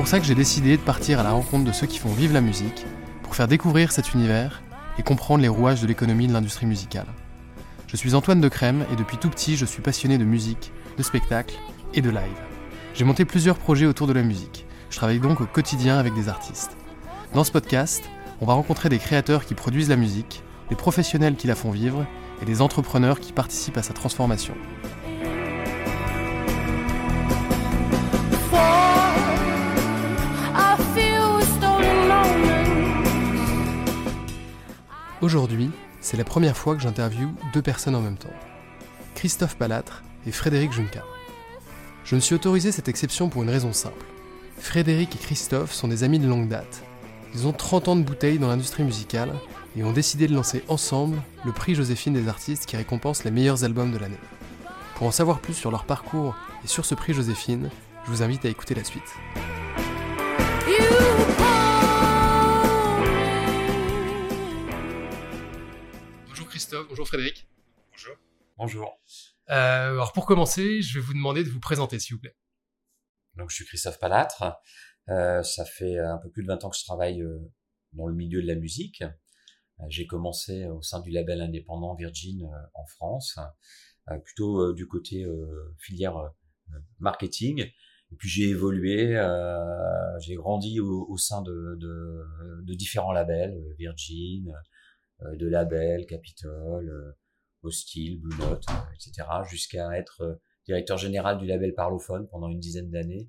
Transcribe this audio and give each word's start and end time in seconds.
Pour 0.00 0.08
ça 0.08 0.18
que 0.18 0.24
j'ai 0.24 0.34
décidé 0.34 0.78
de 0.78 0.82
partir 0.82 1.20
à 1.20 1.22
la 1.22 1.32
rencontre 1.32 1.66
de 1.66 1.72
ceux 1.72 1.86
qui 1.86 1.98
font 1.98 2.08
vivre 2.08 2.32
la 2.32 2.40
musique, 2.40 2.86
pour 3.22 3.36
faire 3.36 3.46
découvrir 3.46 3.92
cet 3.92 4.14
univers 4.14 4.62
et 4.98 5.02
comprendre 5.02 5.42
les 5.42 5.48
rouages 5.48 5.82
de 5.82 5.86
l'économie 5.86 6.26
de 6.26 6.32
l'industrie 6.32 6.64
musicale. 6.64 7.04
Je 7.86 7.96
suis 7.96 8.14
Antoine 8.14 8.40
de 8.40 8.48
Crème 8.48 8.86
et 8.90 8.96
depuis 8.96 9.18
tout 9.18 9.28
petit 9.28 9.58
je 9.58 9.66
suis 9.66 9.82
passionné 9.82 10.16
de 10.16 10.24
musique, 10.24 10.72
de 10.96 11.02
spectacle 11.02 11.54
et 11.92 12.00
de 12.00 12.08
live. 12.08 12.40
J'ai 12.94 13.04
monté 13.04 13.26
plusieurs 13.26 13.58
projets 13.58 13.84
autour 13.84 14.06
de 14.06 14.14
la 14.14 14.22
musique. 14.22 14.64
Je 14.88 14.96
travaille 14.96 15.20
donc 15.20 15.42
au 15.42 15.46
quotidien 15.46 15.98
avec 15.98 16.14
des 16.14 16.30
artistes. 16.30 16.78
Dans 17.34 17.44
ce 17.44 17.52
podcast, 17.52 18.02
on 18.40 18.46
va 18.46 18.54
rencontrer 18.54 18.88
des 18.88 18.98
créateurs 18.98 19.44
qui 19.44 19.52
produisent 19.52 19.90
la 19.90 19.96
musique, 19.96 20.42
des 20.70 20.76
professionnels 20.76 21.36
qui 21.36 21.46
la 21.46 21.54
font 21.54 21.72
vivre 21.72 22.06
et 22.40 22.46
des 22.46 22.62
entrepreneurs 22.62 23.20
qui 23.20 23.34
participent 23.34 23.76
à 23.76 23.82
sa 23.82 23.92
transformation. 23.92 24.54
Aujourd'hui, 35.22 35.70
c'est 36.00 36.16
la 36.16 36.24
première 36.24 36.56
fois 36.56 36.74
que 36.74 36.80
j'interviewe 36.80 37.28
deux 37.52 37.60
personnes 37.60 37.94
en 37.94 38.00
même 38.00 38.16
temps. 38.16 38.32
Christophe 39.14 39.54
Palatre 39.54 40.02
et 40.26 40.32
Frédéric 40.32 40.72
Junca. 40.72 41.04
Je 42.04 42.14
me 42.14 42.20
suis 42.20 42.34
autorisé 42.34 42.72
cette 42.72 42.88
exception 42.88 43.28
pour 43.28 43.42
une 43.42 43.50
raison 43.50 43.74
simple. 43.74 44.06
Frédéric 44.58 45.14
et 45.14 45.18
Christophe 45.18 45.74
sont 45.74 45.88
des 45.88 46.04
amis 46.04 46.18
de 46.18 46.26
longue 46.26 46.48
date. 46.48 46.82
Ils 47.34 47.46
ont 47.46 47.52
30 47.52 47.88
ans 47.88 47.96
de 47.96 48.02
bouteille 48.02 48.38
dans 48.38 48.48
l'industrie 48.48 48.82
musicale 48.82 49.34
et 49.76 49.84
ont 49.84 49.92
décidé 49.92 50.26
de 50.26 50.34
lancer 50.34 50.64
ensemble 50.68 51.20
le 51.44 51.52
prix 51.52 51.74
Joséphine 51.74 52.14
des 52.14 52.28
artistes 52.28 52.64
qui 52.64 52.78
récompense 52.78 53.22
les 53.22 53.30
meilleurs 53.30 53.62
albums 53.62 53.92
de 53.92 53.98
l'année. 53.98 54.18
Pour 54.94 55.06
en 55.06 55.12
savoir 55.12 55.40
plus 55.40 55.54
sur 55.54 55.70
leur 55.70 55.84
parcours 55.84 56.34
et 56.64 56.66
sur 56.66 56.86
ce 56.86 56.94
prix 56.94 57.12
Joséphine, 57.12 57.68
je 58.06 58.10
vous 58.10 58.22
invite 58.22 58.46
à 58.46 58.48
écouter 58.48 58.74
la 58.74 58.84
suite. 58.84 59.02
Christophe, 66.60 66.88
bonjour 66.90 67.08
Frédéric. 67.08 67.48
Bonjour. 67.90 68.16
Bonjour. 68.58 69.00
Euh, 69.48 69.92
alors 69.92 70.12
pour 70.12 70.26
commencer, 70.26 70.82
je 70.82 70.98
vais 70.98 71.00
vous 71.00 71.14
demander 71.14 71.42
de 71.42 71.48
vous 71.48 71.58
présenter 71.58 71.98
s'il 71.98 72.16
vous 72.16 72.20
plaît. 72.20 72.36
Donc, 73.36 73.48
je 73.48 73.54
suis 73.54 73.64
Christophe 73.64 73.98
Palatre. 73.98 74.60
Euh, 75.08 75.42
ça 75.42 75.64
fait 75.64 75.98
un 75.98 76.18
peu 76.18 76.28
plus 76.28 76.42
de 76.42 76.48
20 76.48 76.62
ans 76.64 76.68
que 76.68 76.76
je 76.76 76.84
travaille 76.84 77.22
euh, 77.22 77.38
dans 77.94 78.06
le 78.06 78.14
milieu 78.14 78.42
de 78.42 78.46
la 78.46 78.56
musique. 78.56 79.02
J'ai 79.88 80.06
commencé 80.06 80.66
au 80.66 80.82
sein 80.82 81.00
du 81.00 81.10
label 81.10 81.40
indépendant 81.40 81.94
Virgin 81.94 82.46
en 82.74 82.84
France, 82.84 83.38
plutôt 84.22 84.74
du 84.74 84.86
côté 84.86 85.24
euh, 85.24 85.74
filière 85.78 86.30
marketing. 86.98 87.60
Et 88.12 88.16
puis 88.18 88.28
j'ai 88.28 88.50
évolué, 88.50 89.16
euh, 89.16 90.18
j'ai 90.20 90.34
grandi 90.34 90.78
au, 90.78 91.06
au 91.08 91.16
sein 91.16 91.40
de, 91.40 91.78
de, 91.80 92.62
de 92.64 92.74
différents 92.74 93.12
labels, 93.12 93.58
Virgin, 93.78 94.52
de 95.36 95.46
labels, 95.46 96.06
Capitol, 96.06 96.88
euh, 96.88 97.12
Hostile, 97.62 98.20
Blue 98.20 98.36
Note, 98.38 98.64
euh, 98.70 98.94
etc., 98.94 99.26
jusqu'à 99.48 99.96
être 99.98 100.22
euh, 100.22 100.34
directeur 100.66 100.98
général 100.98 101.38
du 101.38 101.46
label 101.46 101.74
Parlophone 101.74 102.28
pendant 102.28 102.48
une 102.48 102.60
dizaine 102.60 102.90
d'années 102.90 103.28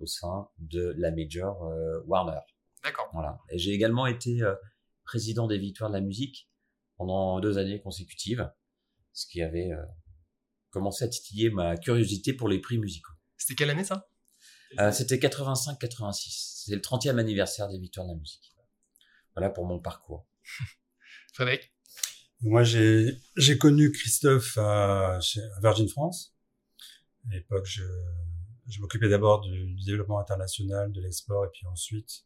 au 0.00 0.06
sein 0.06 0.48
de 0.58 0.94
la 0.96 1.10
major 1.10 1.64
euh, 1.64 2.00
Warner. 2.06 2.40
D'accord. 2.82 3.08
Voilà. 3.12 3.38
Et 3.50 3.58
j'ai 3.58 3.72
également 3.72 4.06
été 4.06 4.42
euh, 4.42 4.54
président 5.04 5.46
des 5.46 5.58
Victoires 5.58 5.90
de 5.90 5.94
la 5.94 6.00
musique 6.00 6.48
pendant 6.96 7.40
deux 7.40 7.58
années 7.58 7.80
consécutives, 7.80 8.50
ce 9.12 9.26
qui 9.26 9.42
avait 9.42 9.70
euh, 9.72 9.82
commencé 10.70 11.04
à 11.04 11.08
titiller 11.08 11.50
ma 11.50 11.76
curiosité 11.76 12.32
pour 12.32 12.48
les 12.48 12.60
prix 12.60 12.78
musicaux. 12.78 13.12
C'était 13.36 13.54
quelle 13.54 13.70
année 13.70 13.84
ça? 13.84 14.08
Euh, 14.78 14.92
C'était 14.92 15.16
85-86. 15.16 16.64
C'est 16.66 16.74
le 16.74 16.80
30e 16.80 17.18
anniversaire 17.18 17.68
des 17.68 17.78
Victoires 17.78 18.06
de 18.06 18.12
la 18.12 18.18
musique. 18.18 18.52
Voilà 19.34 19.50
pour 19.50 19.66
mon 19.66 19.78
parcours. 19.78 20.26
Moi, 22.40 22.62
j'ai 22.62 23.58
connu 23.58 23.90
Christophe 23.90 24.58
à, 24.58 25.18
chez 25.20 25.40
à 25.56 25.60
Virgin 25.60 25.88
France. 25.88 26.34
À 27.28 27.34
l'époque, 27.34 27.66
je, 27.66 27.82
je 28.68 28.80
m'occupais 28.80 29.08
d'abord 29.08 29.40
du, 29.40 29.74
développement 29.84 30.20
international, 30.20 30.92
de 30.92 31.00
l'export, 31.00 31.46
et 31.46 31.48
puis 31.52 31.66
ensuite, 31.66 32.24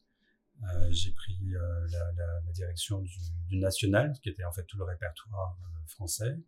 euh, 0.63 0.89
j'ai 0.91 1.13
pris 1.13 1.39
euh, 1.55 1.87
la, 1.91 2.13
la, 2.13 2.41
la 2.47 2.53
direction 2.53 3.01
du, 3.01 3.17
du 3.49 3.57
national, 3.57 4.13
qui 4.23 4.29
était 4.29 4.45
en 4.45 4.53
fait 4.53 4.65
tout 4.65 4.77
le 4.77 4.85
répertoire 4.85 5.57
euh, 5.63 5.87
français, 5.89 6.39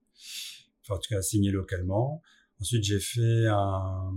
enfin, 0.83 0.97
en 0.97 0.99
tout 0.99 1.15
cas 1.15 1.23
signé 1.23 1.51
localement. 1.51 2.23
Ensuite, 2.61 2.85
j'ai 2.85 3.01
fait 3.01 3.47
un, 3.47 4.15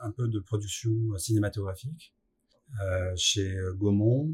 un 0.00 0.10
peu 0.12 0.28
de 0.28 0.38
production 0.38 0.92
cinématographique 1.18 2.14
euh, 2.80 3.12
chez 3.16 3.56
Gaumont, 3.74 4.30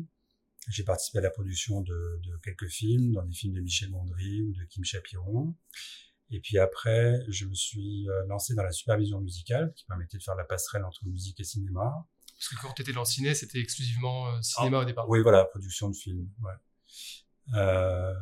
j'ai 0.69 0.85
participé 0.85 1.19
à 1.19 1.23
la 1.23 1.31
production 1.31 1.81
de, 1.81 2.21
de, 2.23 2.37
quelques 2.43 2.69
films, 2.69 3.13
dans 3.13 3.23
des 3.23 3.33
films 3.33 3.55
de 3.55 3.61
Michel 3.61 3.91
Gondry 3.91 4.43
ou 4.43 4.53
de 4.53 4.65
Kim 4.65 4.85
Chapiron. 4.85 5.55
Et 6.31 6.41
puis 6.41 6.59
après, 6.59 7.19
je 7.29 7.47
me 7.47 7.55
suis 7.55 8.09
euh, 8.09 8.27
lancé 8.27 8.55
dans 8.55 8.63
la 8.63 8.73
supervision 8.73 9.21
musicale, 9.21 9.73
qui 9.75 9.85
permettait 9.87 10.19
de 10.19 10.23
faire 10.23 10.37
la 10.37 10.45
passerelle 10.45 10.85
entre 10.85 11.05
musique 11.07 11.41
et 11.41 11.45
cinéma. 11.45 12.07
Parce 12.27 12.49
que 12.49 12.63
quand 12.63 12.73
tu 12.73 12.83
étais 12.83 12.93
dans 12.93 13.01
le 13.01 13.07
ciné, 13.07 13.35
c'était 13.35 13.59
exclusivement 13.59 14.29
euh, 14.29 14.41
cinéma 14.43 14.79
au 14.79 14.85
départ. 14.85 15.09
Oui, 15.09 15.21
voilà, 15.23 15.45
production 15.45 15.89
de 15.89 15.97
films. 15.97 16.29
Ouais. 16.41 16.53
Euh, 17.55 18.15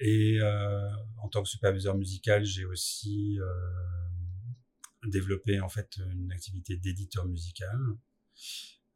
et 0.00 0.38
euh, 0.40 0.90
en 1.18 1.28
tant 1.28 1.42
que 1.42 1.48
superviseur 1.48 1.94
musical, 1.94 2.44
j'ai 2.44 2.64
aussi 2.64 3.38
euh, 3.38 3.46
développé 5.04 5.60
en 5.60 5.68
fait 5.68 5.98
une 5.98 6.32
activité 6.32 6.76
d'éditeur 6.76 7.26
musical 7.26 7.78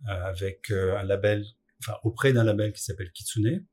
euh, 0.08 0.24
avec 0.24 0.70
un 0.70 1.02
label, 1.02 1.44
enfin 1.84 1.98
auprès 2.02 2.32
d'un 2.32 2.44
label 2.44 2.72
qui 2.72 2.82
s'appelle 2.82 3.10
Kitsune. 3.12 3.66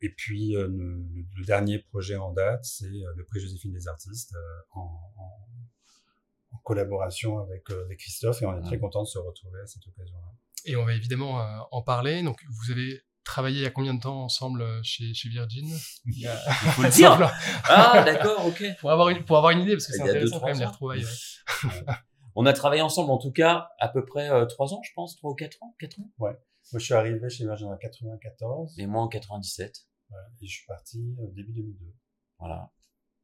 Et 0.00 0.10
puis 0.10 0.54
euh, 0.56 0.68
le, 0.68 1.02
le, 1.36 1.44
dernier 1.44 1.78
projet 1.78 2.16
en 2.16 2.32
date, 2.32 2.64
c'est 2.64 2.84
euh, 2.84 3.14
le 3.16 3.24
prix 3.24 3.40
Joséphine 3.40 3.72
des 3.72 3.88
artistes 3.88 4.34
euh, 4.34 4.62
en, 4.72 5.12
en, 5.16 5.48
en, 6.52 6.58
collaboration 6.58 7.38
avec, 7.38 7.70
euh, 7.70 7.84
avec 7.84 8.00
Christophe 8.00 8.42
et 8.42 8.46
on 8.46 8.58
est 8.58 8.62
très 8.62 8.78
content 8.78 9.02
de 9.02 9.08
se 9.08 9.18
retrouver 9.18 9.60
à 9.60 9.66
cette 9.66 9.86
occasion-là. 9.86 10.32
Et 10.66 10.76
on 10.76 10.84
va 10.84 10.94
évidemment 10.94 11.40
euh, 11.40 11.58
en 11.70 11.82
parler. 11.82 12.22
Donc 12.22 12.42
vous 12.48 12.70
avez 12.70 13.00
travaillé 13.24 13.60
il 13.60 13.62
y 13.62 13.66
a 13.66 13.70
combien 13.70 13.94
de 13.94 14.00
temps 14.00 14.24
ensemble 14.24 14.62
chez, 14.82 15.14
chez 15.14 15.30
Virgin? 15.30 15.66
Il, 16.04 16.26
a... 16.26 16.38
il 16.48 16.70
faut 16.72 16.82
le 16.82 16.88
dire. 16.90 17.32
ah 17.64 18.02
d'accord, 18.04 18.46
ok. 18.46 18.62
Pour 18.80 18.90
avoir 18.90 19.08
une 19.08 19.24
pour 19.24 19.38
avoir 19.38 19.52
une 19.52 19.60
idée 19.60 19.72
parce 19.72 19.86
que 19.86 19.94
c'est 19.94 20.02
intéressant 20.02 20.40
quand 20.40 20.48
même 20.48 20.58
les 20.58 20.66
retrouvailles. 20.66 21.04
Ouais. 21.04 21.70
On 22.34 22.46
a 22.46 22.52
travaillé 22.52 22.82
ensemble 22.82 23.10
en 23.10 23.18
tout 23.18 23.32
cas 23.32 23.70
à 23.78 23.88
peu 23.88 24.04
près 24.04 24.30
euh, 24.30 24.46
trois 24.46 24.74
ans, 24.74 24.82
je 24.82 24.90
pense, 24.94 25.16
trois 25.16 25.30
ou 25.30 25.34
quatre 25.34 25.62
ans, 25.62 25.74
quatre 25.78 26.00
ans. 26.00 26.10
Ouais. 26.18 26.32
Moi 26.72 26.78
je 26.78 26.84
suis 26.84 26.94
arrivé 26.94 27.28
chez 27.28 27.44
Virgin 27.44 27.68
en 27.68 27.76
94. 27.76 28.78
Et 28.78 28.86
moi 28.86 29.02
en 29.02 29.08
97. 29.08 29.86
Voilà. 30.08 30.26
Et 30.40 30.46
je 30.46 30.52
suis 30.52 30.66
parti 30.66 31.14
au 31.18 31.30
début 31.30 31.52
2002. 31.52 31.94
Voilà. 32.38 32.70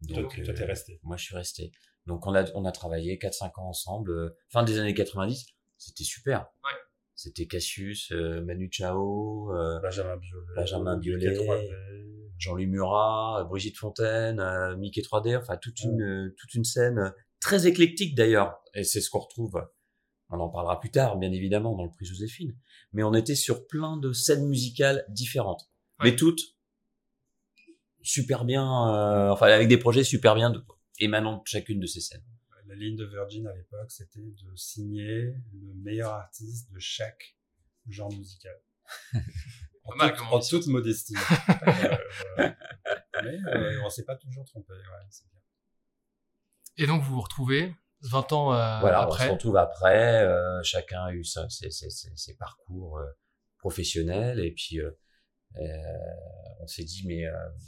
Donc, 0.02 0.34
toi, 0.34 0.44
toi 0.44 0.54
t'es 0.54 0.64
resté. 0.64 1.00
Moi, 1.02 1.16
je 1.16 1.24
suis 1.24 1.36
resté. 1.36 1.72
Donc, 2.06 2.26
on 2.26 2.34
a, 2.34 2.50
on 2.54 2.64
a 2.64 2.72
travaillé 2.72 3.18
4-5 3.18 3.60
ans 3.60 3.68
ensemble. 3.68 4.10
Euh, 4.10 4.36
fin 4.48 4.62
des 4.62 4.78
années 4.78 4.94
90, 4.94 5.46
c'était 5.76 6.04
super. 6.04 6.50
Ouais. 6.64 6.70
C'était 7.14 7.46
Cassius, 7.46 8.12
euh, 8.12 8.40
Manu 8.42 8.70
Chao, 8.72 9.52
euh, 9.52 9.78
Benjamin 9.80 10.16
Biolay, 10.16 10.54
Benjamin 10.56 10.96
Biolay 10.96 11.68
Jean-Louis 12.38 12.66
Murat, 12.66 13.44
Brigitte 13.44 13.76
Fontaine, 13.76 14.40
euh, 14.40 14.74
Mickey 14.76 15.02
3D, 15.02 15.36
enfin 15.36 15.58
toute 15.58 15.80
une, 15.80 16.02
ouais. 16.02 16.34
toute 16.38 16.54
une 16.54 16.64
scène 16.64 17.12
très 17.40 17.66
éclectique 17.66 18.14
d'ailleurs. 18.14 18.60
Et 18.74 18.84
c'est 18.84 19.00
ce 19.00 19.10
qu'on 19.10 19.18
retrouve, 19.20 19.60
on 20.28 20.38
en 20.38 20.48
parlera 20.48 20.78
plus 20.78 20.90
tard, 20.90 21.16
bien 21.18 21.32
évidemment, 21.32 21.74
dans 21.76 21.84
le 21.84 21.90
prix 21.90 22.04
Joséphine. 22.06 22.56
Mais 22.92 23.02
on 23.02 23.14
était 23.14 23.34
sur 23.34 23.66
plein 23.66 23.96
de 23.96 24.12
scènes 24.12 24.46
musicales 24.46 25.04
différentes. 25.08 25.68
Ouais. 26.00 26.10
Mais 26.10 26.16
toutes 26.16 26.40
super 28.02 28.44
bien, 28.44 28.64
euh, 28.94 29.30
enfin 29.30 29.46
avec 29.48 29.68
des 29.68 29.76
projets 29.76 30.04
super 30.04 30.34
bien 30.34 30.48
de, 30.50 30.64
émanant 31.00 31.36
de 31.38 31.42
chacune 31.46 31.80
de 31.80 31.86
ces 31.86 32.00
scènes. 32.00 32.24
La 32.66 32.74
ligne 32.76 32.96
de 32.96 33.04
Virgin 33.04 33.46
à 33.48 33.54
l'époque, 33.54 33.90
c'était 33.90 34.20
de 34.20 34.54
signer 34.56 35.34
le 35.52 35.74
meilleur 35.82 36.12
artiste 36.12 36.70
de 36.72 36.78
chaque 36.78 37.36
genre 37.88 38.12
musical. 38.12 38.56
En, 39.82 39.96
mal 39.96 40.14
toute- 40.14 40.26
en 40.30 40.40
toute 40.40 40.66
modestie. 40.68 41.14
Euh, 41.66 41.96
voilà. 42.36 42.56
Mais 43.24 43.38
euh, 43.48 43.82
on 43.84 43.90
s'est 43.90 44.04
pas 44.04 44.14
toujours 44.14 44.44
trompé. 44.44 44.72
Ouais. 44.72 45.08
Et 46.82 46.86
donc 46.86 47.02
vous 47.02 47.14
vous 47.14 47.20
retrouvez 47.20 47.74
20 48.00 48.32
ans 48.32 48.54
euh, 48.54 48.80
voilà, 48.80 49.06
on 49.06 49.10
se 49.10 49.16
après. 49.16 49.28
retrouve 49.28 49.56
après. 49.58 50.22
euh, 50.24 50.62
chacun 50.62 51.04
a 51.04 51.12
eu 51.12 51.22
ses, 51.24 51.42
ses- 51.50 51.70
ses- 51.70 52.16
ses 52.16 52.34
parcours 52.36 52.98
euh, 52.98 53.04
professionnels 53.58 54.40
et 54.40 54.52
puis 54.52 54.80
on 56.60 56.66
s'est 56.66 56.84
dit 56.84 57.04
mais 57.06 57.24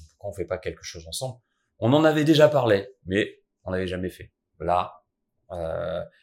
pourquoi 0.08 0.30
on 0.30 0.32
fait 0.32 0.46
pas 0.46 0.56
quelque 0.56 0.82
chose 0.82 1.06
ensemble? 1.06 1.38
On 1.78 1.92
en 1.92 2.04
avait 2.04 2.24
déjà 2.24 2.48
parlé, 2.48 2.88
mais 3.04 3.42
on 3.64 3.70
l'avait 3.70 3.86
jamais 3.86 4.08
fait. 4.08 4.32
Là, 4.60 4.94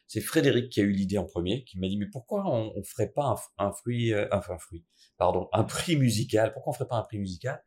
c'est 0.08 0.22
Frédéric 0.22 0.72
qui 0.72 0.80
a 0.82 0.84
eu 0.84 0.92
l'idée 0.92 1.20
en 1.20 1.26
premier, 1.26 1.64
qui 1.66 1.78
m'a 1.78 1.88
dit 1.88 1.98
mais 1.98 2.08
pourquoi 2.08 2.46
on, 2.48 2.74
on 2.76 2.84
ferait 2.84 3.12
pas 3.12 3.26
un, 3.60 3.66
un 3.68 3.72
fruit, 3.72 4.12
enfin 4.32 4.56
un 4.56 4.58
fruit, 4.58 4.84
pardon, 5.18 5.48
un 5.54 5.64
prix 5.64 5.96
musical? 5.98 6.52
Pourquoi 6.54 6.72
on 6.72 6.74
ferait 6.74 6.88
pas 6.88 6.98
un 6.98 7.04
prix 7.04 7.20
musical? 7.20 7.64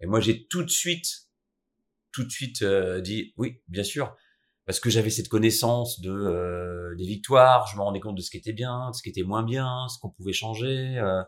Et 0.00 0.06
moi 0.06 0.20
j'ai 0.20 0.46
tout 0.46 0.62
de 0.62 0.70
suite, 0.70 1.28
tout 2.12 2.24
de 2.24 2.30
suite 2.30 2.64
dit 2.64 3.34
oui, 3.36 3.60
bien 3.68 3.84
sûr 3.84 4.16
parce 4.66 4.80
que 4.80 4.90
j'avais 4.90 5.10
cette 5.10 5.28
connaissance 5.28 6.00
de 6.00 6.10
euh, 6.10 6.94
des 6.96 7.06
victoires, 7.06 7.66
je 7.66 7.76
me 7.76 7.82
rendais 7.82 8.00
compte 8.00 8.16
de 8.16 8.22
ce 8.22 8.30
qui 8.30 8.36
était 8.38 8.52
bien, 8.52 8.90
de 8.90 8.94
ce 8.96 9.02
qui 9.02 9.08
était 9.10 9.22
moins 9.22 9.42
bien, 9.42 9.86
ce 9.88 9.98
qu'on 9.98 10.10
pouvait 10.10 10.32
changer, 10.32 10.96
euh, 10.98 11.22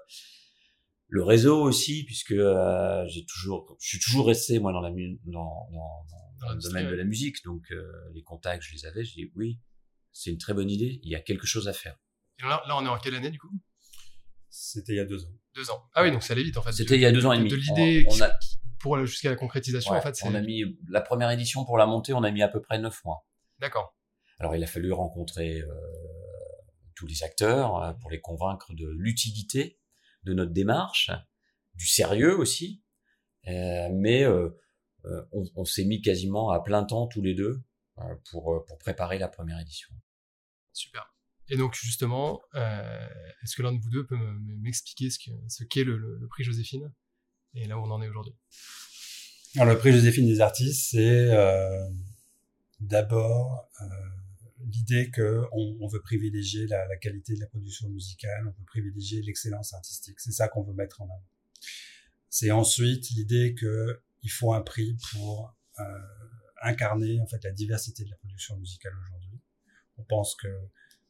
le 1.08 1.22
réseau 1.22 1.62
aussi, 1.62 2.04
puisque 2.04 2.32
euh, 2.32 3.04
j'ai 3.08 3.24
toujours, 3.26 3.76
je 3.80 3.88
suis 3.88 4.00
toujours 4.00 4.26
resté 4.26 4.58
moi 4.58 4.72
dans 4.72 4.80
la 4.80 4.90
dans, 4.90 4.96
dans, 5.26 5.68
dans- 5.70 6.06
dans 6.40 6.52
le 6.52 6.60
domaine 6.60 6.86
de 6.90 6.94
la 6.94 7.04
musique, 7.04 7.42
donc 7.44 7.62
euh, 7.70 7.90
les 8.14 8.22
contacts 8.22 8.62
je 8.62 8.72
les 8.74 8.84
avais, 8.86 9.04
je 9.04 9.14
dis 9.14 9.30
oui, 9.36 9.58
c'est 10.12 10.30
une 10.30 10.38
très 10.38 10.52
bonne 10.54 10.70
idée, 10.70 11.00
il 11.02 11.10
y 11.10 11.14
a 11.14 11.20
quelque 11.20 11.46
chose 11.46 11.68
à 11.68 11.72
faire. 11.72 11.96
Et 12.38 12.42
là, 12.42 12.62
là, 12.68 12.76
on 12.76 12.84
est 12.84 12.88
en 12.88 12.98
quelle 12.98 13.14
année 13.14 13.30
du 13.30 13.38
coup? 13.38 13.50
C'était 14.50 14.92
il 14.92 14.96
y 14.96 15.00
a 15.00 15.04
deux 15.04 15.24
ans. 15.24 15.32
Deux 15.54 15.70
ans. 15.70 15.82
Ah 15.94 16.02
oui, 16.02 16.10
donc 16.10 16.22
ça 16.22 16.32
allait 16.32 16.42
vite 16.42 16.56
en 16.56 16.62
fait. 16.62 16.72
C'était 16.72 16.94
il 16.96 17.00
y 17.00 17.06
a 17.06 17.12
deux 17.12 17.24
ans 17.26 17.32
et 17.32 17.38
de- 17.38 17.42
demi. 17.44 17.50
De 17.50 17.56
l'idée 17.56 18.06
On- 18.08 18.16
on 18.16 18.22
a- 18.22 18.38
pour 18.78 19.04
jusqu'à 19.06 19.30
la 19.30 19.36
concrétisation 19.36 19.92
ouais, 19.92 19.98
en 19.98 20.02
fait. 20.02 20.14
c'est- 20.16 20.26
on 20.26 20.34
a 20.34 20.40
mis 20.40 20.62
la 20.88 21.00
première 21.00 21.30
édition 21.30 21.64
pour 21.64 21.78
la 21.78 21.86
montée, 21.86 22.12
on 22.12 22.22
a 22.22 22.30
mis 22.30 22.42
à 22.42 22.48
peu 22.48 22.60
près 22.60 22.78
neuf 22.78 23.02
mois. 23.04 23.25
D'accord. 23.58 23.97
Alors 24.38 24.55
il 24.55 24.62
a 24.62 24.67
fallu 24.67 24.93
rencontrer 24.93 25.61
euh, 25.61 25.69
tous 26.94 27.06
les 27.06 27.23
acteurs 27.23 27.76
euh, 27.82 27.93
pour 27.94 28.11
les 28.11 28.20
convaincre 28.20 28.75
de 28.75 28.88
l'utilité 28.88 29.79
de 30.25 30.35
notre 30.35 30.53
démarche, 30.53 31.11
du 31.75 31.87
sérieux 31.87 32.37
aussi, 32.37 32.82
Euh, 33.49 33.88
mais 33.93 34.25
euh, 34.25 34.50
on, 35.31 35.44
on 35.55 35.64
s'est 35.64 35.85
mis 35.85 36.00
quasiment 36.03 36.50
à 36.50 36.58
plein 36.61 36.82
temps 36.85 37.06
tous 37.06 37.23
les 37.23 37.32
deux 37.35 37.62
euh, 37.99 38.03
pour, 38.31 38.64
pour 38.67 38.76
préparer 38.79 39.19
la 39.20 39.29
première 39.29 39.61
édition. 39.61 39.88
Super. 40.73 41.14
Et 41.49 41.56
donc 41.56 41.75
justement, 41.75 42.43
euh, 42.56 43.08
est-ce 43.43 43.55
que 43.55 43.62
l'un 43.62 43.73
de 43.73 43.81
vous 43.81 43.91
deux 43.91 44.05
peut 44.05 44.17
me- 44.17 44.56
m'expliquer 44.64 45.11
ce 45.11 45.19
que- 45.20 45.31
ce 45.49 45.62
qu'est 45.62 45.85
le, 45.85 45.97
le- 45.97 46.19
le 46.19 46.26
prix 46.26 46.43
Joséphine 46.43 46.93
et 47.55 47.69
là 47.69 47.79
où 47.79 47.82
on 47.87 47.91
en 47.93 48.03
est 48.03 48.08
aujourd'hui? 48.08 48.35
Alors, 49.55 49.73
le 49.75 49.79
prix 49.79 49.93
Joséphine 49.93 50.26
des 50.26 50.41
artistes, 50.41 50.91
c'est 50.91 51.31
euh, 51.31 51.88
d'abord 52.81 53.69
euh, 53.81 53.84
l'idée 54.64 55.11
que 55.11 55.44
on, 55.52 55.87
veut 55.87 56.00
privilégier 56.00 56.67
la, 56.67 56.96
qualité 56.96 57.34
de 57.34 57.40
la 57.40 57.46
production 57.46 57.88
musicale, 57.88 58.46
on 58.46 58.50
veut 58.50 58.67
privilégier 58.67 59.23
l'excellence 59.23 59.75
artistique. 59.75 60.20
C'est 60.20 60.32
ça 60.32 60.49
qu'on 60.49 60.62
veut 60.62 60.75
mettre 60.75 61.02
en 61.02 61.06
avant. 61.06 61.25
C'est 62.28 62.50
ensuite 62.50 63.11
l'idée 63.11 63.55
que 63.55 64.00
il 64.23 64.31
faut 64.31 64.52
un 64.52 64.62
prix 64.62 64.96
pour 65.12 65.55
euh, 65.78 65.84
incarner 66.62 67.20
en 67.20 67.26
fait 67.26 67.43
la 67.44 67.52
diversité 67.52 68.05
de 68.05 68.11
la 68.11 68.17
production 68.17 68.56
musicale 68.56 68.93
aujourd'hui. 69.00 69.40
On 69.99 70.05
pense 70.05 70.34
que 70.34 70.49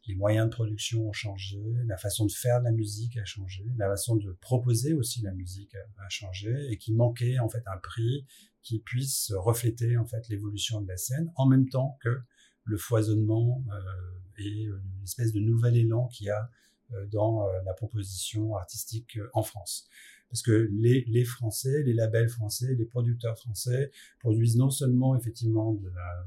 les 0.06 0.14
moyens 0.14 0.48
de 0.48 0.54
production 0.54 1.08
ont 1.08 1.12
changé, 1.12 1.60
la 1.86 1.96
façon 1.96 2.26
de 2.26 2.32
faire 2.32 2.60
de 2.60 2.64
la 2.66 2.70
musique 2.70 3.16
a 3.16 3.24
changé, 3.24 3.64
la 3.76 3.88
façon 3.88 4.14
de 4.16 4.32
proposer 4.40 4.92
aussi 4.92 5.22
la 5.22 5.32
musique 5.32 5.74
a, 5.74 6.04
a 6.04 6.08
changé, 6.08 6.54
et 6.70 6.78
qu'il 6.78 6.94
manquait 6.94 7.40
en 7.40 7.48
fait 7.48 7.62
un 7.66 7.78
prix 7.78 8.24
qui 8.66 8.80
puisse 8.80 9.32
refléter 9.36 9.96
en 9.96 10.04
fait 10.04 10.28
l'évolution 10.28 10.80
de 10.80 10.88
la 10.88 10.96
scène 10.96 11.30
en 11.36 11.46
même 11.46 11.68
temps 11.68 11.96
que 12.02 12.20
le 12.64 12.76
foisonnement 12.76 13.64
euh, 13.70 14.42
et 14.42 14.64
une 14.64 15.04
espèce 15.04 15.32
de 15.32 15.38
nouvel 15.38 15.76
élan 15.76 16.08
qu'il 16.08 16.26
y 16.26 16.30
a 16.30 16.50
euh, 16.94 17.06
dans 17.06 17.46
euh, 17.46 17.62
la 17.64 17.74
proposition 17.74 18.56
artistique 18.56 19.18
euh, 19.18 19.28
en 19.34 19.44
France. 19.44 19.88
Parce 20.30 20.42
que 20.42 20.68
les, 20.72 21.04
les 21.06 21.24
Français, 21.24 21.84
les 21.84 21.94
labels 21.94 22.28
français, 22.28 22.74
les 22.74 22.86
producteurs 22.86 23.38
français 23.38 23.92
produisent 24.18 24.56
non 24.56 24.70
seulement 24.70 25.16
effectivement 25.16 25.74
de 25.74 25.88
la, 25.88 26.26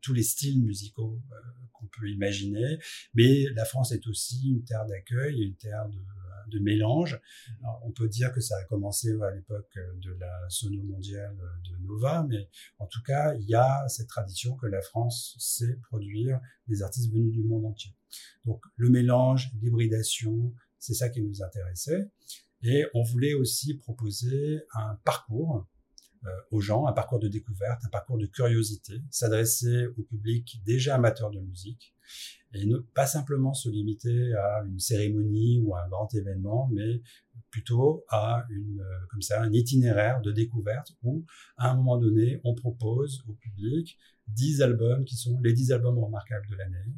tous 0.00 0.14
les 0.14 0.22
styles 0.22 0.62
musicaux 0.62 1.20
qu'on 1.74 1.86
peut 1.88 2.08
imaginer, 2.08 2.78
mais 3.12 3.44
la 3.54 3.66
France 3.66 3.92
est 3.92 4.06
aussi 4.06 4.48
une 4.48 4.64
terre 4.64 4.86
d'accueil, 4.86 5.42
une 5.42 5.56
terre 5.56 5.86
de, 5.90 5.98
de 6.48 6.58
mélange. 6.58 7.20
On 7.82 7.92
peut 7.92 8.08
dire 8.08 8.32
que 8.32 8.40
ça 8.40 8.56
a 8.56 8.64
commencé 8.64 9.12
à 9.22 9.30
l'époque 9.30 9.78
de 9.96 10.12
la 10.12 10.48
sono 10.48 10.82
mondiale 10.82 11.36
de 11.68 11.76
Nova, 11.86 12.24
mais 12.28 12.48
en 12.78 12.86
tout 12.86 13.02
cas, 13.02 13.34
il 13.34 13.48
y 13.48 13.54
a 13.54 13.86
cette 13.88 14.08
tradition 14.08 14.56
que 14.56 14.66
la 14.66 14.80
France 14.80 15.36
sait 15.38 15.76
produire 15.88 16.40
des 16.66 16.82
artistes 16.82 17.12
venus 17.12 17.32
du 17.32 17.42
monde 17.42 17.66
entier. 17.66 17.94
Donc 18.44 18.62
le 18.76 18.90
mélange, 18.90 19.50
l'hybridation, 19.60 20.52
c'est 20.78 20.94
ça 20.94 21.08
qui 21.08 21.22
nous 21.22 21.42
intéressait. 21.42 22.10
Et 22.62 22.86
on 22.94 23.02
voulait 23.02 23.34
aussi 23.34 23.74
proposer 23.74 24.62
un 24.74 24.98
parcours 25.04 25.56
euh, 25.56 25.73
aux 26.50 26.60
gens, 26.60 26.86
un 26.86 26.92
parcours 26.92 27.18
de 27.18 27.28
découverte, 27.28 27.82
un 27.84 27.90
parcours 27.90 28.18
de 28.18 28.26
curiosité, 28.26 29.02
s'adresser 29.10 29.86
au 29.98 30.02
public 30.02 30.60
déjà 30.64 30.94
amateur 30.94 31.30
de 31.30 31.40
musique 31.40 31.94
et 32.54 32.66
ne 32.66 32.78
pas 32.78 33.06
simplement 33.06 33.52
se 33.52 33.68
limiter 33.68 34.32
à 34.34 34.62
une 34.66 34.78
cérémonie 34.78 35.60
ou 35.60 35.74
à 35.74 35.84
un 35.84 35.88
grand 35.88 36.12
événement, 36.14 36.70
mais 36.72 37.02
plutôt 37.50 38.04
à 38.08 38.46
une 38.48 38.80
euh, 38.80 39.06
comme 39.10 39.22
ça 39.22 39.42
un 39.42 39.52
itinéraire 39.52 40.20
de 40.20 40.30
découverte 40.30 40.92
où 41.02 41.24
à 41.56 41.70
un 41.70 41.74
moment 41.74 41.98
donné 41.98 42.40
on 42.44 42.54
propose 42.54 43.24
au 43.28 43.32
public 43.32 43.98
10 44.28 44.62
albums 44.62 45.04
qui 45.04 45.16
sont 45.16 45.40
les 45.42 45.52
10 45.52 45.72
albums 45.72 45.98
remarquables 45.98 46.46
de 46.48 46.54
l'année, 46.54 46.94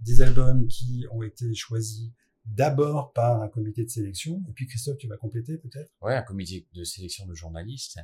10 0.00 0.22
albums 0.22 0.66
qui 0.66 1.06
ont 1.10 1.22
été 1.22 1.54
choisis 1.54 2.10
d'abord 2.44 3.12
par 3.12 3.42
un 3.42 3.48
comité 3.48 3.84
de 3.84 3.90
sélection 3.90 4.42
et 4.48 4.52
puis 4.52 4.66
Christophe 4.66 4.98
tu 4.98 5.08
vas 5.08 5.16
compléter 5.16 5.56
peut-être? 5.56 5.90
Ouais, 6.02 6.14
un 6.14 6.22
comité 6.22 6.66
de 6.74 6.84
sélection 6.84 7.26
de 7.26 7.34
journalistes. 7.34 7.98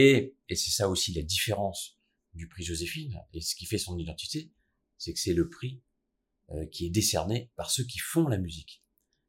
Et, 0.00 0.36
c'est 0.50 0.70
ça 0.70 0.88
aussi 0.88 1.12
la 1.12 1.22
différence 1.22 1.98
du 2.32 2.46
prix 2.46 2.62
Joséphine, 2.62 3.20
et 3.32 3.40
ce 3.40 3.56
qui 3.56 3.66
fait 3.66 3.78
son 3.78 3.98
identité, 3.98 4.52
c'est 4.96 5.12
que 5.12 5.18
c'est 5.18 5.34
le 5.34 5.48
prix 5.48 5.82
euh, 6.50 6.66
qui 6.66 6.86
est 6.86 6.90
décerné 6.90 7.50
par 7.56 7.72
ceux 7.72 7.82
qui 7.82 7.98
font 7.98 8.28
la 8.28 8.38
musique. 8.38 8.84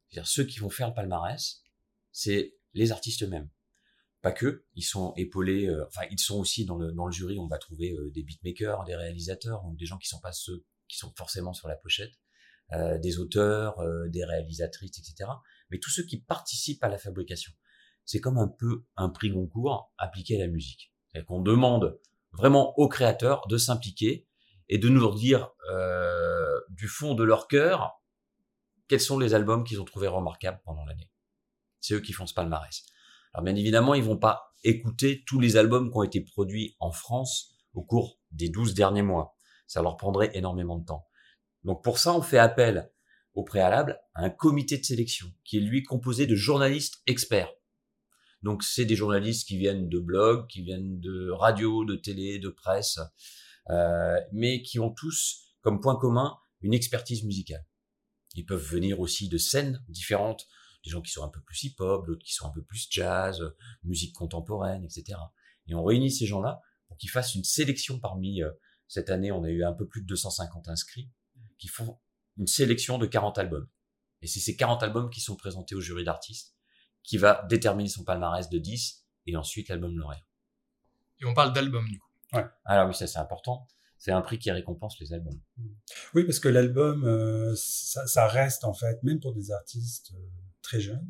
C'est-à-dire 0.08 0.28
ceux 0.28 0.44
qui 0.44 0.60
vont 0.60 0.70
faire 0.70 0.86
le 0.86 0.94
palmarès, 0.94 1.64
c'est 2.12 2.54
les 2.72 2.92
artistes 2.92 3.24
eux-mêmes. 3.24 3.50
Pas 4.22 4.30
que, 4.30 4.64
ils 4.76 4.84
sont 4.84 5.12
épaulés, 5.16 5.66
euh, 5.66 5.84
enfin 5.88 6.02
ils 6.08 6.20
sont 6.20 6.38
aussi 6.38 6.64
dans 6.66 6.76
le, 6.76 6.94
jury, 7.10 7.40
on 7.40 7.48
va 7.48 7.58
trouver 7.58 7.90
euh, 7.94 8.12
des 8.12 8.22
beatmakers, 8.22 8.84
des 8.84 8.94
réalisateurs, 8.94 9.64
donc 9.64 9.76
des 9.76 9.86
gens 9.86 9.98
qui 9.98 10.06
sont 10.06 10.20
pas 10.20 10.32
ceux 10.32 10.64
qui 10.86 10.98
sont 10.98 11.12
forcément 11.16 11.52
sur 11.52 11.66
la 11.66 11.76
pochette, 11.76 12.14
des 13.02 13.18
auteurs, 13.18 13.78
des 14.10 14.24
réalisatrices, 14.24 14.96
etc. 14.98 15.28
Mais 15.70 15.78
tous 15.80 15.90
ceux 15.90 16.04
qui 16.04 16.20
participent 16.20 16.84
à 16.84 16.88
la 16.88 16.98
fabrication 16.98 17.52
c'est 18.04 18.20
comme 18.20 18.38
un 18.38 18.48
peu 18.48 18.84
un 18.96 19.08
prix 19.08 19.30
Goncourt 19.30 19.92
appliqué 19.98 20.36
à 20.36 20.46
la 20.46 20.50
musique. 20.50 20.92
C'est 21.12 21.24
qu'on 21.24 21.40
demande 21.40 21.98
vraiment 22.32 22.78
aux 22.78 22.88
créateurs 22.88 23.46
de 23.48 23.56
s'impliquer 23.56 24.26
et 24.68 24.78
de 24.78 24.88
nous 24.88 25.14
dire 25.14 25.50
euh, 25.70 26.60
du 26.70 26.88
fond 26.88 27.14
de 27.14 27.24
leur 27.24 27.48
cœur 27.48 28.00
quels 28.88 29.00
sont 29.00 29.18
les 29.18 29.34
albums 29.34 29.64
qu'ils 29.64 29.80
ont 29.80 29.84
trouvés 29.84 30.08
remarquables 30.08 30.60
pendant 30.64 30.84
l'année. 30.84 31.10
C'est 31.80 31.94
eux 31.94 32.00
qui 32.00 32.12
font 32.12 32.26
ce 32.26 32.34
palmarès. 32.34 32.84
Alors 33.32 33.44
bien 33.44 33.54
évidemment, 33.54 33.94
ils 33.94 34.02
vont 34.02 34.18
pas 34.18 34.52
écouter 34.64 35.22
tous 35.26 35.40
les 35.40 35.56
albums 35.56 35.90
qui 35.90 35.96
ont 35.96 36.02
été 36.02 36.20
produits 36.20 36.76
en 36.80 36.90
France 36.90 37.54
au 37.74 37.82
cours 37.82 38.18
des 38.32 38.48
12 38.48 38.74
derniers 38.74 39.02
mois. 39.02 39.36
Ça 39.66 39.82
leur 39.82 39.96
prendrait 39.96 40.30
énormément 40.34 40.76
de 40.76 40.84
temps. 40.84 41.06
Donc 41.64 41.84
pour 41.84 41.98
ça, 41.98 42.14
on 42.14 42.22
fait 42.22 42.38
appel 42.38 42.90
au 43.34 43.44
préalable 43.44 44.00
à 44.14 44.24
un 44.24 44.30
comité 44.30 44.78
de 44.78 44.84
sélection 44.84 45.28
qui 45.44 45.58
est 45.58 45.60
lui 45.60 45.82
composé 45.82 46.26
de 46.26 46.34
journalistes 46.34 47.02
experts. 47.06 47.52
Donc 48.42 48.62
c'est 48.62 48.84
des 48.84 48.96
journalistes 48.96 49.46
qui 49.46 49.58
viennent 49.58 49.88
de 49.88 49.98
blogs, 49.98 50.46
qui 50.48 50.62
viennent 50.62 51.00
de 51.00 51.30
radio, 51.30 51.84
de 51.84 51.96
télé, 51.96 52.38
de 52.38 52.48
presse, 52.48 52.98
euh, 53.68 54.18
mais 54.32 54.62
qui 54.62 54.78
ont 54.78 54.90
tous 54.90 55.54
comme 55.60 55.80
point 55.80 55.96
commun 55.96 56.36
une 56.62 56.74
expertise 56.74 57.24
musicale. 57.24 57.66
Ils 58.34 58.46
peuvent 58.46 58.64
venir 58.64 59.00
aussi 59.00 59.28
de 59.28 59.38
scènes 59.38 59.84
différentes, 59.88 60.46
des 60.84 60.90
gens 60.90 61.02
qui 61.02 61.10
sont 61.10 61.24
un 61.24 61.28
peu 61.28 61.40
plus 61.42 61.64
hip-hop, 61.64 62.06
d'autres 62.06 62.24
qui 62.24 62.32
sont 62.32 62.46
un 62.46 62.52
peu 62.52 62.62
plus 62.62 62.86
jazz, 62.90 63.42
musique 63.82 64.14
contemporaine, 64.14 64.84
etc. 64.84 65.18
Et 65.66 65.74
on 65.74 65.84
réunit 65.84 66.10
ces 66.10 66.26
gens-là 66.26 66.60
pour 66.88 66.96
qu'ils 66.96 67.10
fassent 67.10 67.34
une 67.34 67.44
sélection 67.44 67.98
parmi, 67.98 68.42
euh, 68.42 68.50
cette 68.88 69.10
année 69.10 69.32
on 69.32 69.44
a 69.44 69.50
eu 69.50 69.64
un 69.64 69.72
peu 69.72 69.86
plus 69.86 70.00
de 70.00 70.06
250 70.06 70.68
inscrits, 70.68 71.10
qui 71.58 71.68
font 71.68 71.98
une 72.38 72.46
sélection 72.46 72.96
de 72.96 73.06
40 73.06 73.36
albums. 73.38 73.68
Et 74.22 74.26
c'est 74.26 74.40
ces 74.40 74.56
40 74.56 74.82
albums 74.82 75.10
qui 75.10 75.20
sont 75.20 75.36
présentés 75.36 75.74
au 75.74 75.80
jury 75.80 76.04
d'artistes 76.04 76.56
qui 77.02 77.18
va 77.18 77.46
déterminer 77.48 77.88
son 77.88 78.04
palmarès 78.04 78.48
de 78.48 78.58
10 78.58 79.04
et 79.26 79.36
ensuite 79.36 79.68
l'album 79.68 79.96
lauréat. 79.96 80.24
Et 81.20 81.24
on 81.24 81.34
parle 81.34 81.52
d'album 81.52 81.88
du 81.88 81.98
coup. 81.98 82.08
Alors 82.64 82.88
oui, 82.88 82.94
ça 82.94 83.06
c'est 83.06 83.18
important. 83.18 83.66
C'est 83.98 84.12
un 84.12 84.22
prix 84.22 84.38
qui 84.38 84.50
récompense 84.50 84.98
les 84.98 85.12
albums. 85.12 85.38
Oui, 86.14 86.24
parce 86.24 86.40
que 86.40 86.48
l'album, 86.48 87.04
euh, 87.04 87.52
ça, 87.54 88.06
ça 88.06 88.26
reste 88.26 88.64
en 88.64 88.72
fait, 88.72 89.02
même 89.02 89.20
pour 89.20 89.34
des 89.34 89.50
artistes 89.50 90.12
euh, 90.14 90.26
très 90.62 90.80
jeune, 90.80 91.06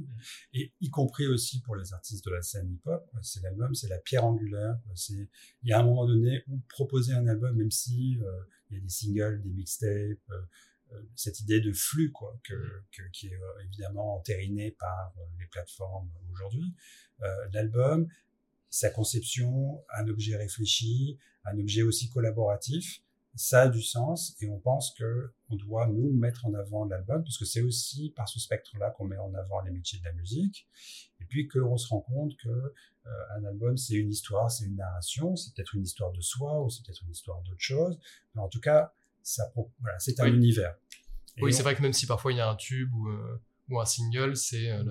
et 0.53 0.75
y 0.81 0.91
compris 0.91 1.29
aussi 1.29 1.61
pour 1.61 1.77
les 1.77 1.93
artistes 1.93 2.25
de 2.25 2.33
la 2.33 2.43
scène 2.43 2.69
hip-hop. 2.73 3.09
C'est 3.23 3.43
l'album, 3.43 3.75
c'est 3.77 3.89
la 3.89 3.99
pierre 3.99 4.25
angulaire. 4.25 4.77
C'est 4.97 5.29
il 5.63 5.69
y 5.69 5.73
a 5.73 5.79
un 5.79 5.85
moment 5.85 6.05
donné 6.05 6.43
où 6.49 6.59
proposer 6.69 7.13
un 7.13 7.29
album, 7.29 7.57
même 7.57 7.71
si 7.71 8.19
euh, 8.23 8.43
il 8.71 8.77
y 8.77 8.81
a 8.81 8.83
des 8.83 8.89
singles, 8.89 9.41
des 9.41 9.51
mixtapes, 9.51 10.33
cette 11.15 11.41
idée 11.41 11.61
de 11.61 11.73
flux 11.73 12.11
quoi, 12.13 12.39
que, 12.45 12.83
que 12.93 13.03
qui 13.13 13.29
est 13.29 13.39
évidemment 13.65 14.17
entérinée 14.17 14.73
par 14.73 15.13
les 15.39 15.47
plateformes 15.47 16.11
aujourd'hui. 16.33 16.75
L'album, 17.53 18.09
sa 18.71 18.91
conception, 18.91 19.85
un 19.95 20.09
objet 20.09 20.37
réfléchi, 20.37 21.19
un 21.45 21.59
objet 21.59 21.83
aussi 21.83 22.09
collaboratif 22.09 23.03
ça 23.35 23.63
a 23.63 23.69
du 23.69 23.83
sens 23.83 24.37
et 24.41 24.49
on 24.49 24.59
pense 24.59 24.93
que 24.93 25.33
on 25.51 25.57
doit 25.57 25.87
nous 25.87 26.13
mettre 26.13 26.47
en 26.47 26.55
avant 26.55 26.85
l'album 26.85 27.23
puisque 27.23 27.47
c'est 27.47 27.63
aussi 27.63 28.11
par 28.11 28.29
ce 28.29 28.41
spectre-là 28.41 28.91
qu'on 28.91 29.05
met 29.05 29.19
en 29.19 29.33
avant 29.35 29.61
les 29.61 29.71
métiers 29.71 29.99
de 30.01 30.05
la 30.05 30.13
musique 30.13 30.69
et 31.21 31.25
puis 31.25 31.47
qu'on 31.49 31.77
se 31.77 31.89
rend 31.89 32.01
compte 32.01 32.37
que 32.37 32.49
euh, 32.49 33.11
un 33.37 33.45
album 33.45 33.77
c'est 33.77 33.95
une 33.95 34.11
histoire, 34.11 34.51
c'est 34.51 34.65
une 34.65 34.77
narration, 34.77 35.37
c'est 35.37 35.55
peut-être 35.55 35.75
une 35.75 35.83
histoire 35.83 36.13
de 36.13 36.21
soi 36.21 36.63
ou 36.63 36.71
c'est 36.71 36.85
peut-être 36.85 37.03
une 37.05 37.13
histoire 37.13 37.41
d'autre 37.43 37.61
chose, 37.61 37.99
mais 38.35 38.43
en 38.43 38.49
tout 38.49 38.61
cas 38.61 38.93
ça 39.23 39.45
voilà, 39.55 39.99
c'est 39.99 40.19
un 40.21 40.27
univers. 40.27 40.75
oui, 41.41 41.53
c'est 41.53 41.63
vrai 41.63 41.75
que 41.75 41.83
même 41.83 41.93
si 41.93 42.07
parfois 42.07 42.33
il 42.33 42.39
y 42.39 42.41
a 42.41 42.49
un 42.49 42.57
tube 42.57 42.93
ou, 42.95 43.09
euh, 43.09 43.41
ou 43.69 43.81
un 43.81 43.85
single, 43.85 44.37
c'est 44.37 44.71
euh, 44.71 44.85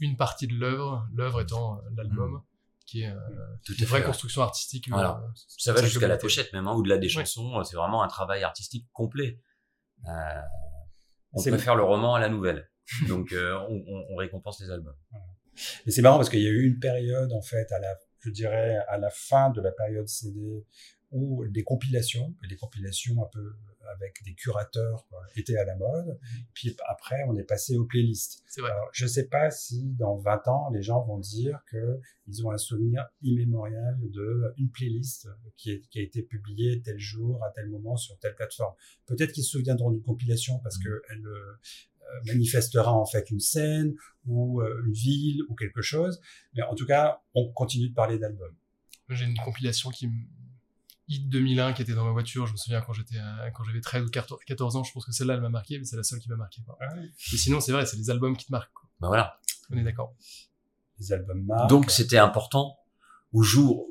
une 0.00 0.16
partie 0.16 0.46
de 0.46 0.54
l'œuvre, 0.54 1.06
l'œuvre 1.14 1.40
étant 1.40 1.80
l'album. 1.96 2.34
Mmh 2.34 2.42
qui 2.88 3.02
est 3.02 3.10
euh, 3.10 3.76
une 3.78 3.84
vraie 3.84 4.02
construction 4.02 4.42
artistique. 4.42 4.90
Euh, 4.90 5.12
ça 5.46 5.74
va 5.74 5.84
jusqu'à 5.84 6.08
la 6.08 6.16
pochette 6.16 6.52
même, 6.54 6.66
hein, 6.66 6.72
au-delà 6.72 6.96
des 6.96 7.08
chansons, 7.08 7.62
c'est 7.62 7.76
vraiment 7.76 8.02
un 8.02 8.08
travail 8.08 8.42
artistique 8.42 8.88
complet. 8.92 9.38
Euh, 10.08 10.10
on 11.32 11.42
préfère 11.42 11.74
le 11.74 11.82
roman 11.82 12.14
à 12.14 12.20
la 12.20 12.30
nouvelle, 12.30 12.70
donc 13.06 13.34
on, 13.34 14.16
récompense 14.16 14.60
les 14.60 14.70
albums. 14.70 14.96
Et 15.86 15.90
c'est 15.90 16.02
marrant 16.02 16.16
parce 16.16 16.30
qu'il 16.30 16.40
y 16.40 16.46
a 16.46 16.50
eu 16.50 16.66
une 16.66 16.78
période 16.78 17.32
en 17.32 17.42
fait 17.42 17.70
à 17.72 17.78
la, 17.78 17.94
je 18.20 18.30
dirais 18.30 18.78
à 18.88 18.96
la 18.96 19.10
fin 19.10 19.50
de 19.50 19.60
la 19.60 19.70
période 19.70 20.08
CD 20.08 20.64
où 21.10 21.46
des 21.48 21.64
compilations, 21.64 22.34
des 22.48 22.56
compilations 22.56 23.22
un 23.22 23.28
peu 23.32 23.54
avec 23.94 24.22
des 24.24 24.34
curateurs 24.34 25.06
quoi, 25.08 25.22
étaient 25.36 25.56
à 25.56 25.64
la 25.64 25.76
mode. 25.76 26.06
Mhm. 26.06 26.44
Puis 26.54 26.76
après, 26.86 27.24
on 27.26 27.36
est 27.36 27.44
passé 27.44 27.76
aux 27.76 27.86
playlists. 27.86 28.42
Vrai. 28.58 28.70
Alors, 28.70 28.88
je 28.92 29.06
sais 29.06 29.28
pas 29.28 29.50
si 29.50 29.94
dans 29.94 30.16
20 30.16 30.48
ans, 30.48 30.70
les 30.70 30.82
gens 30.82 31.02
vont 31.04 31.18
dire 31.18 31.60
que 31.70 32.00
ils 32.26 32.46
ont 32.46 32.50
un 32.50 32.58
souvenir 32.58 33.06
immémorial 33.22 33.98
de 34.00 34.54
une 34.58 34.70
playlist 34.70 35.28
qui, 35.56 35.70
est, 35.72 35.88
qui 35.88 36.00
a 36.00 36.02
été 36.02 36.22
publiée 36.22 36.82
tel 36.82 36.98
jour, 36.98 37.42
à 37.44 37.50
tel 37.50 37.68
moment, 37.68 37.96
sur 37.96 38.18
telle 38.18 38.34
plateforme. 38.34 38.74
Peut-être 39.06 39.32
qu'ils 39.32 39.44
se 39.44 39.50
souviendront 39.50 39.90
d'une 39.90 40.02
compilation 40.02 40.58
parce 40.58 40.78
mhm. 40.78 40.84
que 40.84 41.02
elle 41.10 41.26
euh, 41.26 42.20
manifestera 42.26 42.92
en 42.92 43.06
fait 43.06 43.30
une 43.30 43.40
scène 43.40 43.94
ou 44.26 44.60
euh, 44.60 44.82
une 44.86 44.92
ville 44.92 45.42
ou 45.48 45.54
quelque 45.54 45.82
chose. 45.82 46.20
Mais 46.54 46.62
en 46.62 46.74
tout 46.74 46.86
cas, 46.86 47.22
on 47.34 47.50
continue 47.52 47.88
de 47.88 47.94
parler 47.94 48.18
d'albums. 48.18 48.56
J'ai 49.10 49.24
une 49.24 49.38
compilation 49.38 49.88
qui 49.90 50.10
Hit 51.08 51.28
2001 51.28 51.72
qui 51.72 51.82
était 51.82 51.94
dans 51.94 52.04
ma 52.04 52.12
voiture, 52.12 52.46
je 52.46 52.52
me 52.52 52.56
souviens 52.56 52.80
quand 52.82 52.92
j'étais 52.92 53.16
quand 53.54 53.64
j'avais 53.64 53.80
13 53.80 54.04
ou 54.04 54.10
14 54.10 54.76
ans, 54.76 54.84
je 54.84 54.92
pense 54.92 55.06
que 55.06 55.12
celle-là 55.12 55.34
elle 55.34 55.40
m'a 55.40 55.48
marqué, 55.48 55.78
mais 55.78 55.84
c'est 55.84 55.96
la 55.96 56.02
seule 56.02 56.18
qui 56.18 56.28
m'a 56.28 56.36
marqué. 56.36 56.62
Quoi. 56.62 56.76
Ah 56.80 56.94
Et 56.96 57.36
sinon, 57.36 57.60
c'est 57.60 57.72
vrai, 57.72 57.86
c'est 57.86 57.96
les 57.96 58.10
albums 58.10 58.36
qui 58.36 58.46
te 58.46 58.52
marquent. 58.52 58.72
Quoi. 58.72 58.88
Bah 59.00 59.08
voilà. 59.08 59.40
On 59.70 59.76
est 59.76 59.82
d'accord. 59.82 60.14
Les 60.98 61.12
albums 61.12 61.44
marquent. 61.44 61.70
Donc 61.70 61.90
c'était 61.90 62.18
important 62.18 62.78
au 63.32 63.42
jour. 63.42 63.86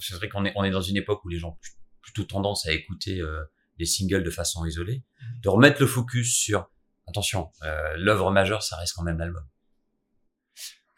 C'est 0.00 0.14
vrai 0.14 0.28
qu'on 0.28 0.44
est 0.44 0.52
on 0.56 0.64
est 0.64 0.70
dans 0.70 0.80
une 0.80 0.96
époque 0.96 1.24
où 1.24 1.28
les 1.28 1.38
gens 1.38 1.50
ont 1.50 1.58
plutôt 2.00 2.24
tendance 2.24 2.66
à 2.66 2.72
écouter 2.72 3.20
euh, 3.20 3.44
les 3.78 3.86
singles 3.86 4.22
de 4.22 4.30
façon 4.30 4.64
isolée, 4.64 5.04
mhm. 5.20 5.40
de 5.40 5.48
remettre 5.48 5.80
le 5.80 5.86
focus 5.86 6.34
sur 6.34 6.70
attention, 7.06 7.50
euh, 7.62 7.96
l'œuvre 7.96 8.30
majeure, 8.30 8.62
ça 8.62 8.76
reste 8.76 8.94
quand 8.94 9.02
même 9.02 9.18
l'album. 9.18 9.46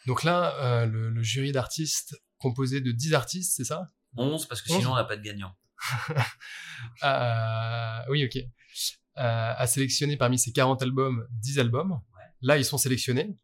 Donc 0.07 0.23
là, 0.23 0.55
euh, 0.61 0.87
le, 0.87 1.11
le, 1.11 1.23
jury 1.23 1.51
d'artistes 1.51 2.17
composé 2.39 2.81
de 2.81 2.93
10 2.93 3.15
artistes, 3.15 3.55
c'est 3.57 3.65
ça? 3.65 3.91
11 4.17 4.47
parce 4.47 4.63
que 4.63 4.69
sinon 4.69 4.93
on 4.93 4.95
n'a 4.97 5.05
pas 5.05 5.17
de 5.17 5.23
gagnant. 5.23 5.57
euh, 7.05 7.99
oui, 8.11 8.25
ok. 8.25 8.37
Euh, 8.37 9.55
à 9.57 9.67
sélectionner 9.67 10.17
parmi 10.17 10.39
ces 10.39 10.53
40 10.53 10.83
albums 10.83 11.27
10 11.31 11.59
albums. 11.59 12.01
Là, 12.43 12.59
ils 12.59 12.65
sont 12.65 12.79
sélectionnés. 12.79 13.37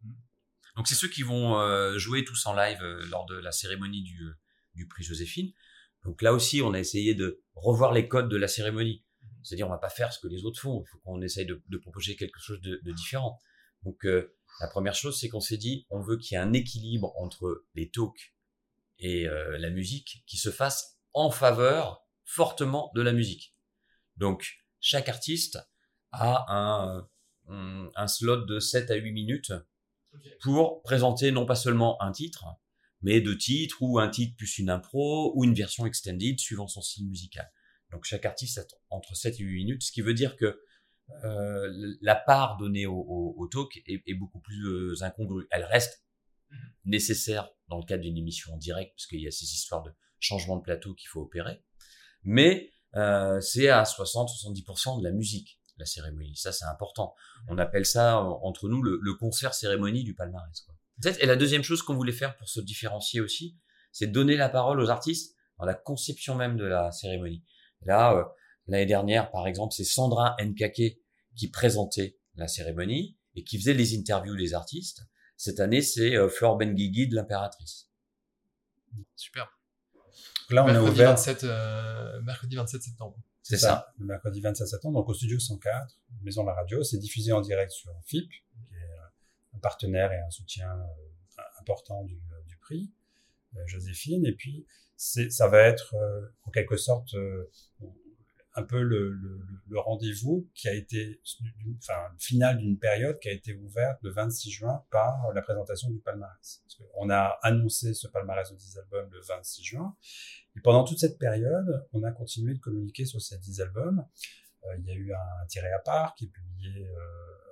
Donc 0.77 0.89
c'est 0.89 0.95
ceux 0.95 1.09
qui 1.09 1.23
vont 1.23 1.59
euh, 1.59 1.99
jouer 1.99 2.25
tous 2.25 2.47
en 2.47 2.55
live 2.55 2.79
euh, 2.83 3.05
lors 3.11 3.27
de 3.27 3.37
la 3.37 3.53
cérémonie 3.53 4.03
du, 4.03 4.23
euh, 4.23 4.35
du 4.75 4.87
prix 4.87 5.03
Joséphine. 5.03 5.53
Donc 6.05 6.23
là 6.23 6.33
aussi, 6.33 6.63
on 6.63 6.73
a 6.73 6.79
essayé 6.79 7.15
de 7.15 7.43
revoir 7.55 7.93
les 7.93 8.09
codes 8.09 8.29
de 8.29 8.37
la 8.37 8.49
cérémonie. 8.49 9.05
C'est-à-dire, 9.43 9.67
on 9.67 9.71
va 9.71 9.79
pas 9.79 9.91
faire 9.91 10.13
ce 10.13 10.21
que 10.21 10.29
les 10.29 10.45
autres 10.45 10.61
font. 10.61 10.83
Il 10.83 10.89
faut 10.91 10.99
qu'on 11.05 11.21
essaye 11.21 11.47
de, 11.47 11.63
de, 11.69 11.79
proposer 11.79 12.17
quelque 12.17 12.39
chose 12.41 12.61
de, 12.61 12.81
de 12.83 12.93
différent. 12.93 13.39
Donc 13.85 14.05
la 14.05 14.69
première 14.69 14.95
chose, 14.95 15.19
c'est 15.19 15.29
qu'on 15.29 15.41
s'est 15.41 15.57
dit, 15.57 15.87
on 15.91 16.01
veut 16.01 16.17
qu'il 16.17 16.37
y 16.37 16.39
ait 16.39 16.43
un 16.43 16.53
équilibre 16.53 17.13
entre 17.19 17.65
les 17.75 17.91
talks 17.91 18.32
et 19.03 19.29
euh, 19.29 19.59
la 19.59 19.69
musique 19.69 20.23
qui 20.27 20.39
se 20.39 20.51
fasse 20.51 20.99
en 21.13 21.31
faveur 21.31 22.07
fortement 22.25 22.91
de 22.95 23.03
la 23.03 23.13
musique. 23.13 23.55
Donc 24.17 24.59
chaque 24.81 25.09
artiste 25.09 25.59
a 26.13 26.47
un, 26.49 27.09
un 27.49 28.07
slot 28.07 28.45
de 28.47 28.59
7 28.59 28.91
à 28.91 28.95
8 28.95 29.13
minutes 29.13 29.53
pour 30.41 30.83
présenter 30.83 31.33
non 31.33 31.45
pas 31.45 31.57
seulement 31.57 32.01
un 32.01 32.13
titre, 32.13 32.47
mais 33.03 33.21
deux 33.21 33.37
titres 33.37 33.79
ou 33.81 33.99
un 33.99 34.09
titre 34.09 34.37
plus 34.37 34.59
une 34.59 34.71
impro 34.71 35.33
ou 35.35 35.45
une 35.45 35.55
version 35.55 35.85
extended 35.85 36.39
suivant 36.39 36.69
son 36.69 36.81
style 36.81 37.09
musical. 37.09 37.51
Donc 37.91 38.05
chaque 38.05 38.25
artiste 38.25 38.59
a 38.59 38.65
entre 38.91 39.15
7 39.15 39.41
et 39.41 39.43
8 39.43 39.55
minutes, 39.65 39.83
ce 39.83 39.93
qui 39.93 40.01
veut 40.01 40.15
dire 40.15 40.37
que 40.37 40.63
euh, 41.25 41.95
la 42.01 42.15
part 42.15 42.57
donnée 42.57 42.87
au, 42.87 43.35
au, 43.37 43.47
talk 43.49 43.77
est, 43.87 44.03
est, 44.07 44.15
beaucoup 44.15 44.41
plus 44.41 44.67
euh, 44.67 45.03
incongrue. 45.03 45.47
Elle 45.51 45.65
reste 45.65 46.03
nécessaire 46.85 47.51
dans 47.69 47.79
le 47.79 47.85
cadre 47.85 48.03
d'une 48.03 48.17
émission 48.17 48.55
en 48.55 48.57
direct, 48.57 48.93
parce 48.97 49.07
qu'il 49.07 49.21
y 49.21 49.27
a 49.27 49.31
ces 49.31 49.45
histoires 49.45 49.83
de 49.83 49.93
changement 50.19 50.57
de 50.57 50.63
plateau 50.63 50.95
qu'il 50.95 51.09
faut 51.09 51.21
opérer. 51.21 51.63
Mais 52.23 52.71
euh, 52.97 53.41
c'est 53.41 53.69
à 53.69 53.83
60-70% 53.83 55.01
de 55.01 55.05
la 55.05 55.13
musique, 55.13 55.61
la 55.79 55.87
cérémonie. 55.87 56.37
Ça, 56.37 56.53
c'est 56.53 56.67
important. 56.67 57.15
On 57.49 57.59
appelle 57.59 57.87
ça, 57.87 58.21
entre 58.21 58.69
nous, 58.69 58.83
le, 58.83 58.99
le 59.01 59.15
concert 59.15 59.55
cérémonie 59.55 60.05
du 60.05 60.15
palmarès. 60.15 60.61
Quoi. 60.61 60.75
Et 61.21 61.27
la 61.27 61.37
deuxième 61.37 61.63
chose 61.63 61.83
qu'on 61.83 61.95
voulait 61.95 62.13
faire 62.13 62.37
pour 62.37 62.49
se 62.49 62.61
différencier 62.61 63.21
aussi, 63.21 63.59
c'est 63.91 64.07
donner 64.07 64.37
la 64.37 64.49
parole 64.49 64.81
aux 64.81 64.91
artistes 64.91 65.37
dans 65.59 65.65
la 65.65 65.75
conception 65.75 66.35
même 66.35 66.57
de 66.57 66.65
la 66.65 66.93
cérémonie. 66.93 67.45
Là, 67.83 68.17
euh, 68.17 68.25
l'année 68.67 68.87
dernière, 68.87 69.31
par 69.31 69.47
exemple, 69.47 69.75
c'est 69.75 69.85
Sandra 69.85 70.37
Nkake 70.41 70.99
qui 71.37 71.49
présentait 71.51 72.19
la 72.35 72.49
cérémonie 72.49 73.19
et 73.35 73.45
qui 73.45 73.59
faisait 73.59 73.75
les 73.75 73.97
interviews 73.97 74.37
des 74.37 74.55
artistes. 74.55 75.03
Cette 75.43 75.59
année, 75.59 75.83
c'est 75.83 76.15
euh, 76.15 76.29
Flore 76.29 76.57
Benguigui 76.57 77.09
de 77.09 77.17
l'Impératrice. 77.17 77.91
Super. 79.17 79.59
Là, 80.51 80.63
on 80.63 80.67
mercredi 80.67 80.87
a 80.87 80.93
ouvert. 80.93 81.11
27, 81.17 81.43
euh, 81.43 82.21
mercredi 82.21 82.55
27 82.55 82.81
septembre. 82.81 83.21
C'est 83.43 83.57
ça. 83.57 83.67
ça. 83.67 83.93
Le 83.99 84.07
mercredi 84.07 84.41
27 84.41 84.69
septembre, 84.69 85.01
donc 85.01 85.09
au 85.09 85.15
studio 85.15 85.41
104, 85.41 85.99
Maison 86.23 86.43
de 86.43 86.47
la 86.47 86.55
Radio. 86.55 86.85
C'est 86.85 86.99
diffusé 86.99 87.33
en 87.33 87.41
direct 87.41 87.73
sur 87.73 87.91
FIP, 88.07 88.31
qui 88.31 88.75
est 88.77 89.57
un 89.57 89.59
partenaire 89.59 90.13
et 90.13 90.21
un 90.21 90.31
soutien 90.31 90.71
euh, 90.71 91.43
important 91.59 92.05
du, 92.05 92.23
du 92.47 92.57
prix, 92.59 92.93
Joséphine. 93.67 94.25
Et 94.25 94.35
puis, 94.35 94.65
ça 94.97 95.49
va 95.49 95.59
être 95.63 95.97
en 96.45 96.53
quelque 96.53 96.77
sorte 96.77 97.17
un 98.55 98.63
peu 98.65 98.83
le, 98.83 99.11
le, 99.13 99.41
le 99.69 99.79
rendez-vous 99.79 100.51
qui 100.55 100.69
a 100.69 100.75
été, 100.75 101.21
enfin, 101.79 102.15
finale 102.19 102.59
d'une 102.59 102.79
période 102.79 103.19
qui 103.19 103.29
a 103.29 103.33
été 103.33 103.55
ouverte 103.55 103.99
le 104.03 104.11
26 104.11 104.51
juin 104.51 104.85
par 104.91 105.33
la 105.33 105.41
présentation 105.41 105.89
du 105.91 105.99
palmarès. 106.01 106.63
Parce 106.65 106.83
on 106.95 107.11
a 107.11 107.39
annoncé 107.43 107.95
ce 107.95 108.07
palmarès 108.09 108.51
de 108.51 108.57
10 108.57 108.79
albums 108.79 109.09
le 109.11 109.21
26 109.21 109.65
juin. 109.65 109.97
Et 110.57 110.61
pendant 110.61 110.85
toute 110.85 110.99
cette 110.99 111.19
période, 111.19 111.87
on 111.93 112.03
a 112.03 112.13
continué 112.13 112.55
de 112.55 112.59
communiquer 112.59 113.07
sur 113.07 113.21
ces 113.21 113.39
10 113.39 113.63
albums. 113.63 114.05
Euh, 114.65 114.77
il 114.79 114.87
y 114.87 114.91
a 114.91 114.95
eu 114.95 115.13
un, 115.15 115.47
tiré 115.49 115.73
à 115.73 115.79
part 115.79 116.15
qui 116.15 116.27
est 116.27 116.29
publié 116.29 116.87
euh, 116.87 117.43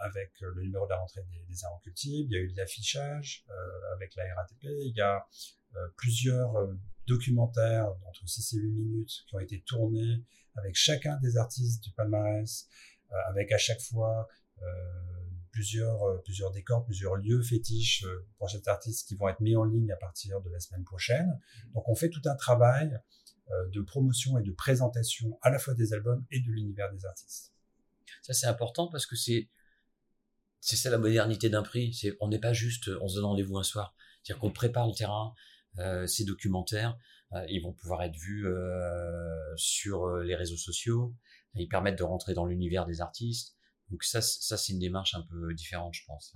avec 0.00 0.32
le 0.40 0.62
numéro 0.62 0.86
de 0.86 0.90
la 0.90 0.98
rentrée 0.98 1.22
des, 1.22 1.44
des 1.48 1.60
Il 2.04 2.30
y 2.30 2.36
a 2.36 2.38
eu 2.38 2.52
de 2.52 2.56
l'affichage 2.56 3.44
euh, 3.50 3.94
avec 3.94 4.14
la 4.14 4.22
RATP. 4.34 4.62
Il 4.62 4.94
y 4.96 5.00
a 5.00 5.26
plusieurs 5.96 6.56
euh, 6.56 6.74
documentaires 7.06 7.94
d'entre 8.02 8.26
6 8.26 8.54
et 8.54 8.60
8 8.60 8.70
minutes 8.70 9.24
qui 9.26 9.34
ont 9.34 9.40
été 9.40 9.62
tournés 9.62 10.24
avec 10.56 10.74
chacun 10.74 11.18
des 11.20 11.36
artistes 11.36 11.82
du 11.82 11.90
palmarès, 11.92 12.68
euh, 13.12 13.16
avec 13.28 13.52
à 13.52 13.58
chaque 13.58 13.80
fois 13.80 14.28
euh, 14.62 14.66
plusieurs, 15.50 16.02
euh, 16.04 16.18
plusieurs 16.18 16.50
décors, 16.52 16.84
plusieurs 16.84 17.16
lieux 17.16 17.42
fétiches 17.42 18.06
pour 18.38 18.50
cet 18.50 18.68
artiste 18.68 19.08
qui 19.08 19.16
vont 19.16 19.28
être 19.28 19.40
mis 19.40 19.56
en 19.56 19.64
ligne 19.64 19.90
à 19.92 19.96
partir 19.96 20.40
de 20.40 20.50
la 20.50 20.60
semaine 20.60 20.84
prochaine. 20.84 21.38
Donc 21.74 21.88
on 21.88 21.94
fait 21.94 22.10
tout 22.10 22.22
un 22.26 22.36
travail 22.36 22.98
de 23.72 23.82
promotion 23.82 24.38
et 24.38 24.42
de 24.42 24.52
présentation 24.52 25.38
à 25.42 25.50
la 25.50 25.58
fois 25.58 25.74
des 25.74 25.92
albums 25.92 26.24
et 26.30 26.40
de 26.40 26.46
l'univers 26.46 26.90
des 26.90 27.04
artistes. 27.04 27.52
Ça 28.22 28.32
c'est 28.32 28.46
important 28.46 28.88
parce 28.88 29.04
que 29.04 29.16
c'est 29.16 29.50
c'est 30.60 30.76
ça 30.76 30.88
la 30.88 30.96
modernité 30.96 31.50
d'un 31.50 31.62
prix. 31.62 31.94
On 32.20 32.28
n'est 32.28 32.38
pas 32.38 32.54
juste 32.54 32.88
on 33.02 33.06
se 33.06 33.16
donne 33.16 33.26
rendez-vous 33.26 33.58
un 33.58 33.62
soir. 33.62 33.94
C'est-à-dire 34.22 34.40
qu'on 34.40 34.50
prépare 34.50 34.86
le 34.86 34.94
terrain, 34.94 35.34
euh, 35.34 35.53
ces 36.06 36.24
documentaires, 36.24 36.96
euh, 37.32 37.44
ils 37.48 37.60
vont 37.60 37.72
pouvoir 37.72 38.02
être 38.02 38.16
vus 38.16 38.46
euh, 38.46 39.56
sur 39.56 40.16
les 40.18 40.34
réseaux 40.34 40.56
sociaux. 40.56 41.14
Ils 41.54 41.68
permettent 41.68 41.98
de 41.98 42.04
rentrer 42.04 42.34
dans 42.34 42.46
l'univers 42.46 42.86
des 42.86 43.00
artistes. 43.00 43.56
Donc 43.90 44.02
ça, 44.02 44.20
ça 44.20 44.56
c'est 44.56 44.72
une 44.72 44.78
démarche 44.78 45.14
un 45.14 45.22
peu 45.22 45.54
différente, 45.54 45.94
je 45.94 46.04
pense. 46.06 46.34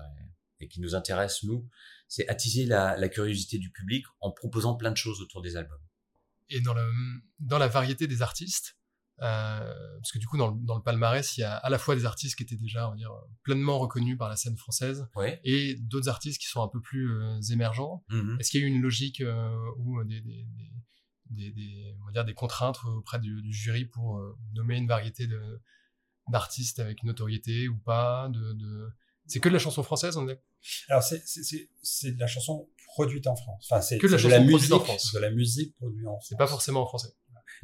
et 0.60 0.68
qui 0.68 0.80
nous 0.80 0.94
intéresse 0.94 1.42
nous, 1.44 1.68
c'est 2.08 2.28
attiser 2.28 2.66
la, 2.66 2.96
la 2.96 3.08
curiosité 3.08 3.58
du 3.58 3.70
public 3.70 4.04
en 4.20 4.30
proposant 4.30 4.76
plein 4.76 4.90
de 4.90 4.96
choses 4.96 5.20
autour 5.20 5.42
des 5.42 5.56
albums. 5.56 5.80
Et 6.50 6.60
dans, 6.60 6.74
dans 7.40 7.58
la 7.58 7.68
variété 7.68 8.06
des 8.06 8.22
artistes, 8.22 8.77
euh, 8.77 8.77
parce 9.18 10.12
que 10.12 10.18
du 10.18 10.26
coup, 10.26 10.36
dans 10.36 10.48
le, 10.52 10.56
dans 10.64 10.76
le, 10.76 10.82
palmarès, 10.82 11.36
il 11.36 11.40
y 11.40 11.44
a 11.44 11.54
à 11.56 11.68
la 11.70 11.78
fois 11.78 11.94
des 11.96 12.04
artistes 12.04 12.36
qui 12.36 12.42
étaient 12.44 12.56
déjà, 12.56 12.86
on 12.88 12.90
va 12.92 12.96
dire, 12.96 13.12
pleinement 13.42 13.78
reconnus 13.78 14.16
par 14.18 14.28
la 14.28 14.36
scène 14.36 14.56
française, 14.56 15.08
Ouais. 15.16 15.40
et 15.44 15.74
d'autres 15.80 16.08
artistes 16.08 16.40
qui 16.40 16.46
sont 16.48 16.62
un 16.62 16.68
peu 16.68 16.80
plus 16.80 17.10
euh, 17.10 17.40
émergents. 17.50 18.04
Mhm. 18.10 18.36
Est-ce 18.40 18.50
qu'il 18.50 18.60
y 18.60 18.64
a 18.64 18.66
eu 18.66 18.70
une 18.70 18.80
logique 18.82 19.20
euh, 19.20 19.56
ou 19.78 20.02
des, 20.04 20.20
des, 20.20 20.44
des, 20.44 20.70
des, 21.30 21.50
des- 21.52 21.94
on 22.02 22.06
va 22.06 22.12
dire 22.12 22.24
des 22.24 22.34
contraintes 22.34 22.78
auprès 22.84 23.18
du, 23.18 23.42
du 23.42 23.52
jury 23.52 23.84
pour 23.84 24.18
euh, 24.18 24.36
nommer 24.54 24.76
une 24.76 24.86
variété 24.88 25.26
de 25.26 25.60
d'artistes 26.30 26.78
avec 26.78 27.02
une 27.02 27.08
notoriété 27.08 27.68
ou 27.68 27.78
pas 27.78 28.28
de, 28.28 28.52
de... 28.52 28.90
C'est 29.26 29.40
que 29.40 29.48
de 29.48 29.54
la 29.54 29.58
chanson 29.58 29.82
française, 29.82 30.16
on 30.18 30.28
est 30.28 30.38
Alors, 30.90 31.02
c'est, 31.02 31.22
c'est, 31.26 31.42
c'est, 31.42 31.70
c'est 31.82 32.12
de 32.12 32.20
la 32.20 32.26
chanson 32.26 32.68
produite 32.88 33.26
en 33.26 33.34
France. 33.36 33.66
Enfin, 33.70 33.80
c'est, 33.80 33.96
Que 33.98 34.06
de 34.06 34.12
la 34.12 34.18
c'est 34.18 34.24
de 34.24 34.30
la 34.30 34.36
chanson 34.38 34.48
produite 34.50 34.70
musique, 34.70 34.72
en 34.74 34.84
France. 34.84 35.12
de 35.14 35.18
la 35.20 35.30
musique 35.30 35.76
produite 35.76 36.06
en 36.06 36.10
France. 36.12 36.26
c'est 36.28 36.36
pas 36.36 36.46
forcément 36.46 36.82
en 36.82 36.86
français. 36.86 37.08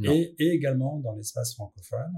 Et, 0.03 0.35
et 0.39 0.49
également 0.51 0.99
dans 0.99 1.15
l'espace 1.15 1.55
francophone. 1.55 2.13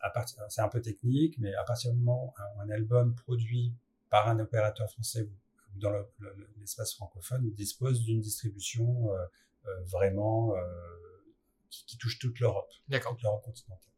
À 0.00 0.10
partir, 0.10 0.38
c'est 0.48 0.60
un 0.62 0.68
peu 0.68 0.80
technique, 0.80 1.38
mais 1.38 1.54
à 1.54 1.62
partir 1.64 1.92
du 1.92 1.98
moment 1.98 2.24
où 2.26 2.60
un, 2.60 2.64
un 2.64 2.70
album 2.70 3.14
produit 3.14 3.72
par 4.10 4.28
un 4.28 4.38
opérateur 4.40 4.90
français 4.90 5.22
ou 5.22 5.78
dans 5.78 5.90
le- 5.90 6.06
le- 6.18 6.50
l'espace 6.58 6.92
francophone 6.94 7.50
dispose 7.54 8.02
d'une 8.02 8.20
distribution 8.20 9.12
euh, 9.14 9.24
euh, 9.66 9.82
vraiment 9.84 10.56
euh, 10.56 10.62
qui, 11.70 11.84
qui 11.86 11.98
touche 11.98 12.18
toute 12.18 12.40
l'Europe, 12.40 12.70
D'accord. 12.88 13.12
toute 13.12 13.22
l'Europe 13.22 13.44
continentale. 13.44 13.88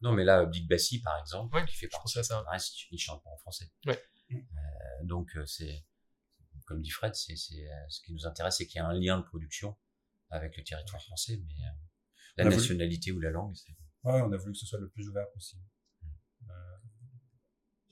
Non, 0.00 0.12
mais 0.12 0.24
là, 0.24 0.44
Big 0.46 0.68
Bassi, 0.68 1.00
par 1.00 1.18
exemple, 1.20 1.54
Ouais, 1.54 1.64
qui 1.64 1.76
fait 1.76 1.88
partie 1.88 2.18
à 2.18 2.22
ça. 2.24 2.36
palmarès, 2.36 2.72
il 2.90 2.98
chante 2.98 3.22
pas 3.22 3.30
en 3.30 3.36
français. 3.36 3.70
Ouais. 3.86 4.00
Euh, 4.32 4.36
donc, 5.04 5.36
euh, 5.36 5.46
c'est, 5.46 5.84
comme 6.66 6.80
dit 6.82 6.90
Fred, 6.90 7.14
c'est, 7.14 7.36
c'est, 7.36 7.68
ce 7.88 8.00
qui 8.00 8.12
nous 8.12 8.26
intéresse, 8.26 8.56
c'est 8.56 8.66
qu'il 8.66 8.78
y 8.78 8.82
a 8.82 8.86
un 8.86 8.94
lien 8.94 9.18
de 9.18 9.24
production 9.24 9.76
avec 10.32 10.56
le 10.56 10.64
territoire 10.64 11.02
français, 11.02 11.38
mais 11.38 11.64
euh, 11.64 11.68
la 12.38 12.44
voulu- 12.44 12.56
nationalité 12.56 13.12
ou 13.12 13.20
la 13.20 13.30
langue, 13.30 13.54
c'est... 13.54 13.72
Ouais, 14.04 14.20
on 14.20 14.32
a 14.32 14.36
voulu 14.36 14.52
que 14.52 14.58
ce 14.58 14.66
soit 14.66 14.80
le 14.80 14.88
plus 14.88 15.08
ouvert 15.08 15.30
possible. 15.32 15.62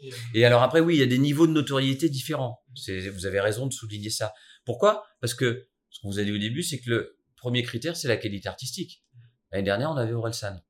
Et, 0.00 0.12
euh, 0.12 0.16
Et 0.34 0.44
alors 0.44 0.62
après, 0.62 0.80
oui, 0.80 0.96
il 0.96 0.98
y 0.98 1.02
a 1.02 1.06
des 1.06 1.18
niveaux 1.18 1.46
de 1.46 1.52
notoriété 1.52 2.08
différents. 2.08 2.60
C'est, 2.74 3.08
vous 3.10 3.26
avez 3.26 3.40
raison 3.40 3.66
de 3.66 3.72
souligner 3.72 4.10
ça. 4.10 4.32
Pourquoi? 4.64 5.04
Parce 5.20 5.34
que 5.34 5.68
ce 5.90 6.00
qu'on 6.00 6.10
vous 6.10 6.18
a 6.18 6.24
dit 6.24 6.32
au 6.32 6.38
début, 6.38 6.62
c'est 6.62 6.80
que 6.80 6.90
le 6.90 7.18
premier 7.36 7.62
critère, 7.62 7.96
c'est 7.96 8.08
la 8.08 8.16
qualité 8.16 8.48
artistique. 8.48 9.04
L'année 9.52 9.64
dernière, 9.64 9.90
on 9.90 9.96
avait 9.96 10.12
Orelsan. 10.12 10.60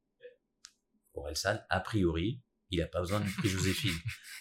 Orelsan, 1.14 1.58
a 1.68 1.80
priori, 1.80 2.42
il 2.70 2.80
n'a 2.80 2.86
pas 2.86 3.00
besoin 3.00 3.20
du 3.20 3.30
prix 3.30 3.48
Joséphine. 3.48 3.96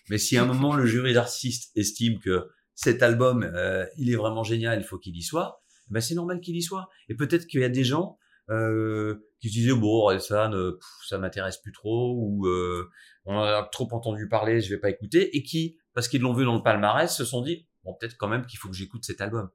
Mais 0.10 0.18
si 0.18 0.38
à 0.38 0.44
un 0.44 0.46
moment 0.46 0.76
le 0.76 0.86
jury 0.86 1.14
d'artistes 1.14 1.72
estime 1.76 2.20
que 2.20 2.50
cet 2.74 3.04
album, 3.04 3.44
euh, 3.44 3.86
il 3.98 4.10
est 4.10 4.16
vraiment 4.16 4.44
génial, 4.44 4.80
il 4.80 4.86
faut 4.86 4.98
qu'il 4.98 5.16
y 5.16 5.22
soit, 5.22 5.64
ben 5.90 6.02
c'est 6.02 6.16
normal 6.16 6.40
qu'il 6.42 6.56
y 6.56 6.62
soit. 6.62 6.90
Et 7.08 7.16
peut-être 7.16 7.46
qu'il 7.48 7.62
y 7.62 7.64
a 7.64 7.70
des 7.70 7.84
gens 7.84 8.18
euh, 8.50 9.16
qui 9.40 9.50
se 9.50 9.54
disaient 9.54 9.74
bon, 9.74 9.88
Orelsan, 9.88 10.54
euh, 10.54 10.72
pff, 10.74 11.08
ça 11.08 11.18
m'intéresse 11.18 11.58
plus 11.58 11.72
trop, 11.72 12.16
ou 12.18 12.48
euh, 12.48 12.90
on 13.26 13.36
en 13.36 13.44
a 13.44 13.64
trop 13.72 13.88
entendu 13.92 14.28
parler, 14.28 14.62
je 14.62 14.70
vais 14.70 14.80
pas 14.80 14.90
écouter, 14.90 15.36
et 15.38 15.44
qui, 15.44 15.78
parce 15.94 16.08
qu'ils 16.08 16.22
l'ont 16.22 16.34
vu 16.34 16.46
dans 16.46 16.56
le 16.56 16.64
palmarès, 16.64 17.16
se 17.16 17.26
sont 17.26 17.42
dit, 17.42 17.68
bon, 17.84 17.96
peut-être 18.00 18.16
quand 18.18 18.28
même 18.28 18.46
qu'il 18.46 18.60
faut 18.60 18.70
que 18.70 18.76
j'écoute 18.76 19.04
cet 19.06 19.22
album. 19.22 19.50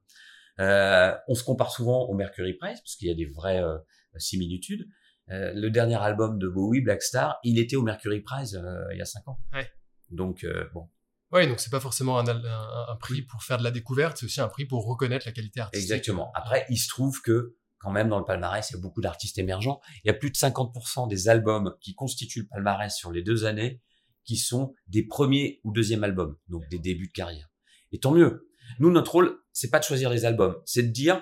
Euh, 0.59 1.13
on 1.27 1.35
se 1.35 1.43
compare 1.43 1.71
souvent 1.71 2.05
au 2.05 2.13
Mercury 2.13 2.53
Prize, 2.53 2.79
parce 2.79 2.95
qu'il 2.95 3.07
y 3.07 3.11
a 3.11 3.15
des 3.15 3.25
vraies 3.25 3.61
euh, 3.61 3.77
similitudes. 4.17 4.87
Euh, 5.31 5.51
le 5.55 5.69
dernier 5.71 5.95
album 5.95 6.37
de 6.37 6.47
Bowie, 6.47 6.81
Black 6.81 7.01
Star, 7.01 7.39
il 7.43 7.59
était 7.59 7.75
au 7.75 7.81
Mercury 7.81 8.21
Prize 8.21 8.55
euh, 8.55 8.85
il 8.93 8.97
y 8.97 9.01
a 9.01 9.05
cinq 9.05 9.27
ans. 9.27 9.39
Ouais. 9.53 9.67
Donc, 10.11 10.43
euh, 10.43 10.69
bon, 10.73 10.87
Ouais, 11.31 11.47
donc 11.47 11.59
c'est 11.59 11.69
pas 11.71 11.79
forcément 11.79 12.17
un, 12.19 12.27
al- 12.27 12.45
un, 12.45 12.85
un 12.93 12.95
prix 12.97 13.21
pour 13.23 13.43
faire 13.43 13.57
de 13.57 13.63
la 13.63 13.71
découverte, 13.71 14.17
c'est 14.17 14.25
aussi 14.25 14.41
un 14.41 14.47
prix 14.47 14.65
pour 14.65 14.85
reconnaître 14.85 15.25
la 15.25 15.31
qualité 15.31 15.59
artistique. 15.59 15.83
exactement. 15.91 16.31
Après, 16.33 16.65
il 16.69 16.77
se 16.77 16.87
trouve 16.87 17.21
que, 17.21 17.55
quand 17.79 17.91
même, 17.91 18.09
dans 18.09 18.19
le 18.19 18.25
palmarès, 18.25 18.69
il 18.69 18.73
y 18.73 18.77
a 18.77 18.79
beaucoup 18.79 19.01
d'artistes 19.01 19.37
émergents. 19.37 19.79
Il 20.03 20.07
y 20.07 20.09
a 20.09 20.13
plus 20.13 20.31
de 20.31 20.35
50% 20.37 21.07
des 21.09 21.27
albums 21.29 21.75
qui 21.81 21.93
constituent 21.93 22.41
le 22.41 22.47
palmarès 22.47 22.95
sur 22.95 23.11
les 23.11 23.21
deux 23.21 23.45
années 23.45 23.81
qui 24.23 24.37
sont 24.37 24.73
des 24.87 25.03
premiers 25.03 25.59
ou 25.63 25.71
deuxièmes 25.71 26.03
albums, 26.03 26.35
donc 26.47 26.67
des 26.69 26.79
débuts 26.79 27.07
de 27.07 27.11
carrière. 27.13 27.47
Et 27.91 27.99
tant 27.99 28.11
mieux. 28.11 28.49
Nous, 28.79 28.89
notre 28.89 29.11
rôle, 29.11 29.37
c'est 29.53 29.69
pas 29.69 29.77
de 29.79 29.83
choisir 29.83 30.09
les 30.09 30.25
albums, 30.25 30.59
c'est 30.65 30.81
de 30.83 30.91
dire, 30.91 31.21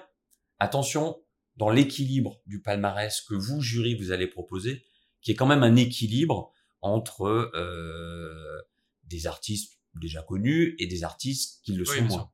attention, 0.60 1.22
dans 1.58 1.70
l'équilibre 1.70 2.42
du 2.46 2.62
palmarès 2.62 3.20
que 3.22 3.36
vous, 3.36 3.62
jury, 3.62 3.96
vous 3.96 4.12
allez 4.14 4.28
proposer, 4.28 4.86
qui 5.22 5.32
est 5.32 5.36
quand 5.36 5.46
même 5.46 5.64
un 5.64 5.76
équilibre 5.76 6.52
entre 6.82 7.24
euh, 7.56 8.62
des 9.04 9.28
artistes 9.28 9.80
déjà 10.00 10.22
connus 10.24 10.76
et 10.80 10.88
des 10.88 11.04
artistes 11.04 11.62
qui 11.64 11.74
le 11.74 11.84
Oui, 11.90 11.98
sont 11.98 12.04
moins. 12.06 12.32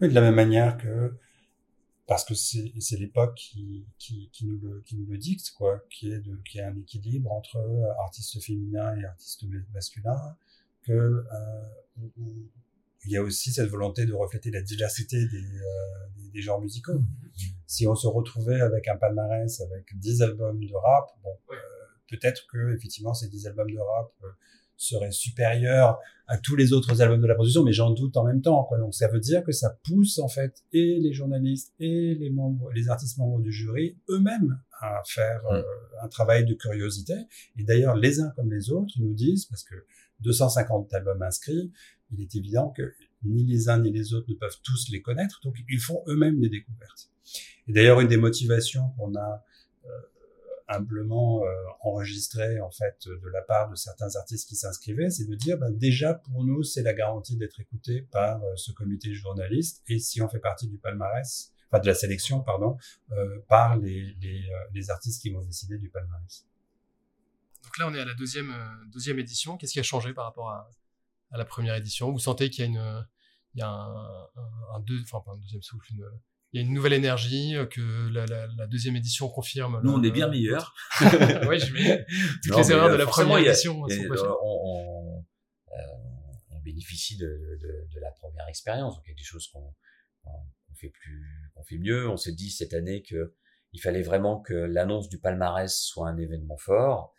Oui, 0.00 0.08
de 0.08 0.14
la 0.14 0.20
même 0.20 0.34
manière 0.34 0.76
que 0.76 1.14
parce 2.06 2.24
que 2.24 2.34
c'est 2.34 2.72
c'est 2.78 2.96
l'époque 2.98 3.34
qui, 3.34 3.84
qui, 3.98 4.30
qui, 4.32 4.46
nous 4.46 4.58
le, 4.58 4.80
qui 4.82 4.96
nous 4.96 5.06
le 5.06 5.18
dicte, 5.18 5.50
quoi, 5.56 5.82
qui 5.90 6.12
est 6.12 6.20
de, 6.20 6.36
qui 6.48 6.58
est 6.58 6.62
un 6.62 6.76
équilibre 6.76 7.32
entre 7.32 7.56
euh, 7.56 8.02
artistes 8.04 8.40
féminins 8.40 8.96
et 8.96 9.04
artistes 9.04 9.42
ma- 9.44 9.58
masculins, 9.74 10.36
que 10.82 10.92
euh, 10.92 11.62
il 13.04 13.10
y 13.12 13.16
a 13.16 13.22
aussi 13.22 13.52
cette 13.52 13.68
volonté 13.68 14.06
de 14.06 14.12
refléter 14.12 14.50
la 14.50 14.62
diversité 14.62 15.16
des, 15.16 15.36
euh, 15.36 16.08
des, 16.16 16.30
des 16.30 16.42
genres 16.42 16.60
musicaux. 16.60 17.00
Si 17.66 17.86
on 17.86 17.94
se 17.94 18.06
retrouvait 18.06 18.60
avec 18.60 18.86
un 18.88 18.96
palmarès 18.96 19.60
avec 19.60 19.96
10 19.98 20.22
albums 20.22 20.64
de 20.64 20.74
rap, 20.74 21.06
bon, 21.22 21.36
euh, 21.50 21.56
peut-être 22.08 22.46
que 22.50 22.74
effectivement 22.76 23.14
ces 23.14 23.28
10 23.28 23.46
albums 23.48 23.70
de 23.70 23.78
rap 23.78 24.12
seraient 24.76 25.12
supérieurs 25.12 25.98
à 26.28 26.38
tous 26.38 26.56
les 26.56 26.72
autres 26.72 27.00
albums 27.02 27.20
de 27.20 27.26
la 27.26 27.34
production, 27.34 27.62
mais 27.62 27.72
j'en 27.72 27.90
doute 27.90 28.16
en 28.16 28.24
même 28.24 28.42
temps. 28.42 28.64
Quoi. 28.64 28.78
Donc 28.78 28.94
ça 28.94 29.08
veut 29.08 29.20
dire 29.20 29.44
que 29.44 29.52
ça 29.52 29.78
pousse 29.84 30.18
en 30.18 30.28
fait 30.28 30.64
et 30.72 30.98
les 30.98 31.12
journalistes 31.12 31.72
et 31.78 32.14
les 32.14 32.30
membres, 32.30 32.70
les 32.72 32.88
artistes 32.88 33.16
membres 33.18 33.40
du 33.40 33.52
jury 33.52 33.96
eux-mêmes 34.08 34.58
à 34.80 35.02
faire 35.06 35.40
euh, 35.52 35.62
un 36.02 36.08
travail 36.08 36.44
de 36.44 36.54
curiosité. 36.54 37.14
Et 37.56 37.64
d'ailleurs, 37.64 37.94
les 37.94 38.20
uns 38.20 38.30
comme 38.36 38.52
les 38.52 38.70
autres 38.70 38.94
nous 38.98 39.14
disent, 39.14 39.46
parce 39.46 39.62
que 39.62 39.74
250 40.20 40.92
albums 40.94 41.22
inscrits, 41.22 41.72
il 42.12 42.20
est 42.20 42.34
évident 42.34 42.70
que 42.70 42.94
ni 43.24 43.44
les 43.44 43.68
uns 43.68 43.78
ni 43.78 43.92
les 43.92 44.14
autres 44.14 44.28
ne 44.28 44.34
peuvent 44.34 44.58
tous 44.62 44.88
les 44.90 45.02
connaître, 45.02 45.40
donc 45.44 45.56
ils 45.68 45.80
font 45.80 46.02
eux-mêmes 46.08 46.40
des 46.40 46.48
découvertes. 46.48 47.10
Et 47.68 47.72
d'ailleurs, 47.72 48.00
une 48.00 48.08
des 48.08 48.16
motivations 48.16 48.90
qu'on 48.96 49.14
a 49.14 49.44
euh, 49.84 49.88
humblement 50.68 51.44
euh, 51.44 51.48
enregistrées 51.80 52.60
en 52.60 52.70
fait 52.70 53.06
de 53.06 53.28
la 53.28 53.42
part 53.42 53.70
de 53.70 53.76
certains 53.76 54.16
artistes 54.16 54.48
qui 54.48 54.56
s'inscrivaient, 54.56 55.10
c'est 55.10 55.26
de 55.26 55.34
dire 55.34 55.58
ben, 55.58 55.70
déjà 55.70 56.14
pour 56.14 56.44
nous 56.44 56.62
c'est 56.62 56.82
la 56.82 56.92
garantie 56.92 57.36
d'être 57.36 57.60
écouté 57.60 58.02
par 58.02 58.42
euh, 58.42 58.56
ce 58.56 58.72
comité 58.72 59.08
de 59.10 59.14
journalistes 59.14 59.82
et 59.86 59.98
si 59.98 60.20
on 60.22 60.28
fait 60.28 60.40
partie 60.40 60.68
du 60.68 60.78
palmarès, 60.78 61.52
enfin 61.70 61.80
de 61.80 61.86
la 61.86 61.94
sélection 61.94 62.40
pardon, 62.40 62.76
euh, 63.12 63.38
par 63.48 63.76
les, 63.76 64.16
les, 64.20 64.50
les 64.72 64.90
artistes 64.90 65.22
qui 65.22 65.30
vont 65.30 65.42
décider 65.42 65.78
du 65.78 65.88
palmarès. 65.88 66.46
Donc 67.64 67.78
là, 67.78 67.88
on 67.88 67.94
est 67.94 68.00
à 68.00 68.04
la 68.04 68.14
deuxième, 68.14 68.54
deuxième 68.92 69.18
édition. 69.18 69.56
Qu'est-ce 69.56 69.72
qui 69.72 69.80
a 69.80 69.82
changé 69.82 70.14
par 70.14 70.24
rapport 70.24 70.50
à, 70.50 70.70
à 71.32 71.38
la 71.38 71.44
première 71.44 71.74
édition? 71.74 72.12
Vous 72.12 72.20
sentez 72.20 72.48
qu'il 72.48 72.64
y 72.64 72.68
a 72.68 72.70
une, 72.70 73.06
il 73.54 73.58
y 73.58 73.62
a 73.62 73.68
un, 73.68 74.24
un, 74.36 74.76
un 74.76 74.80
deux, 74.80 75.02
enfin 75.02 75.32
un 75.32 75.36
deuxième 75.36 75.62
souffle, 75.62 75.92
une, 75.92 76.08
il 76.52 76.60
y 76.60 76.62
a 76.62 76.66
une 76.66 76.72
nouvelle 76.72 76.92
énergie, 76.94 77.54
euh, 77.56 77.66
que 77.66 78.08
la, 78.10 78.24
la, 78.26 78.46
la 78.56 78.66
deuxième 78.66 78.96
édition 78.96 79.28
confirme. 79.28 79.80
Nous, 79.82 79.92
on 79.92 80.02
est 80.02 80.10
bien 80.10 80.28
meilleurs. 80.28 80.74
ouais, 81.48 81.58
je 81.58 81.72
vais. 81.72 82.06
Toutes 82.42 82.52
Non, 82.52 82.58
les 82.58 82.70
erreurs 82.72 82.88
de 82.88 82.94
euh, 82.94 82.98
la 82.98 83.04
forcément, 83.04 83.30
première 83.30 83.48
a- 83.48 83.52
édition 83.52 83.74
sont 83.88 84.02
euh, 84.04 84.08
pas 84.08 84.38
on, 84.42 85.24
on, 85.68 86.56
on 86.56 86.60
bénéficie 86.60 87.16
de, 87.16 87.26
de, 87.26 87.94
de 87.94 88.00
la 88.00 88.10
première 88.12 88.46
expérience. 88.48 88.94
Donc, 88.96 89.04
il 89.06 89.10
y 89.10 89.12
a 89.12 89.16
des 89.16 89.22
choses 89.24 89.48
qu'on 89.48 89.74
qu'on 90.24 90.74
fait 90.74 90.88
plus, 90.90 91.50
qu'on 91.54 91.62
fait 91.64 91.78
mieux. 91.78 92.08
On 92.08 92.16
s'est 92.16 92.32
dit 92.32 92.50
cette 92.50 92.74
année 92.74 93.02
que 93.02 93.34
il 93.72 93.80
fallait 93.80 94.02
vraiment 94.02 94.40
que 94.40 94.54
l'annonce 94.54 95.08
du 95.08 95.18
palmarès 95.18 95.78
soit 95.80 96.08
un 96.08 96.16
événement 96.16 96.56
fort. 96.56 97.14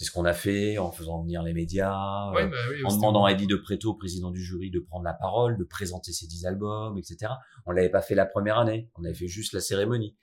C'est 0.00 0.06
ce 0.06 0.12
qu'on 0.12 0.24
a 0.24 0.32
fait 0.32 0.78
en 0.78 0.92
faisant 0.92 1.20
venir 1.20 1.42
les 1.42 1.52
médias, 1.52 2.30
Ouais, 2.32 2.44
euh, 2.44 2.46
bah 2.46 2.56
oui, 2.70 2.82
en 2.86 2.96
demandant 2.96 3.26
à 3.26 3.32
Eddie 3.32 3.46
de 3.46 3.56
Preto, 3.56 3.92
président 3.92 4.30
du 4.30 4.42
jury, 4.42 4.70
de 4.70 4.80
prendre 4.80 5.04
la 5.04 5.12
parole, 5.12 5.58
de 5.58 5.64
présenter 5.64 6.14
ses 6.14 6.26
dix 6.26 6.46
albums, 6.46 6.96
etc. 6.96 7.32
On 7.66 7.70
l'avait 7.70 7.90
pas 7.90 8.00
fait 8.00 8.14
la 8.14 8.24
première 8.24 8.56
année, 8.56 8.88
on 8.94 9.04
avait 9.04 9.12
fait 9.12 9.28
juste 9.28 9.52
la 9.52 9.60
cérémonie. 9.60 10.16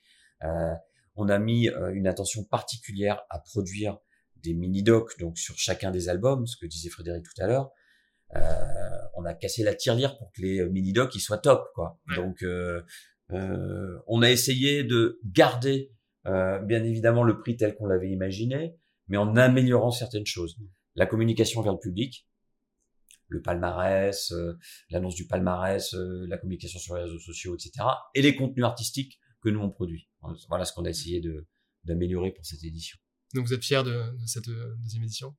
Euh, 0.43 0.73
on 1.15 1.29
a 1.29 1.37
mis 1.37 1.69
euh, 1.69 1.91
une 1.93 2.07
attention 2.07 2.43
particulière 2.43 3.21
à 3.29 3.37
produire 3.37 3.99
des 4.37 4.55
mini-docs 4.55 5.19
donc 5.19 5.37
sur 5.37 5.55
chacun 5.59 5.91
des 5.91 6.09
albums, 6.09 6.47
ce 6.47 6.57
que 6.57 6.65
disait 6.65 6.89
Frédéric 6.89 7.23
tout 7.23 7.39
à 7.39 7.45
l'heure. 7.45 7.69
Euh, 8.35 8.39
on 9.13 9.25
a 9.25 9.35
cassé 9.35 9.61
la 9.61 9.75
tirelire 9.75 10.17
pour 10.17 10.31
que 10.31 10.41
les 10.41 10.59
euh, 10.59 10.69
mini-docs 10.69 11.13
ils 11.13 11.19
soient 11.19 11.37
top, 11.37 11.69
quoi. 11.75 11.99
Ouais. 12.09 12.15
Donc 12.15 12.41
euh, 12.41 12.81
euh, 13.31 13.99
on 14.07 14.23
a 14.23 14.31
essayé 14.31 14.83
de 14.83 15.19
garder 15.23 15.91
euh, 16.25 16.57
bien 16.57 16.83
évidemment 16.83 17.23
le 17.23 17.37
prix 17.37 17.57
tel 17.57 17.75
qu'on 17.75 17.85
l'avait 17.85 18.09
imaginé, 18.09 18.75
mais 19.07 19.17
en 19.17 19.35
améliorant 19.35 19.91
certaines 19.91 20.25
choses. 20.25 20.57
La 20.95 21.05
communication 21.05 21.61
vers 21.61 21.73
le 21.73 21.79
public, 21.79 22.27
le 23.29 23.41
palmarès, 23.41 24.31
euh, 24.31 24.57
l'annonce 24.89 25.15
du 25.15 25.27
palmarès, 25.27 25.93
euh, 25.93 26.25
la 26.29 26.37
communication 26.37 26.79
sur 26.79 26.95
les 26.95 27.03
réseaux 27.03 27.19
sociaux, 27.19 27.55
etc. 27.55 27.71
Et 28.15 28.21
les 28.21 28.35
contenus 28.35 28.65
artistiques 28.65 29.19
que 29.41 29.49
nous 29.49 29.59
on 29.59 29.69
produit. 29.69 30.07
Voilà 30.49 30.65
ce 30.65 30.73
qu'on 30.73 30.85
a 30.85 30.89
essayé 30.89 31.19
de 31.21 31.45
d'améliorer 31.83 32.31
pour 32.31 32.45
cette 32.45 32.63
édition. 32.63 32.97
Donc 33.33 33.45
vous 33.45 33.53
êtes 33.53 33.63
fiers 33.63 33.83
de, 33.83 33.91
de 33.91 34.25
cette 34.25 34.47
euh, 34.49 34.75
deuxième 34.79 35.03
édition? 35.03 35.35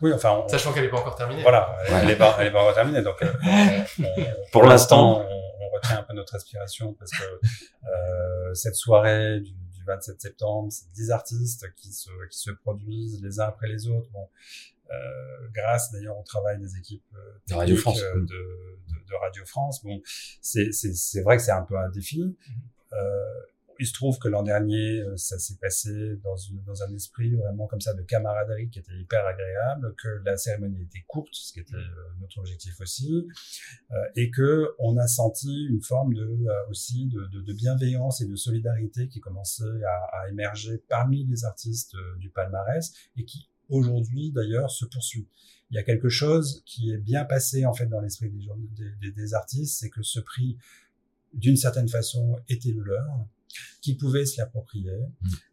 Oui, 0.00 0.12
enfin, 0.12 0.42
on- 0.44 0.48
Sachant 0.48 0.72
qu'elle 0.72 0.84
n'est 0.84 0.90
pas 0.90 1.00
encore 1.00 1.16
terminée. 1.16 1.42
voilà, 1.42 1.76
elle, 1.86 1.92
Ouais. 1.94 2.00
elle 2.04 2.10
est 2.10 2.16
pas, 2.16 2.36
elle 2.38 2.46
est 2.46 2.52
pas 2.52 2.62
encore 2.62 2.74
terminée. 2.74 3.02
Donc, 3.02 3.20
euh, 3.22 3.32
on- 3.42 4.02
on- 4.04 4.50
Pour 4.52 4.62
l'instant. 4.64 5.20
on, 5.20 5.64
on 5.64 5.70
retient 5.70 5.98
un 5.98 6.02
peu 6.04 6.14
notre 6.14 6.32
respiration 6.34 6.94
parce 6.94 7.10
que 7.10 7.24
euh, 7.24 8.54
cette 8.54 8.76
soirée 8.76 9.40
du, 9.40 9.52
du 9.84 9.90
27 9.92 10.20
septembre, 10.20 10.72
c'est 10.72 10.90
10 10.92 11.10
artistes 11.10 11.66
qui 11.76 11.92
se, 11.92 12.10
qui 12.30 12.38
se 12.38 12.50
produisent 12.50 13.22
les 13.22 13.40
uns 13.40 13.44
après 13.48 13.68
les 13.68 13.86
autres. 13.86 14.08
Bon, 14.12 14.28
euh, 14.90 15.48
grâce 15.52 15.92
d'ailleurs 15.92 16.18
au 16.18 16.22
travail 16.22 16.58
des 16.58 16.76
équipes 16.76 17.04
euh, 17.14 17.32
De 17.48 17.54
Radio 17.54 17.76
France. 17.76 18.00
euh, 18.02 18.20
de, 18.20 18.26
de, 18.26 19.06
de 19.08 19.14
Radio 19.22 19.44
France. 19.44 19.82
Bon, 19.82 20.00
c'est 20.40 20.70
vrai 21.22 21.36
que 21.36 21.42
c'est 21.42 21.52
un 21.52 21.62
peu 21.62 21.76
un 21.78 21.88
défi. 21.90 22.36
Euh, 22.92 23.40
il 23.78 23.86
se 23.86 23.92
trouve 23.92 24.18
que 24.18 24.28
l'an 24.28 24.42
dernier, 24.42 25.00
euh, 25.00 25.16
ça 25.16 25.38
s'est 25.38 25.56
passé 25.60 26.16
dans, 26.22 26.36
une, 26.36 26.62
dans 26.64 26.82
un 26.82 26.92
esprit 26.94 27.34
vraiment 27.34 27.66
comme 27.66 27.80
ça 27.80 27.94
de 27.94 28.02
camaraderie 28.02 28.68
qui 28.70 28.78
était 28.78 28.96
hyper 28.96 29.26
agréable, 29.26 29.94
que 29.96 30.22
la 30.24 30.36
cérémonie 30.36 30.82
était 30.82 31.04
courte, 31.06 31.32
ce 31.32 31.52
qui 31.52 31.60
était 31.60 31.74
euh, 31.74 32.20
notre 32.20 32.38
objectif 32.38 32.80
aussi, 32.80 33.26
euh, 33.90 33.94
et 34.16 34.30
que 34.30 34.74
on 34.78 34.96
a 34.96 35.06
senti 35.06 35.66
une 35.66 35.82
forme 35.82 36.14
de 36.14 36.22
euh, 36.22 36.70
aussi 36.70 37.06
de, 37.06 37.26
de, 37.26 37.40
de 37.42 37.52
bienveillance 37.52 38.20
et 38.20 38.26
de 38.26 38.36
solidarité 38.36 39.08
qui 39.08 39.20
commençait 39.20 39.64
à, 39.86 40.20
à 40.20 40.28
émerger 40.28 40.78
parmi 40.88 41.24
les 41.24 41.44
artistes 41.44 41.94
du 42.18 42.30
palmarès 42.30 42.92
et 43.16 43.24
qui 43.24 43.48
aujourd'hui 43.68 44.32
d'ailleurs 44.32 44.70
se 44.70 44.84
poursuit. 44.84 45.28
Il 45.70 45.76
y 45.76 45.78
a 45.78 45.82
quelque 45.82 46.08
chose 46.08 46.62
qui 46.66 46.90
est 46.92 46.98
bien 46.98 47.24
passé 47.24 47.66
en 47.66 47.72
fait 47.72 47.86
dans 47.86 48.00
l'esprit 48.00 48.30
des, 48.30 48.46
des, 48.76 48.90
des, 49.00 49.12
des 49.12 49.34
artistes, 49.34 49.78
c'est 49.80 49.90
que 49.90 50.02
ce 50.02 50.20
prix, 50.20 50.56
d'une 51.32 51.56
certaine 51.56 51.88
façon, 51.88 52.38
était 52.48 52.70
le 52.70 52.82
leur, 52.82 53.26
qui 53.80 53.94
pouvaient 53.96 54.26
se 54.26 54.38
l'approprier, 54.40 54.98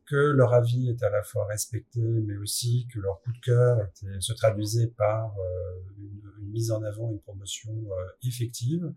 que 0.06 0.16
leur 0.16 0.54
avis 0.54 0.90
était 0.90 1.06
à 1.06 1.10
la 1.10 1.24
fois 1.24 1.46
respecté, 1.48 2.02
mais 2.02 2.36
aussi 2.38 2.88
que 2.92 3.00
leur 3.00 3.22
coup 3.22 3.32
de 3.32 3.40
cœur 3.40 3.78
était, 3.86 4.20
se 4.20 4.34
traduisait 4.34 4.88
par 4.88 5.38
euh, 5.40 5.80
une, 5.98 6.22
une 6.40 6.50
mise 6.52 6.72
en 6.72 6.84
avant, 6.84 7.12
une 7.12 7.20
promotion 7.22 7.72
euh, 7.74 8.28
effective, 8.28 8.94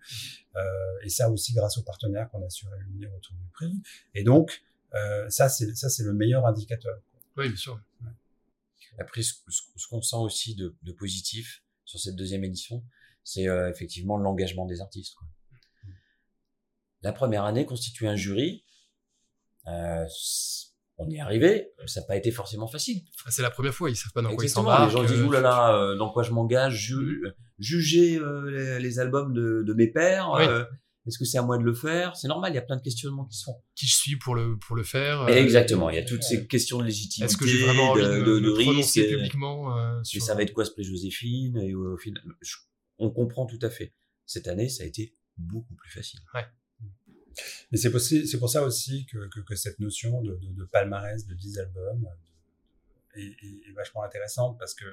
euh, 0.57 0.61
et 1.03 1.09
ça 1.09 1.31
aussi 1.31 1.53
grâce 1.53 1.79
aux 1.79 1.83
partenaires 1.85 2.29
qu'on 2.31 2.45
a 2.45 2.51
su 2.51 2.67
réunir 2.69 3.13
autour 3.15 3.35
du 3.37 3.47
prix. 3.53 3.73
Et 4.15 4.25
donc, 4.25 4.63
euh, 4.95 5.29
ça 5.31 5.49
c'est 5.49 5.75
ça 5.77 5.89
c'est 5.89 6.05
le 6.05 6.13
meilleur 6.15 6.47
indicateur. 6.47 6.99
Oui, 7.37 7.49
bien 7.49 7.57
sûr. 7.57 7.81
Après, 8.99 9.23
ce, 9.23 9.35
ce- 9.49 9.63
ce 9.77 9.89
qu'on 9.89 10.03
sent 10.03 10.17
aussi 10.17 10.55
de, 10.55 10.75
de 10.83 10.93
positif 10.93 11.63
sur 11.85 11.99
cette 11.99 12.15
deuxième 12.17 12.45
édition, 12.45 12.85
c'est 13.25 13.49
euh, 13.49 13.69
effectivement 13.71 14.17
l'engagement 14.19 14.67
des 14.67 14.81
artistes. 14.81 15.15
quoi. 15.15 15.27
La 17.03 17.13
première 17.13 17.45
année, 17.45 17.67
constituer 17.67 18.07
un 18.09 18.17
jury, 18.17 18.65
euh, 19.69 20.05
on 20.99 21.09
y 21.11 21.17
est 21.17 21.21
arrivé, 21.21 21.71
ça 21.87 22.01
n'a 22.01 22.07
pas 22.07 22.17
été 22.17 22.31
forcément 22.31 22.69
facile. 22.69 23.03
Ah, 23.27 23.31
C'est 23.31 23.43
la 23.43 23.51
première 23.51 23.75
fois, 23.75 23.91
ils 23.91 23.97
savent 23.97 24.13
pas 24.13 24.23
dans 24.23 24.35
quoi 24.35 24.45
ils 24.45 24.49
s'embarquent. 24.49 24.87
les 24.87 24.93
gens 24.93 25.03
disent, 25.05 25.21
euh, 25.21 25.27
oulala, 25.27 25.75
euh, 25.77 25.97
dans 25.97 26.11
quoi 26.11 26.23
je 26.23 26.31
m'engage, 26.31 26.75
ju- 26.77 27.23
juger 27.59 28.17
euh, 28.19 28.51
les, 28.51 28.81
les 28.81 28.99
albums 29.01 29.33
de, 29.33 29.63
de 29.67 29.75
mes 29.75 29.89
pères, 29.89 30.31
Oui. 30.35 30.45
euh, 30.47 30.65
est-ce 31.07 31.19
que 31.19 31.25
c'est 31.25 31.37
à 31.39 31.43
moi 31.43 31.59
de 31.59 31.65
le 31.65 31.75
faire? 31.75 32.17
C'est 32.17 32.29
normal, 32.29 32.53
il 32.53 32.55
y 32.55 32.59
a 32.59 32.63
plein 32.63 32.77
de 32.77 32.83
questionnements 32.83 33.25
qui 33.27 33.37
se 33.37 33.45
font. 33.45 33.57
Qui 33.75 33.87
je 33.87 33.95
suis 33.95 34.17
pour 34.17 34.35
le, 34.37 34.57
pour 34.59 34.75
le 34.77 34.85
faire. 34.85 35.23
euh, 35.23 35.27
Exactement, 35.29 35.91
il 35.91 35.97
y 35.97 35.99
a 35.99 36.05
toutes 36.05 36.23
ces 36.23 36.47
questions 36.47 36.79
de 36.79 36.85
légitimité, 36.85 37.25
Est-ce 37.25 37.37
que 37.37 37.47
j'ai 37.47 37.59
vraiment 37.63 37.91
envie 37.91 38.03
de, 38.03 38.39
de, 38.39 38.51
risque, 38.51 38.95
publiquement 39.01 39.77
euh, 39.77 40.01
Et 40.15 40.21
ça 40.21 40.35
va 40.35 40.43
être 40.43 40.53
quoi 40.53 40.65
ce 40.65 40.71
prix 40.71 40.85
Joséphine? 40.85 41.59
Et 41.59 41.75
au 41.75 41.97
final, 41.99 42.23
je- 42.41 42.57
on 42.99 43.11
comprend 43.11 43.45
tout 43.47 43.59
à 43.63 43.69
fait. 43.71 43.93
Cette 44.27 44.47
année, 44.49 44.69
ça 44.69 44.85
a 44.85 44.87
été 44.87 45.15
beaucoup 45.37 45.75
plus 45.75 45.91
facile. 45.91 46.21
Mais 47.73 47.79
c'est 47.79 47.91
c'est 48.27 48.39
pour 48.39 48.51
ça 48.51 48.63
aussi 48.63 49.07
que, 49.07 49.29
que, 49.29 49.41
que 49.41 49.55
cette 49.57 49.79
notion 49.81 50.23
de, 50.23 50.35
de, 50.37 50.49
de 50.53 50.65
palmarès 50.65 51.27
de 51.27 51.35
10 51.35 51.59
albums 51.59 52.07
euh, 52.07 53.21
est, 53.21 53.23
est- 53.47 53.69
est 53.69 53.73
vachement 53.73 54.03
intéressante 54.03 54.59
parce 54.59 54.75
que 54.75 54.85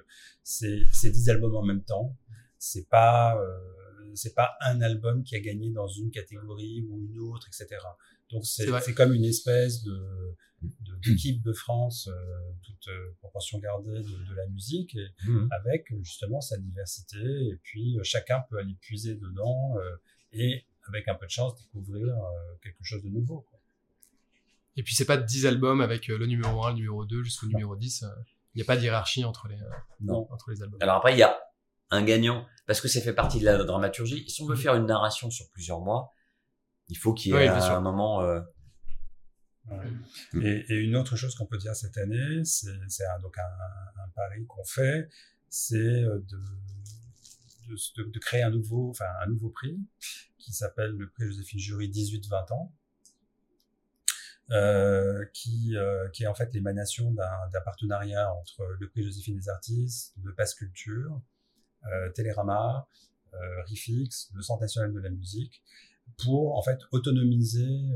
c'est 0.43 0.83
c'est 0.93 1.11
10 1.11 1.29
albums 1.29 1.55
en 1.55 1.63
même 1.63 1.83
temps. 1.83 2.15
C'est 2.57 2.87
pas 2.89 3.37
euh, 3.41 4.11
c'est 4.15 4.35
pas 4.35 4.55
un 4.61 4.81
album 4.81 5.23
qui 5.23 5.35
a 5.35 5.39
gagné 5.39 5.69
dans 5.71 5.87
une 5.87 6.11
catégorie 6.11 6.81
ou 6.89 6.99
une 6.99 7.19
autre, 7.19 7.47
etc. 7.47 7.67
Donc 8.29 8.45
c'est 8.45 8.63
C'est 8.65 8.69
vrai. 8.69 8.81
c'est 8.81 8.93
comme 8.93 9.13
une 9.13 9.25
espèce 9.25 9.83
de 9.83 10.35
de- 10.61 10.95
d'équipe 11.03 11.41
de 11.41 11.53
France, 11.53 12.07
euh, 12.07 12.13
toute 12.61 12.87
euh, 12.89 13.11
proportion 13.19 13.57
gardée 13.57 13.97
de, 13.99 14.29
de 14.29 14.35
la 14.35 14.45
musique, 14.47 14.95
et 14.95 15.07
avec 15.49 15.91
euh, 15.91 15.97
justement 16.03 16.39
sa 16.39 16.57
diversité. 16.59 17.17
Et 17.17 17.57
puis 17.63 17.97
euh, 17.97 18.03
chacun 18.03 18.41
peut 18.47 18.59
aller 18.59 18.75
puiser 18.79 19.15
dedans 19.15 19.75
euh, 19.79 19.95
et 20.33 20.63
avec 20.87 21.07
un 21.07 21.15
peu 21.15 21.25
de 21.25 21.31
chance 21.31 21.55
découvrir 21.61 22.07
euh, 22.07 22.55
quelque 22.61 22.83
chose 22.83 23.03
de 23.03 23.09
nouveau. 23.09 23.41
Quoi. 23.49 23.59
Et 24.77 24.83
puis 24.83 24.95
c'est 24.95 25.05
pas 25.05 25.17
10 25.17 25.45
albums 25.47 25.81
avec 25.81 26.09
euh, 26.09 26.17
le 26.17 26.25
numéro 26.27 26.63
1, 26.65 26.69
le 26.71 26.75
numéro 26.77 27.05
2 27.05 27.23
jusqu'au 27.23 27.47
numéro 27.47 27.75
10. 27.75 28.03
euh, 28.03 28.07
Il 28.53 28.57
n'y 28.57 28.61
a 28.63 28.65
pas 28.65 28.77
de 28.77 28.81
hiérarchie 28.81 29.23
entre 29.25 29.47
les, 29.47 29.55
euh, 29.61 29.69
Non. 29.99 30.27
entre 30.31 30.49
les 30.51 30.61
albums. 30.63 30.79
Alors 30.81 30.97
après, 30.97 31.13
il 31.13 31.19
y 31.19 31.23
a 31.23 31.37
un 31.89 32.03
gagnant, 32.03 32.45
parce 32.67 32.79
que 32.81 32.87
ça 32.87 33.01
fait 33.01 33.13
partie 33.13 33.39
de 33.39 33.45
la 33.45 33.63
dramaturgie. 33.63 34.27
Si 34.29 34.41
on 34.43 34.47
veut 34.47 34.55
faire 34.55 34.75
une 34.75 34.85
narration 34.85 35.29
sur 35.29 35.49
plusieurs 35.51 35.81
mois, 35.81 36.11
il 36.87 36.97
faut 36.97 37.13
qu'il 37.13 37.31
y 37.33 37.35
ait 37.35 37.49
Oui, 37.49 37.57
un 37.59 37.81
moment... 37.81 38.21
euh, 38.21 38.39
Ouais. 39.69 39.77
Et, 40.41 40.65
et 40.69 40.75
une 40.75 40.95
autre 40.95 41.15
chose 41.15 41.35
qu'on 41.35 41.45
peut 41.45 41.59
dire 41.59 41.75
cette 41.75 41.95
année, 41.97 42.43
c'est 42.43 42.71
c'est 42.89 43.05
un, 43.05 43.19
donc 43.19 43.37
un, 43.37 43.43
un 44.03 44.09
pari 44.15 44.43
qu'on 44.47 44.63
fait, 44.65 45.07
c'est 45.49 45.75
euh, 45.77 46.17
de, 46.27 46.41
de, 47.71 48.19
créer 48.19 48.43
un 48.43 48.51
nouveau, 48.51 48.89
enfin 48.89 49.05
un 49.21 49.27
nouveau 49.27 49.49
prix 49.49 49.79
qui 50.37 50.53
s'appelle 50.53 50.91
le 50.91 51.09
prix 51.09 51.25
Joséphine 51.25 51.59
Jury 51.59 51.89
18-20 51.89 52.53
ans, 52.53 52.73
euh, 54.51 55.25
qui, 55.33 55.77
euh, 55.77 56.09
qui 56.09 56.23
est 56.23 56.27
en 56.27 56.33
fait 56.33 56.53
l'émanation 56.53 57.11
d'un 57.11 57.61
partenariat 57.63 58.33
entre 58.33 58.65
le 58.79 58.89
prix 58.89 59.03
Joséphine 59.03 59.37
des 59.37 59.49
artistes, 59.49 60.13
le 60.23 60.33
Passe 60.33 60.55
Culture, 60.55 61.21
euh, 61.85 62.09
Télérama, 62.11 62.87
euh, 63.33 63.63
Rifix, 63.63 64.29
le 64.33 64.41
Centre 64.41 64.61
national 64.61 64.91
de 64.91 64.99
la 64.99 65.09
musique, 65.09 65.63
pour 66.17 66.57
en 66.57 66.61
fait 66.61 66.79
autonomiser 66.91 67.93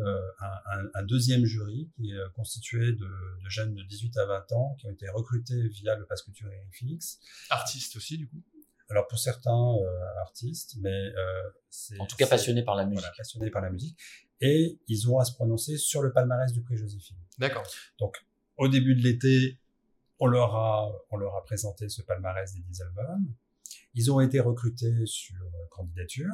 un, 0.93 1.03
deuxième 1.03 1.43
jury 1.43 1.89
qui 1.97 2.11
est 2.11 2.33
constitué 2.33 2.93
de, 2.93 3.09
jeunes 3.49 3.75
de 3.75 3.83
18 3.83 4.17
à 4.17 4.25
20 4.25 4.51
ans 4.53 4.75
qui 4.79 4.87
ont 4.87 4.91
été 4.91 5.09
recrutés 5.09 5.67
via 5.67 5.95
le 5.95 6.05
Passe 6.05 6.21
Culture 6.21 6.49
et 6.49 6.59
Rifix. 6.71 7.19
Artiste 7.49 7.97
aussi, 7.97 8.17
du 8.17 8.29
coup? 8.29 8.41
Alors 8.89 9.07
pour 9.07 9.17
certains 9.17 9.51
euh, 9.75 10.21
artistes, 10.21 10.75
mais 10.81 10.89
euh, 10.91 11.41
c'est 11.69 11.99
En 11.99 12.05
tout 12.05 12.15
cas, 12.17 12.25
c'est- 12.25 12.29
passionné 12.29 12.63
par 12.63 12.75
la 12.75 12.85
musique. 12.85 12.99
voilà, 12.99 13.13
passionnés 13.17 13.49
par 13.49 13.61
la 13.61 13.69
musique, 13.71 13.97
et 14.41 14.79
ils 14.87 15.09
ont 15.09 15.17
à 15.19 15.25
se 15.25 15.33
prononcer 15.33 15.77
sur 15.77 16.01
le 16.01 16.11
palmarès 16.13 16.51
du 16.51 16.61
prix 16.61 16.77
Joséphine. 16.77 17.17
D'accord. 17.39 17.63
Donc, 17.99 18.15
au 18.57 18.67
début 18.67 18.95
de 18.95 19.01
l'été, 19.01 19.59
on 20.19 20.27
leur 20.27 20.55
a, 20.55 20.91
on 21.09 21.17
leur 21.17 21.35
a 21.35 21.43
présenté 21.43 21.89
ce 21.89 22.01
palmarès 22.01 22.53
des 22.53 22.61
10 22.61 22.81
albums. 22.83 23.25
Ils 23.95 24.11
ont 24.11 24.19
été 24.21 24.39
recrutés 24.39 25.05
sur 25.05 25.41
euh, 25.41 25.65
candidature. 25.69 26.29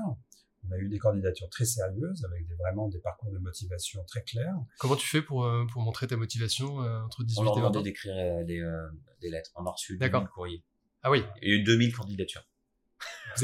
On 0.68 0.72
a 0.74 0.78
eu 0.78 0.90
des 0.90 1.00
candidatures 1.00 1.50
très 1.50 1.66
sérieuses 1.66 2.24
avec 2.26 2.48
des, 2.48 2.54
vraiment 2.56 2.88
des 2.88 3.00
parcours 3.00 3.32
de 3.32 3.40
motivation 3.40 4.04
très 4.04 4.22
clairs. 4.24 4.54
Comment 4.78 4.96
tu 4.96 5.08
fais 5.08 5.22
pour, 5.24 5.46
euh, 5.46 5.66
pour 5.72 5.82
montrer 5.82 6.06
ta 6.06 6.18
motivation 6.18 6.84
euh, 6.84 7.02
entre 7.02 7.24
18 7.24 7.40
On 7.40 7.44
leur 7.44 7.54
et 7.54 7.56
20 7.56 7.60
demandait 7.62 7.80
ans? 7.80 7.82
d'écrire 7.82 8.14
euh, 8.16 8.44
des, 8.44 8.60
euh, 8.60 8.88
des 9.22 9.30
lettres. 9.32 9.52
On 9.56 9.66
a 9.66 9.72
reçu 9.72 9.98
D'accord. 9.98 10.22
2000 10.22 10.30
courriers. 10.32 10.64
Ah 11.04 11.12
oui. 11.12 11.24
Il 11.42 11.50
y 11.50 11.52
a 11.54 11.56
eu 11.56 11.64
2000 11.64 11.96
candidatures. 11.96 12.46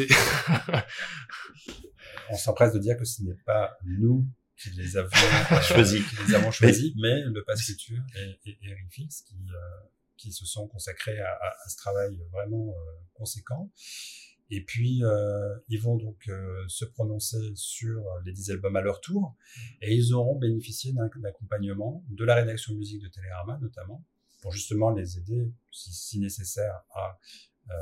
On 2.29 2.35
s'empresse 2.37 2.73
de 2.73 2.79
dire 2.79 2.97
que 2.97 3.05
ce 3.05 3.23
n'est 3.23 3.37
pas 3.45 3.77
nous 3.85 4.27
qui 4.57 4.69
les 4.71 4.97
avons 4.97 5.09
Choisis. 5.61 6.03
qui 6.07 6.15
les 6.27 6.35
avons 6.35 6.51
choisis, 6.51 6.93
mais 6.97 7.21
le 7.23 7.43
Pass 7.43 7.63
Culture 7.63 8.03
et, 8.15 8.39
et, 8.49 8.57
et 8.63 8.73
Rifix 8.73 9.21
qui, 9.25 9.35
euh, 9.35 9.87
qui 10.17 10.31
se 10.33 10.45
sont 10.45 10.67
consacrés 10.67 11.19
à, 11.19 11.29
à, 11.31 11.47
à 11.63 11.69
ce 11.69 11.77
travail 11.77 12.19
vraiment 12.31 12.71
euh, 12.71 12.81
conséquent. 13.13 13.71
Et 14.49 14.63
puis, 14.63 15.03
euh, 15.03 15.57
ils 15.67 15.79
vont 15.79 15.97
donc 15.97 16.27
euh, 16.29 16.63
se 16.67 16.85
prononcer 16.85 17.51
sur 17.55 18.01
les 18.25 18.31
10 18.31 18.51
albums 18.51 18.75
à 18.77 18.81
leur 18.81 19.01
tour, 19.01 19.35
et 19.81 19.93
ils 19.93 20.13
auront 20.13 20.37
bénéficié 20.39 20.93
d'un 20.93 21.09
accompagnement 21.25 22.03
de 22.09 22.23
la 22.23 22.35
rédaction 22.35 22.73
musique 22.73 23.01
de 23.01 23.09
Télérama, 23.09 23.57
notamment, 23.61 24.05
pour 24.41 24.51
justement 24.51 24.91
les 24.91 25.17
aider, 25.17 25.51
si, 25.71 25.93
si 25.93 26.19
nécessaire, 26.19 26.83
à 26.91 27.19
euh, 27.69 27.73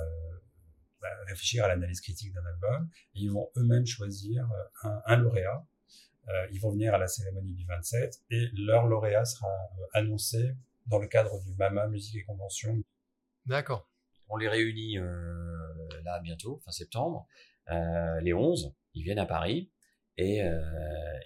bah, 1.01 1.09
réfléchir 1.27 1.63
à 1.65 1.67
l'analyse 1.67 2.01
critique 2.01 2.33
d'un 2.33 2.45
album. 2.45 2.89
Et 3.13 3.21
ils 3.21 3.31
vont 3.31 3.49
eux-mêmes 3.57 3.85
choisir 3.85 4.49
euh, 4.51 4.89
un, 4.89 5.01
un 5.05 5.17
lauréat. 5.17 5.65
Euh, 6.27 6.47
ils 6.51 6.59
vont 6.59 6.71
venir 6.71 6.93
à 6.93 6.97
la 6.97 7.07
cérémonie 7.07 7.53
du 7.53 7.65
27, 7.65 8.23
et 8.31 8.47
leur 8.53 8.87
lauréat 8.87 9.25
sera 9.25 9.47
euh, 9.47 9.85
annoncé 9.93 10.55
dans 10.87 10.99
le 10.99 11.07
cadre 11.07 11.39
du 11.43 11.53
MAMA 11.55 11.87
Musique 11.87 12.15
et 12.15 12.23
Convention 12.23 12.81
D'accord. 13.45 13.87
On 14.27 14.37
les 14.37 14.47
réunit 14.47 14.97
euh, 14.97 15.05
là 16.03 16.19
bientôt, 16.19 16.61
fin 16.65 16.71
septembre. 16.71 17.27
Euh, 17.69 18.19
les 18.21 18.33
11, 18.33 18.73
ils 18.93 19.03
viennent 19.03 19.19
à 19.19 19.25
Paris 19.25 19.71
et 20.17 20.41
euh, 20.41 20.59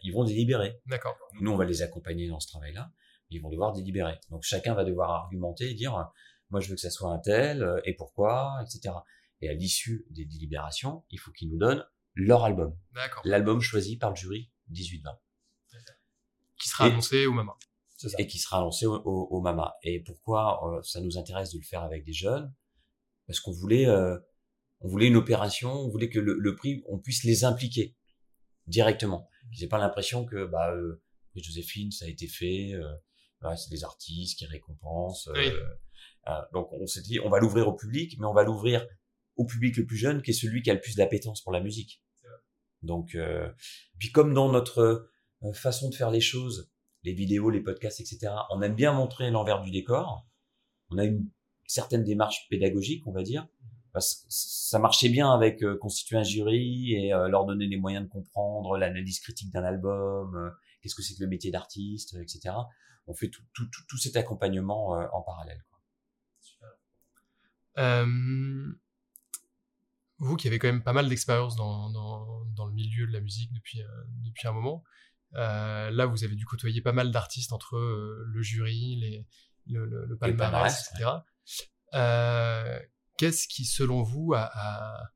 ils 0.04 0.12
vont 0.12 0.24
délibérer. 0.24 0.82
D'accord. 0.86 1.18
Nous, 1.40 1.52
on 1.52 1.56
va 1.56 1.66
les 1.66 1.82
accompagner 1.82 2.28
dans 2.28 2.40
ce 2.40 2.48
travail-là. 2.48 2.92
Ils 3.32 3.42
vont 3.42 3.50
devoir 3.50 3.74
délibérer. 3.74 4.20
Donc 4.30 4.44
chacun 4.44 4.74
va 4.74 4.84
devoir 4.84 5.12
argumenter 5.12 5.70
et 5.70 5.74
dire, 5.74 6.12
moi 6.50 6.60
je 6.60 6.70
veux 6.70 6.76
que 6.76 6.82
ça 6.82 6.90
soit 6.90 7.12
un 7.12 7.20
tel, 7.20 7.62
euh, 7.64 7.80
et 7.86 7.94
pourquoi, 7.94 8.58
etc. 8.64 8.96
Et 9.42 9.50
à 9.50 9.54
l'issue 9.54 10.06
des 10.10 10.26
délibérations, 10.26 11.04
il 11.12 11.20
faut 11.20 11.32
qu'ils 11.32 11.50
nous 11.52 11.58
donnent 11.58 11.86
leur 12.16 12.44
album. 12.44 12.76
D'accord. 12.94 13.22
L'album 13.26 13.62
choisi 13.62 13.98
par 13.98 14.10
le 14.10 14.16
jury 14.16 14.52
18-20. 14.72 15.04
Qui 16.60 16.68
sera 16.70 16.88
Et- 16.88 16.92
annoncé 16.92 17.26
au 17.26 17.34
Mama. 17.34 17.56
C'est 17.96 18.10
ça. 18.10 18.16
et 18.20 18.28
qui 18.28 18.38
sera 18.40 18.62
lancé 18.62 18.86
au, 18.86 18.96
au, 18.96 19.28
au 19.30 19.42
Mama. 19.42 19.76
Et 19.84 20.00
pourquoi 20.02 20.60
euh, 20.78 20.82
ça 20.84 21.02
nous 21.02 21.18
intéresse 21.18 21.52
de 21.52 21.58
le 21.58 21.64
faire 21.66 21.84
avec 21.84 22.04
des 22.06 22.14
jeunes? 22.14 22.54
Parce 23.28 23.40
qu'on 23.42 23.52
voulait, 23.52 23.88
euh, 23.88 24.18
on 24.80 24.88
voulait 24.88 25.08
une 25.08 25.18
opération, 25.18 25.72
on 25.72 25.90
voulait 25.90 26.10
que 26.10 26.20
le, 26.20 26.34
le 26.34 26.56
prix, 26.56 26.82
on 26.88 26.98
puisse 26.98 27.24
les 27.26 27.44
impliquer 27.44 27.96
directement. 28.68 29.28
J'ai 29.52 29.68
pas 29.68 29.78
l'impression 29.80 30.26
que 30.26 30.46
bah 30.46 30.72
euh, 30.74 31.02
Joséphine, 31.36 31.92
ça 31.92 32.06
a 32.06 32.08
été 32.08 32.28
fait. 32.28 32.72
Euh, 32.74 32.90
c'est 33.56 33.70
des 33.70 33.84
artistes 33.84 34.38
qui 34.38 34.46
récompensent. 34.46 35.28
euh, 35.30 35.34
Oui. 35.36 35.52
euh, 36.28 36.42
donc 36.54 36.72
on 36.74 36.86
s'est 36.88 37.02
dit, 37.02 37.20
on 37.20 37.30
va 37.30 37.40
l'ouvrir 37.40 37.68
au 37.68 37.74
public, 37.74 38.18
mais 38.20 38.26
on 38.26 38.34
va 38.34 38.44
l'ouvrir 38.44 38.86
au 39.36 39.46
public 39.46 39.78
le 39.78 39.86
plus 39.86 39.98
jeune, 39.98 40.22
qui 40.22 40.32
est 40.32 40.34
celui 40.34 40.62
qui 40.62 40.70
a 40.70 40.74
le 40.74 40.82
plus 40.82 40.96
d'appétence 40.96 41.42
pour 41.42 41.52
la 41.54 41.62
musique. 41.62 42.04
Donc, 42.82 43.16
euh, 43.16 43.50
puis 43.98 44.12
comme 44.12 44.34
dans 44.34 44.52
notre 44.52 45.12
euh, 45.44 45.54
façon 45.54 45.90
de 45.90 45.96
faire 45.96 46.12
les 46.12 46.22
choses, 46.22 46.72
les 47.04 47.14
vidéos, 47.14 47.50
les 47.50 47.62
podcasts, 47.62 48.00
etc., 48.02 48.34
on 48.52 48.62
aime 48.62 48.76
bien 48.76 48.92
montrer 48.94 49.32
l'envers 49.32 49.62
du 49.62 49.72
décor. 49.72 50.26
On 50.90 50.98
a 50.98 51.06
une 51.06 51.30
certaine 51.66 52.04
démarche 52.04 52.48
pédagogique, 52.50 53.06
on 53.08 53.12
va 53.12 53.24
dire. 53.24 53.48
Que 53.94 54.00
ça 54.02 54.78
marchait 54.80 55.10
bien 55.10 55.32
avec 55.32 55.64
euh, 55.64 55.78
constituer 55.78 56.18
un 56.18 56.24
jury 56.24 56.94
et 56.94 57.14
euh, 57.14 57.28
leur 57.28 57.46
donner 57.46 57.68
les 57.68 57.78
moyens 57.78 58.06
de 58.06 58.10
comprendre 58.10 58.78
l'analyse 58.78 59.20
critique 59.20 59.52
d'un 59.52 59.64
album, 59.64 60.54
qu'est-ce 60.82 60.96
que 60.96 61.02
c'est 61.02 61.16
que 61.16 61.24
le 61.24 61.30
métier 61.30 61.52
d'artiste, 61.52 62.16
etc. 62.22 62.56
On 63.10 63.14
fait 63.16 63.30
tout, 63.30 63.42
tout, 63.54 63.66
tout, 63.66 63.82
tout 63.88 63.98
cet 63.98 64.16
accompagnement 64.16 64.96
euh, 64.96 65.08
en 65.14 65.22
parallèle. 65.24 65.64
Quoi. 65.70 65.80
Euh, 67.80 68.72
vous 70.18 70.36
qui 70.36 70.48
avez 70.48 70.60
quand 70.60 70.68
même 70.68 70.84
pas 70.84 70.94
mal 70.94 71.10
d'expérience 71.10 71.56
dans, 71.56 71.90
dans, 71.90 72.46
dans 72.46 72.66
le 72.68 72.74
milieu 72.74 73.08
de 73.08 73.12
la 73.14 73.22
musique 73.22 73.52
depuis, 73.54 73.82
euh, 73.82 73.88
depuis 74.26 74.48
un 74.48 74.52
moment, 74.52 74.84
euh, 75.36 75.90
là 75.90 76.06
vous 76.06 76.24
avez 76.24 76.36
dû 76.36 76.46
côtoyer 76.46 76.82
pas 76.82 76.92
mal 76.92 77.12
d'artistes 77.12 77.52
entre 77.52 77.78
le 77.78 78.42
jury, 78.42 78.98
les, 78.98 79.26
le, 79.66 79.86
le, 79.86 80.06
le 80.06 80.18
palmarès, 80.18 80.90
palmarès, 80.92 81.24
etc. 81.92 82.86
Qu'est-ce 83.18 83.48
qui, 83.48 83.66
selon 83.66 84.04
vous, 84.04 84.34
a, 84.36 84.50
a, 84.54 85.12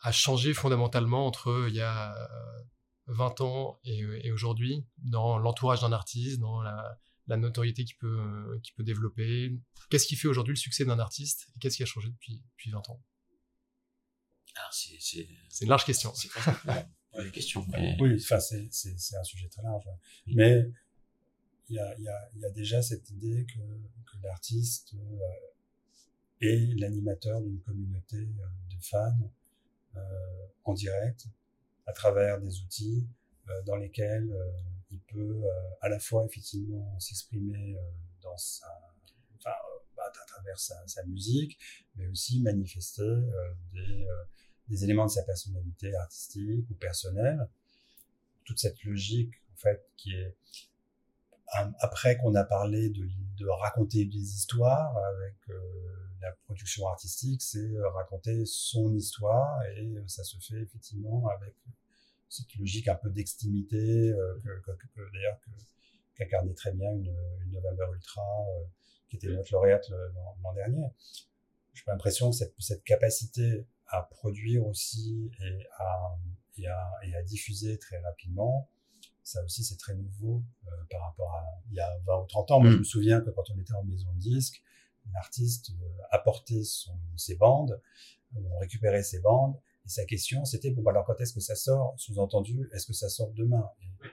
a 0.00 0.12
changé 0.12 0.54
fondamentalement 0.54 1.26
entre 1.26 1.66
il 1.68 1.74
y 1.74 1.80
a 1.80 2.14
euh, 2.14 2.62
20 3.06 3.40
ans 3.40 3.80
et, 3.84 4.00
et 4.22 4.30
aujourd'hui 4.30 4.86
dans 4.98 5.38
l'entourage 5.38 5.80
d'un 5.80 5.92
artiste, 5.92 6.38
dans 6.38 6.60
la, 6.60 6.98
la 7.28 7.36
notoriété 7.36 7.84
qu'il 7.84 7.96
peut, 7.96 8.18
euh, 8.20 8.58
qu'il 8.62 8.74
peut 8.74 8.82
développer 8.82 9.52
Qu'est-ce 9.90 10.06
qui 10.06 10.16
fait 10.16 10.28
aujourd'hui 10.28 10.52
le 10.54 10.58
succès 10.58 10.84
d'un 10.84 10.98
artiste 10.98 11.48
et 11.54 11.58
qu'est-ce 11.60 11.76
qui 11.76 11.82
a 11.82 11.86
changé 11.86 12.08
depuis, 12.10 12.42
depuis 12.52 12.70
20 12.70 12.88
ans? 12.90 13.02
Alors, 14.56 14.72
c'est, 14.72 14.96
c'est, 14.98 15.28
C'est 15.50 15.64
une 15.64 15.70
large 15.70 15.84
question. 15.84 16.12
c'est 16.14 16.30
pas 16.32 16.88
une 17.22 17.30
question. 17.32 17.64
mais- 17.68 17.96
Oui, 18.00 18.14
enfin, 18.16 18.40
c'est, 18.40 18.66
c'est, 18.72 18.98
c'est 18.98 19.16
un 19.16 19.22
sujet 19.22 19.48
très 19.48 19.62
large. 19.62 19.84
Mais 20.26 20.64
il 21.68 21.76
y 21.76 21.78
a, 21.78 21.94
il 21.98 22.04
y, 22.04 22.08
a, 22.08 22.30
il 22.34 22.40
y 22.40 22.44
a 22.44 22.50
déjà 22.50 22.82
cette 22.82 23.08
idée 23.10 23.46
que, 23.46 23.58
que 23.58 24.22
l'artiste 24.22 24.94
euh, 24.94 25.18
est 26.40 26.78
l'animateur 26.80 27.40
d'une 27.42 27.60
communauté 27.60 28.16
euh, 28.16 28.74
de 28.74 28.82
fans 28.82 29.32
euh, 29.96 30.00
en 30.64 30.74
direct, 30.74 31.26
à 31.86 31.92
travers 31.92 32.40
des 32.40 32.60
outils 32.60 33.06
dans 33.66 33.76
lesquels 33.76 34.30
euh, 34.30 34.50
il 34.90 35.00
peut 35.00 35.42
euh, 35.44 35.50
à 35.80 35.88
la 35.88 35.98
fois 35.98 36.24
effectivement 36.24 36.98
s'exprimer 36.98 37.76
euh, 37.76 37.80
dans 38.22 38.36
sa, 38.36 38.66
enfin, 39.36 39.50
euh, 39.50 40.02
à 40.02 40.26
travers 40.26 40.58
sa, 40.58 41.04
musique, 41.06 41.58
mais 41.96 42.06
aussi 42.08 42.40
manifester 42.40 43.02
euh, 43.02 43.52
des, 43.72 44.06
euh, 44.06 44.76
éléments 44.84 45.06
de 45.06 45.10
sa 45.10 45.22
personnalité 45.22 45.94
artistique 45.94 46.68
ou 46.70 46.74
personnelle. 46.74 47.48
Toute 48.44 48.58
cette 48.58 48.82
logique, 48.84 49.34
en 49.52 49.56
fait, 49.56 49.86
qui 49.96 50.12
est 50.14 50.36
un- 51.54 51.72
après 51.80 52.16
qu'on 52.18 52.34
a 52.34 52.44
parlé 52.44 52.90
de, 52.90 53.08
raconter 53.60 54.04
des 54.04 54.34
histoires 54.34 54.96
avec 54.96 55.34
euh, 55.48 55.60
la 56.20 56.32
production 56.44 56.86
artistique, 56.88 57.40
c'est 57.40 57.58
euh, 57.58 57.88
raconter 57.90 58.44
son 58.46 58.94
histoire 58.94 59.62
et 59.64 59.96
euh, 59.96 60.04
ça 60.06 60.24
se 60.24 60.36
fait 60.38 60.60
effectivement 60.60 61.28
avec 61.28 61.54
cette 62.28 62.54
logique 62.56 62.88
un 62.88 62.94
peu 62.94 63.10
d'extimité 63.10 64.10
euh, 64.10 64.34
que, 64.44 64.70
que- 64.72 64.86
que- 64.94 65.12
d'ailleurs 65.12 65.40
que 65.40 65.50
qu'incarnait 66.16 66.54
très 66.54 66.72
bien 66.72 66.90
une, 66.92 67.14
une 67.44 67.52
November 67.52 67.86
Ultra 67.94 68.22
euh, 68.56 68.64
qui 69.08 69.16
était 69.16 69.28
notre 69.28 69.52
lauréate 69.52 69.88
l'an 70.42 70.52
dernier. 70.52 70.84
J'ai 71.74 71.84
l'impression 71.86 72.30
que 72.30 72.36
cette, 72.36 72.54
cette 72.58 72.82
capacité 72.84 73.64
à 73.86 74.02
produire 74.02 74.66
aussi 74.66 75.30
et 75.40 75.66
à, 75.78 76.18
et 76.58 76.66
à, 76.66 76.90
et 77.04 77.14
à 77.14 77.22
diffuser 77.22 77.78
très 77.78 77.98
rapidement, 78.00 78.68
ça 79.22 79.42
aussi 79.44 79.62
c'est 79.64 79.76
très 79.76 79.94
nouveau 79.94 80.42
euh, 80.66 80.70
par 80.90 81.02
rapport 81.02 81.32
à 81.36 81.44
il 81.70 81.76
y 81.76 81.80
a 81.80 81.96
20 82.06 82.18
ou 82.22 82.26
30 82.26 82.50
ans. 82.50 82.60
Moi 82.60 82.70
Mm. 82.70 82.72
je 82.72 82.78
me 82.78 82.84
souviens 82.84 83.20
que 83.20 83.30
quand 83.30 83.48
on 83.50 83.58
était 83.60 83.74
en 83.74 83.84
maison 83.84 84.12
de 84.12 84.18
disque, 84.18 84.62
l'artiste 85.14 85.70
euh, 85.70 86.02
apportait 86.10 86.64
son, 86.64 86.98
ses 87.16 87.36
bandes, 87.36 87.80
on 88.36 88.58
récupérait 88.58 89.02
ses 89.04 89.20
bandes, 89.20 89.56
et 89.88 89.90
sa 89.90 90.04
question 90.04 90.44
c'était 90.44 90.70
bon 90.70 90.86
alors 90.86 91.06
quand 91.06 91.18
est-ce 91.18 91.32
que 91.32 91.40
ça 91.40 91.54
sort? 91.54 91.94
Sous-entendu, 91.96 92.68
est-ce 92.72 92.86
que 92.86 92.92
ça 92.92 93.08
sort 93.08 93.32
demain? 93.32 93.66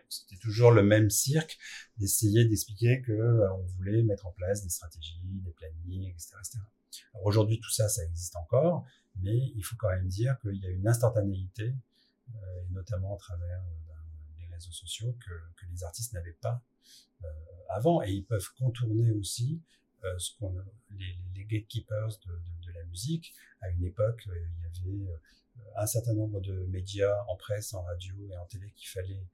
C'était 0.07 0.37
toujours 0.37 0.71
le 0.71 0.83
même 0.83 1.09
cirque 1.09 1.57
d'essayer 1.97 2.45
d'expliquer 2.45 3.01
que 3.01 3.11
euh, 3.11 3.53
on 3.53 3.65
voulait 3.75 4.01
mettre 4.03 4.25
en 4.25 4.31
place 4.31 4.63
des 4.63 4.69
stratégies, 4.69 5.19
des 5.21 5.51
plannings, 5.51 6.09
etc. 6.09 6.35
etc. 6.39 6.59
Alors 7.13 7.25
aujourd'hui 7.25 7.59
tout 7.59 7.71
ça, 7.71 7.89
ça 7.89 8.05
existe 8.05 8.37
encore, 8.37 8.85
mais 9.21 9.37
il 9.37 9.61
faut 9.63 9.75
quand 9.77 9.89
même 9.89 10.07
dire 10.07 10.39
qu'il 10.39 10.55
y 10.55 10.65
a 10.65 10.69
une 10.69 10.87
instantanéité, 10.87 11.75
euh, 12.29 12.37
notamment 12.71 13.15
à 13.15 13.17
travers 13.17 13.59
euh, 13.59 13.75
ben, 13.87 13.99
les 14.39 14.47
réseaux 14.53 14.71
sociaux, 14.71 15.17
que, 15.19 15.33
que 15.57 15.69
les 15.71 15.83
artistes 15.83 16.13
n'avaient 16.13 16.37
pas 16.41 16.63
euh, 17.23 17.27
avant, 17.69 18.01
et 18.01 18.11
ils 18.11 18.25
peuvent 18.25 18.49
contourner 18.57 19.11
aussi 19.11 19.61
euh, 20.03 20.17
ce 20.17 20.31
qu'on 20.37 20.55
les, 20.91 21.17
les 21.35 21.45
gatekeepers 21.45 22.19
de, 22.25 22.31
de, 22.31 22.65
de 22.67 22.71
la 22.73 22.83
musique. 22.85 23.33
À 23.61 23.69
une 23.69 23.83
époque, 23.85 24.23
euh, 24.27 24.35
il 24.37 24.63
y 24.63 24.65
avait 24.89 25.11
euh, 25.11 25.17
un 25.77 25.85
certain 25.87 26.13
nombre 26.13 26.41
de 26.41 26.65
médias 26.67 27.15
en 27.27 27.35
presse, 27.35 27.73
en 27.73 27.81
radio 27.83 28.13
et 28.29 28.37
en 28.37 28.45
télé 28.45 28.71
qu'il 28.75 28.87
fallait 28.89 29.25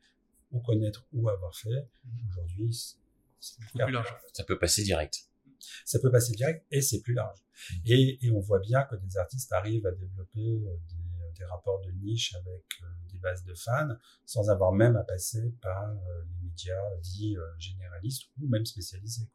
ou 0.51 0.59
connaître 0.59 1.05
ou 1.13 1.29
avoir 1.29 1.55
fait. 1.55 1.87
Aujourd'hui, 2.29 2.73
c'est- 2.73 3.57
plus 3.85 3.91
large. 3.91 4.13
Ça 4.33 4.43
peut 4.43 4.59
passer 4.59 4.83
direct. 4.83 5.15
ça 5.85 5.99
peut 5.99 6.11
passer 6.11 6.33
direct 6.33 6.65
et 6.71 6.81
c'est 6.81 7.01
plus 7.01 7.13
large. 7.13 7.39
Et, 7.85 8.17
et 8.25 8.31
on 8.31 8.39
voit 8.39 8.59
bien 8.59 8.83
que 8.83 8.95
des 8.95 9.17
artistes 9.17 9.51
arrivent 9.53 9.85
à 9.87 9.91
développer 9.91 10.39
euh, 10.39 10.75
des, 10.89 11.39
des 11.39 11.45
rapports 11.45 11.81
de 11.81 11.91
niche 11.91 12.35
avec 12.35 12.63
euh, 12.83 12.85
des 13.11 13.17
bases 13.19 13.43
de 13.43 13.53
fans 13.55 13.95
sans 14.25 14.49
avoir 14.49 14.71
même 14.73 14.95
à 14.95 15.03
passer 15.03 15.53
par 15.61 15.89
euh, 15.89 16.23
les 16.25 16.47
médias 16.47 16.97
dits 17.01 17.35
euh, 17.37 17.45
généralistes 17.59 18.23
ou 18.39 18.47
même 18.47 18.65
spécialisés. 18.65 19.27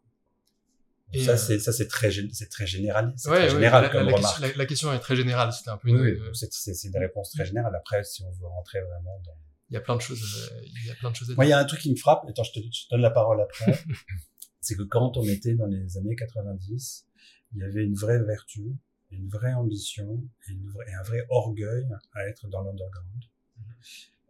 Et, 1.12 1.24
ça, 1.24 1.32
euh, 1.32 1.36
c'est 1.36 1.58
ça, 1.60 1.72
c'est 1.72 1.86
très, 1.86 2.10
c'est 2.32 2.48
très 2.48 2.66
général, 2.66 3.14
c'est 3.16 3.28
Ouais, 3.30 3.46
très 3.46 3.54
ouais, 3.56 3.60
la, 3.70 3.88
comme 3.88 4.00
la 4.06 4.16
remarque. 4.16 4.22
question, 4.22 4.42
la- 4.48 4.54
la 4.54 4.66
question 4.66 4.92
est 4.92 4.98
très 4.98 5.14
générale. 5.16 5.52
C'était 5.52 5.70
un 5.70 5.76
peu 5.78 5.88
une, 5.88 6.00
oui, 6.00 6.10
euh, 6.10 6.32
c'est- 6.34 6.52
c'est 6.52 6.74
c'est 6.74 6.88
une 6.88 6.98
réponse 6.98 7.30
très 7.30 7.44
générale. 7.46 7.74
Après, 7.76 8.02
si 8.04 8.22
on 8.24 8.30
veut 8.32 8.46
rentrer 8.46 8.80
vraiment 8.80 9.20
dans 9.24 9.36
il 9.70 9.74
y 9.74 9.76
a 9.76 9.80
plein 9.80 9.96
de 9.96 10.00
choses. 10.00 10.50
euh, 10.52 10.60
il 10.64 10.86
y 10.86 10.90
a 10.90 10.94
plein 10.94 11.10
de 11.10 11.16
choses 11.16 11.28
à 11.28 11.30
dire. 11.30 11.36
Moi, 11.36 11.46
il 11.46 11.48
y 11.48 11.52
a 11.52 11.58
un 11.58 11.64
truc 11.64 11.80
qui 11.80 11.90
me 11.90 11.96
frappe. 11.96 12.24
Attends, 12.28 12.44
je 12.44 12.52
te, 12.52 12.58
je 12.60 12.84
te 12.86 12.90
donne 12.90 13.00
la 13.02 13.10
parole 13.10 13.40
après. 13.40 13.66
c'est 14.60 14.76
que 14.76 14.82
quand 14.84 15.16
on 15.16 15.24
était 15.24 15.54
dans 15.54 15.66
les 15.66 15.96
années 15.96 16.14
90, 16.16 17.06
il 17.54 17.58
y 17.60 17.64
avait 17.64 17.84
une 17.84 17.94
vraie 17.94 18.22
vertu, 18.22 18.64
une 19.10 19.28
vraie 19.28 19.52
ambition 19.54 20.22
et, 20.48 20.52
une 20.52 20.68
vraie- 20.70 20.88
et 20.90 20.94
un 20.94 21.02
vrai 21.02 21.24
orgueil 21.30 21.86
à 22.14 22.26
être 22.28 22.48
dans 22.48 22.62
l'underground. 22.62 23.22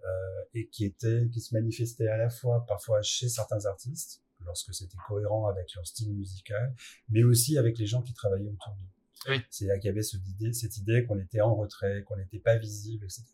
Euh, 0.05 0.09
et 0.55 0.69
qui 0.69 0.85
était, 0.85 1.29
qui 1.33 1.41
se 1.41 1.53
manifestait 1.55 2.07
à 2.09 2.17
la 2.17 2.31
fois 2.31 2.65
parfois 2.67 3.03
chez 3.03 3.29
certains 3.29 3.65
artistes, 3.67 4.23
lorsque 4.47 4.73
c'était 4.75 4.97
cohérent 5.07 5.47
avec 5.49 5.75
leur 5.75 5.87
style 5.87 6.15
musical, 6.15 6.75
mais 7.09 7.23
aussi 7.25 7.59
avec 7.59 7.79
les 7.79 7.87
gens 7.87 8.03
qui 8.03 8.15
travaillaient 8.15 8.49
autour 8.49 8.75
d'eux. 8.77 9.33
Oui. 9.33 9.43
C'est-à-dire 9.51 9.81
qu'il 9.81 9.89
y 9.89 9.91
avait 9.91 10.03
cette 10.03 10.27
idée, 10.29 10.53
cette 10.53 10.77
idée 10.79 11.05
qu'on 11.05 11.19
était 11.19 11.41
en 11.41 11.55
retrait, 11.55 12.03
qu'on 12.05 12.17
n'était 12.17 12.39
pas 12.39 12.57
visible, 12.57 13.05
etc. 13.05 13.25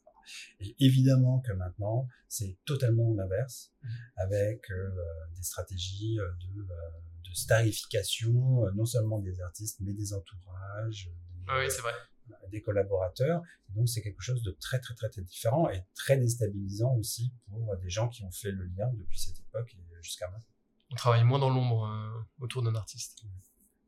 Et 0.61 0.77
évidemment 0.79 1.41
que 1.41 1.53
maintenant, 1.53 2.09
c'est 2.29 2.57
totalement 2.65 3.13
l'inverse, 3.15 3.73
avec 4.17 4.71
euh, 4.71 4.89
des 5.37 5.43
stratégies 5.43 6.19
euh, 6.21 6.31
de, 6.55 6.63
euh, 6.63 6.91
de 7.29 7.35
starification, 7.35 8.67
euh, 8.67 8.71
non 8.73 8.85
seulement 8.85 9.19
des 9.19 9.41
artistes, 9.41 9.79
mais 9.81 9.93
des 9.93 10.13
entourages, 10.13 11.11
des, 11.35 11.45
Ah 11.49 11.59
oui, 11.59 11.71
c'est 11.71 11.83
vrai. 11.83 11.93
des 12.51 12.63
collaborateurs. 12.63 13.43
Donc, 13.71 13.89
c'est 13.89 14.03
quelque 14.03 14.23
chose 14.23 14.43
de 14.43 14.53
très, 14.53 14.79
très, 14.79 14.95
très, 14.95 15.09
très 15.09 15.23
différent 15.23 15.69
et 15.71 15.83
très 15.95 16.17
déstabilisant 16.17 16.95
aussi 16.97 17.33
pour 17.47 17.77
des 17.79 17.91
gens 17.91 18.09
qui 18.09 18.23
ont 18.23 18.31
fait 18.31 18.53
le 18.53 18.65
lien 18.67 18.91
depuis 18.95 19.19
cette 19.19 19.41
époque 19.41 19.75
et 19.75 20.03
jusqu'à 20.03 20.29
maintenant. 20.31 20.52
On 20.93 20.97
travaille 20.97 21.25
moins 21.25 21.39
dans 21.39 21.51
l'ombre 21.51 21.87
euh, 21.87 22.23
autour 22.41 22.63
d'un 22.63 22.75
artiste. 22.75 23.25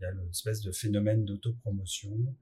Il 0.00 0.02
y 0.02 0.06
a 0.06 0.10
une 0.10 0.28
espèce 0.30 0.62
de 0.62 0.72
phénomène 0.72 1.24
d'autopromotion 1.24 2.34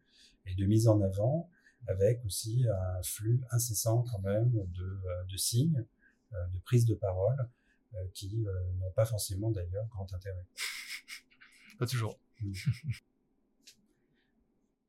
et 0.46 0.55
de 0.55 0.64
mise 0.66 0.88
en 0.88 1.01
avant 1.03 1.51
avec 1.88 2.25
aussi 2.25 2.64
un 2.68 3.03
flux 3.03 3.40
incessant 3.51 4.05
quand 4.05 4.20
même 4.20 4.51
de, 4.53 4.85
euh, 4.85 5.25
de 5.25 5.37
signes, 5.37 5.85
euh, 6.33 6.46
de 6.48 6.59
prises 6.61 6.87
de 6.87 6.94
parole 6.94 7.51
euh, 7.94 8.07
qui 8.14 8.44
euh, 8.46 8.72
n'ont 8.79 8.92
pas 8.92 9.05
forcément 9.05 9.51
d'ailleurs 9.51 9.87
grand 9.88 10.11
intérêt. 10.14 10.46
Pas 11.79 11.87
toujours. 11.87 12.18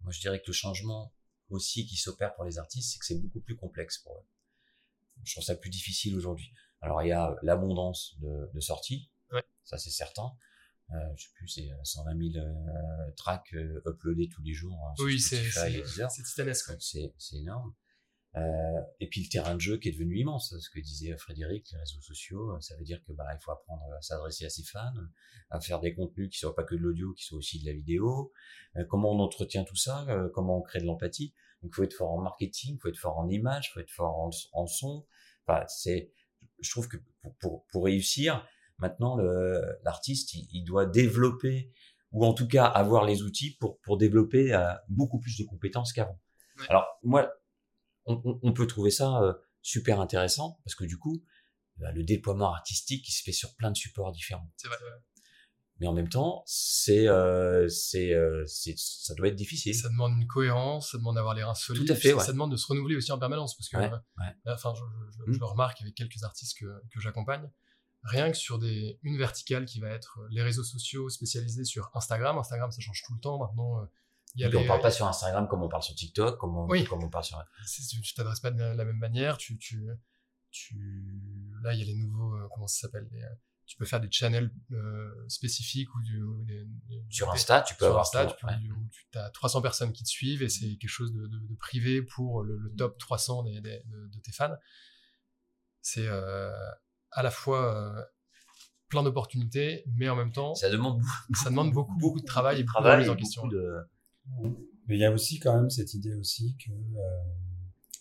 Moi, 0.02 0.12
je 0.12 0.20
dirais 0.20 0.40
que 0.40 0.48
le 0.48 0.54
changement 0.54 1.12
aussi 1.50 1.86
qui 1.86 1.98
s'opère 1.98 2.36
pour 2.36 2.46
les 2.46 2.60
artistes, 2.60 2.94
c'est 2.94 3.00
que 3.00 3.06
c'est 3.06 3.20
beaucoup 3.20 3.40
plus 3.42 3.56
complexe 3.56 3.98
pour 3.98 4.18
eux. 4.18 4.26
Je 5.24 5.34
trouve 5.34 5.44
ça 5.44 5.56
plus 5.56 5.70
difficile 5.70 6.16
aujourd'hui. 6.16 6.54
Alors, 6.82 7.02
il 7.02 7.10
y 7.10 7.12
a 7.12 7.36
l'abondance 7.42 8.16
de, 8.20 8.50
de 8.54 8.60
sorties, 8.60 9.10
Ouais. 9.34 9.44
ça 9.64 9.78
c'est 9.78 9.90
certain. 9.90 10.32
euh, 10.92 10.96
je 11.16 11.24
sais 11.24 11.30
plus, 11.36 11.48
c'est 11.48 11.70
120 11.84 12.32
000 12.34 12.46
euh, 12.46 13.12
tracks 13.18 13.54
euh, 13.54 13.82
uploadés 13.88 14.30
tous 14.30 14.42
les 14.44 14.54
jours. 14.54 14.78
hein, 14.88 14.94
sur 14.96 15.06
Oui, 15.06 15.20
c'est 16.10 16.24
titanesque. 16.24 16.72
C'est 16.80 17.36
énorme. 17.38 17.74
Euh, 18.36 18.82
et 19.00 19.08
puis 19.10 19.22
le 19.22 19.30
terrain 19.30 19.54
de 19.54 19.62
jeu 19.62 19.78
qui 19.78 19.90
est 19.90 19.92
devenu 19.92 20.18
immense, 20.18 20.56
ce 20.60 20.70
que 20.72 20.80
disait 20.80 21.16
Frédéric, 21.18 21.70
les 21.72 21.78
réseaux 21.78 22.02
sociaux, 22.02 22.60
ça 22.62 22.76
veut 22.78 22.84
dire 22.84 23.00
que 23.06 23.14
bah 23.14 23.28
il 23.32 23.38
faut 23.44 23.52
apprendre 23.52 23.84
à 23.96 24.02
s'adresser 24.02 24.46
à 24.46 24.50
ses 24.50 24.64
fans, 24.64 24.92
à 25.52 25.60
faire 25.62 25.80
des 25.80 25.94
contenus 25.94 26.30
qui 26.32 26.40
soient 26.40 26.56
pas 26.56 26.64
que 26.64 26.74
de 26.74 26.80
l'audio, 26.80 27.14
qui 27.14 27.24
soient 27.26 27.38
aussi 27.38 27.60
de 27.62 27.68
la 27.68 27.74
vidéo. 27.74 28.32
Euh, 28.76 28.86
comment 28.90 29.12
on 29.12 29.20
entretient 29.20 29.64
tout 29.64 29.76
ça, 29.76 30.04
euh, 30.10 30.30
comment 30.34 30.58
on 30.58 30.62
crée 30.64 30.80
de 30.80 30.86
l'empathie. 30.86 31.32
Donc 31.62 31.74
il 31.74 31.76
faut 31.76 31.84
être 31.84 31.94
fort 31.94 32.12
en 32.12 32.22
marketing, 32.24 32.76
il 32.78 32.80
faut 32.82 32.88
être 32.90 32.98
fort 32.98 33.20
en 33.20 33.30
image, 33.30 33.68
il 33.70 33.74
faut 33.74 33.80
être 33.82 33.92
fort 33.92 34.16
en, 34.18 34.32
en 34.54 34.66
son. 34.66 35.06
Enfin 35.46 35.64
c'est, 35.68 36.12
je 36.60 36.72
trouve 36.72 36.88
que 36.88 36.98
pour, 37.22 37.36
pour, 37.38 37.66
pour 37.68 37.86
réussir, 37.86 38.44
maintenant 38.84 39.18
l'artiste 39.84 40.34
il, 40.36 40.48
il 40.52 40.64
doit 40.64 40.86
développer 40.86 41.72
ou 42.12 42.26
en 42.26 42.34
tout 42.34 42.48
cas 42.48 42.66
avoir 42.66 43.06
les 43.06 43.24
outils 43.24 43.52
pour 43.60 43.80
pour 43.82 43.98
développer 43.98 44.54
euh, 44.54 44.72
beaucoup 44.90 45.20
plus 45.20 45.36
de 45.38 45.46
compétences 45.46 45.94
qu'avant. 45.94 46.20
Ouais. 46.60 46.66
Alors 46.70 46.86
moi 47.02 47.32
on, 48.06 48.52
peut 48.54 48.68
trouver 48.68 48.92
ça 48.92 49.22
euh, 49.24 49.34
super 49.62 50.00
intéressant 50.02 50.60
parce 50.66 50.76
que 50.76 50.84
du 50.84 50.98
coup, 50.98 51.24
bah, 51.78 51.92
le 51.94 52.04
déploiement 52.04 52.54
artistique 52.54 53.08
il 53.08 53.14
se 53.14 53.24
fait 53.24 53.32
sur 53.32 53.56
plein 53.56 53.72
de 53.72 53.78
supports 53.78 54.12
différents. 54.12 54.52
C'est 54.58 54.68
vrai. 54.68 54.78
ouais. 54.78 55.02
Mais 55.80 55.88
en 55.88 55.94
même 55.94 56.10
temps, 56.10 56.44
c'est 56.46 57.08
euh, 57.08 57.68
c'est 57.70 58.14
ça 58.78 59.14
doit 59.16 59.30
être 59.30 59.36
difficile. 59.36 59.74
Ça 59.74 59.90
demande 59.90 60.12
une 60.22 60.28
cohérence, 60.28 60.92
ça 60.92 60.98
demande 61.00 61.16
d'avoir 61.16 61.34
les 61.34 61.44
reins 61.44 61.56
solides. 61.56 61.88
Tout 61.88 61.94
à 61.94 61.96
fait, 61.96 62.10
ça, 62.10 62.16
ouais. 62.18 62.24
ça 62.24 62.32
demande 62.34 62.52
de 62.52 62.58
se 62.58 62.68
renouveler 62.68 62.96
aussi 62.96 63.12
en 63.12 63.18
permanence 63.18 63.56
parce 63.58 63.70
que, 63.70 63.78
Ouais, 63.78 63.90
enfin, 64.46 64.74
je, 64.76 64.82
je- 64.84 65.12
je- 65.18 65.32
Mm. 65.32 65.34
je 65.34 65.40
le 65.40 65.46
remarque 65.46 65.82
avec 65.82 65.96
quelques 65.96 66.22
artistes 66.24 66.60
que, 66.60 66.66
que 66.94 67.00
j'accompagne. 67.00 67.50
Rien 68.04 68.30
que 68.32 68.38
sur 68.38 68.60
des, 68.60 69.00
une 69.04 69.18
verticale 69.18 69.66
qui 69.66 69.80
va 69.80 69.90
être 69.90 70.20
euh, 70.20 70.28
les 70.32 70.42
réseaux 70.44 70.64
sociaux 70.64 71.10
spécialisés 71.10 71.64
sur 71.64 71.90
Instagram. 71.94 72.38
Instagram, 72.38 72.70
ça 72.72 72.82
change 72.82 73.02
tout 73.06 73.14
le 73.14 73.20
temps. 73.20 73.40
Maintenant, 73.40 73.82
euh, 73.82 73.86
il 74.36 74.42
y 74.42 74.44
a 74.46 74.50
les- 74.50 74.58
on 74.58 74.66
parle 74.68 74.82
pas 74.82 74.92
sur 74.92 75.08
Instagram 75.08 75.48
comme 75.48 75.64
on 75.64 75.70
parle 75.70 75.84
sur 75.84 75.96
TikTok, 75.96 76.38
comme 76.38 76.58
on, 76.58 76.66
Oui. 76.68 76.84
comme 76.86 77.04
on 77.04 77.10
parle 77.10 77.24
sur. 77.24 77.42
tu 78.04 78.14
t'adresses 78.14 78.40
pas 78.42 78.52
de 78.52 78.60
la, 78.62 78.84
même 78.86 78.98
manière. 78.98 79.38
Tu, 79.38 79.58
tu, 79.58 79.88
tu, 80.52 81.06
là, 81.64 81.74
il 81.74 81.80
y 81.80 81.82
a 81.84 81.86
les 81.86 81.96
nouveaux, 81.96 82.36
euh, 82.36 82.48
comment 82.54 82.68
ça 82.68 82.82
s'appelle 82.88 83.08
les, 83.12 83.22
Tu 83.66 83.78
peux 83.78 83.86
faire 83.86 84.02
des 84.02 84.12
channels 84.12 84.52
euh, 84.74 85.26
spécifiques 85.30 85.94
ou, 85.96 86.02
du, 86.02 86.22
ou 86.22 86.44
des- 86.44 86.68
Sur 87.10 87.28
des- 87.32 87.38
Insta, 87.40 87.62
tu 87.62 87.74
peux 87.76 87.86
sur 87.86 87.88
avoir 87.88 88.02
Insta, 88.02 88.26
tout, 88.26 88.36
tu, 88.38 88.46
peux- 88.46 88.52
ouais. 88.52 88.70
où 88.76 88.90
tu 88.92 89.18
as 89.18 89.30
300 89.30 89.62
personnes 89.62 89.94
qui 89.94 90.04
te 90.04 90.10
suivent 90.10 90.44
et 90.44 90.50
c'est 90.50 90.76
quelque 90.76 90.90
chose 90.90 91.14
de, 91.14 91.26
de- 91.28 91.40
de 91.40 91.56
privé 91.56 92.02
pour 92.02 92.44
le, 92.44 92.58
le 92.58 92.74
top 92.76 92.98
300 92.98 93.44
des, 93.44 93.62
des- 93.62 93.82
de, 93.86 94.08
de 94.08 94.20
tes 94.20 94.32
fans. 94.34 94.56
C'est 95.82 96.08
euh, 96.08 96.52
à 97.14 97.24
la 97.24 97.32
fois 97.32 97.76
euh, 97.98 98.04
plein 98.90 99.04
d'opportunités, 99.04 99.84
mais 99.96 100.10
en 100.10 100.16
même 100.16 100.32
temps, 100.32 100.54
Ça 100.56 100.70
demande 100.70 101.00
beaucoup, 101.00 101.36
ça 101.44 101.50
demande 101.50 101.72
beaucoup, 101.74 101.98
beaucoup 101.98 102.20
de 102.20 102.26
travail 102.26 102.60
et 102.60 102.64
beaucoup 102.64 102.80
de 102.80 102.84
travail, 102.84 102.96
remise 102.98 103.10
en 103.10 103.16
question. 103.16 103.48
de. 103.48 103.78
Mais 104.88 104.96
il 104.96 105.00
y 105.00 105.06
a 105.06 105.12
aussi 105.12 105.40
quand 105.40 105.56
même 105.56 105.70
cette 105.70 105.94
idée 105.94 106.14
aussi 106.16 106.56
que 106.58 106.72
euh, 106.72 107.24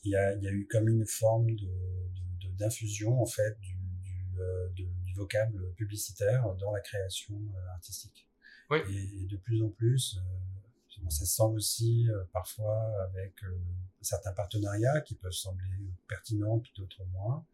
il 0.04 0.10
y, 0.10 0.16
a, 0.16 0.34
il 0.34 0.42
y 0.42 0.48
a 0.48 0.50
eu 0.50 0.66
comme 0.70 0.88
une 0.88 1.06
forme 1.06 1.46
de, 1.46 1.54
de- 1.66 2.48
de- 2.48 2.56
d'infusion 2.56 3.22
en 3.22 3.26
fait 3.26 3.58
du, 3.60 3.74
du, 4.02 4.40
euh, 4.40 4.68
de- 4.70 4.88
du 5.04 5.14
vocable 5.14 5.72
publicitaire 5.74 6.44
dans 6.56 6.72
la 6.72 6.80
création 6.80 7.34
euh, 7.36 7.72
artistique. 7.74 8.28
Oui. 8.70 8.78
Et, 8.90 9.22
et 9.22 9.26
de 9.26 9.36
plus 9.36 9.62
en 9.62 9.68
plus, 9.68 10.18
euh, 10.18 11.08
ça 11.08 11.24
se 11.24 11.26
sent 11.36 11.42
aussi 11.54 12.08
euh, 12.10 12.24
parfois 12.32 12.80
avec 13.04 13.34
euh, 13.44 13.56
certains 14.00 14.32
partenariats 14.32 15.00
qui 15.02 15.14
peuvent 15.14 15.30
sembler 15.32 15.68
pertinents 16.08 16.58
puis 16.58 16.72
d'autres 16.76 17.04
moins. 17.12 17.44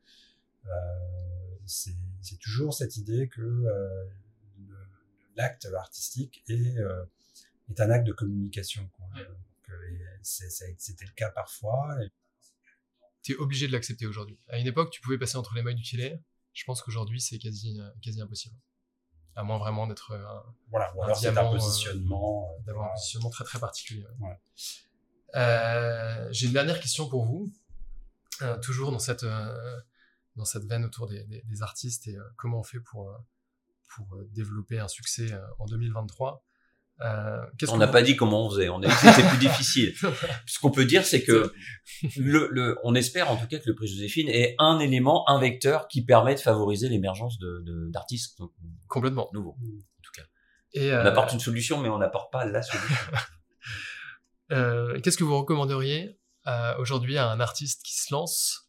Euh, 0.66 0.70
c'est, 1.66 1.94
toujours 2.40 2.72
cette 2.74 2.96
idée 2.96 3.28
que 3.28 3.40
euh, 3.42 4.04
l'acte 5.36 5.66
artistique 5.76 6.42
est 6.48 6.78
euh, 6.78 7.04
est 7.70 7.80
un 7.80 7.90
acte 7.90 8.06
de 8.06 8.12
communication. 8.12 8.88
Quoi. 8.96 9.06
C'était 10.22 11.04
le 11.04 11.12
cas 11.12 11.30
parfois. 11.30 11.96
Et 12.02 12.10
Tu 13.22 13.32
es 13.32 13.36
obligé 13.36 13.66
de 13.66 13.72
l'accepter 13.72 14.06
aujourd'hui. 14.06 14.38
À 14.48 14.58
une 14.58 14.66
époque, 14.66 14.90
tu 14.90 15.00
pouvais 15.00 15.18
passer 15.18 15.36
entre 15.36 15.54
les 15.54 15.62
mailles 15.62 15.74
du 15.74 15.84
filet. 15.84 16.20
Je 16.54 16.64
pense 16.64 16.82
qu'aujourd'hui, 16.82 17.20
c'est 17.20 17.38
quasi, 17.38 17.78
quasi 18.02 18.20
impossible. 18.20 18.56
À 19.36 19.42
moins 19.44 19.58
vraiment 19.58 19.86
d'être 19.86 20.12
un- 20.14 20.42
voilà. 20.70 20.94
Ou 20.96 21.02
Un 21.02 21.06
alors 21.06 21.16
c'est 21.18 21.28
un 21.28 21.32
diamant, 21.32 21.52
positionnement. 21.52 22.50
euh, 22.58 22.62
d'avoir 22.64 22.86
un 22.90 22.94
positionnement 22.94 23.30
très 23.30 23.44
très 23.44 23.60
particulier. 23.60 24.04
Ouais. 24.20 24.36
Euh, 25.36 26.28
J'ai 26.32 26.46
une 26.46 26.52
dernière 26.54 26.80
question 26.80 27.08
pour 27.08 27.24
vous, 27.24 27.52
Euh, 28.40 28.56
toujours 28.60 28.92
dans 28.92 28.98
cette 29.00 29.24
dans 30.38 30.44
cette 30.46 30.64
veine 30.64 30.84
autour 30.84 31.06
des, 31.08 31.24
des- 31.24 31.42
des 31.42 31.62
artistes 31.62 32.08
et 32.08 32.16
euh, 32.16 32.22
comment 32.36 32.60
on 32.60 32.62
fait 32.62 32.80
pour 32.80 33.10
euh, 33.10 33.12
pour 33.94 34.14
euh, 34.16 34.28
développer 34.32 34.78
un 34.78 34.88
succès 34.88 35.32
en 35.58 35.66
2023. 35.66 36.44
Euh, 37.00 37.38
On 37.68 37.76
n'a 37.76 37.86
pas 37.86 38.02
dit 38.02 38.16
comment 38.16 38.46
on 38.46 38.50
faisait. 38.50 38.68
On 38.68 38.82
a 38.82 38.86
dit 38.86 38.92
que 39.02 39.12
c'était 39.12 39.28
plus 39.28 39.38
difficile. 39.38 39.94
Ce 40.46 40.58
qu'on 40.58 40.70
peut 40.72 40.84
dire, 40.84 41.04
c'est 41.04 41.22
que 41.22 41.52
le, 42.16 42.48
le, 42.50 42.76
on 42.82 42.94
espère 42.96 43.30
en 43.30 43.36
tout 43.36 43.46
cas 43.46 43.58
que 43.58 43.66
le 43.68 43.74
prix 43.76 43.86
Joséphine 43.86 44.28
est 44.28 44.56
un 44.58 44.78
élément, 44.80 45.28
un 45.30 45.38
vecteur 45.38 45.86
qui 45.88 46.04
permet 46.04 46.34
de 46.34 46.40
favoriser 46.40 46.88
l'émergence 46.88 47.38
de, 47.38 47.62
de- 47.64 47.88
d'artistes 47.90 48.36
donc, 48.38 48.52
complètement. 48.88 49.30
nouveaux. 49.32 49.56
En 49.60 50.02
tout 50.02 50.10
cas, 50.14 50.22
Et 50.72 50.90
on 50.90 50.96
euh, 50.96 51.04
apporte 51.04 51.32
une 51.32 51.40
solution, 51.40 51.80
mais 51.80 51.88
on 51.88 51.98
n'apporte 51.98 52.32
pas 52.32 52.44
la 52.44 52.62
solution. 52.62 52.96
euh, 54.52 55.00
qu'est-ce 55.00 55.16
que 55.18 55.24
vous 55.24 55.38
recommanderiez 55.38 56.18
aujourd'hui 56.78 57.18
à 57.18 57.30
un 57.30 57.40
artiste 57.40 57.82
qui 57.84 57.94
se 57.94 58.12
lance, 58.12 58.67